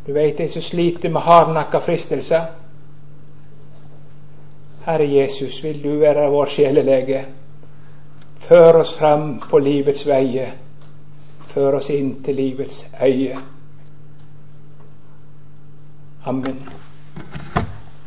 Du 0.06 0.12
vet 0.12 0.38
de 0.38 0.48
som 0.48 0.62
sliter 0.62 1.10
med 1.10 1.20
hardnakka 1.20 1.78
fristelser. 1.78 2.46
Herre 4.86 5.12
Jesus, 5.12 5.64
vil 5.64 5.82
du 5.82 5.98
være 5.98 6.30
vår 6.30 6.46
sjelelege. 6.46 7.24
Før 8.38 8.80
oss 8.80 8.94
fram 8.98 9.38
på 9.50 9.58
livets 9.58 10.06
veier. 10.06 10.61
Før 11.48 11.74
oss 11.78 11.90
inn 11.90 12.22
til 12.24 12.34
livets 12.34 12.86
øye. 13.02 13.38
Amen. 16.24 16.62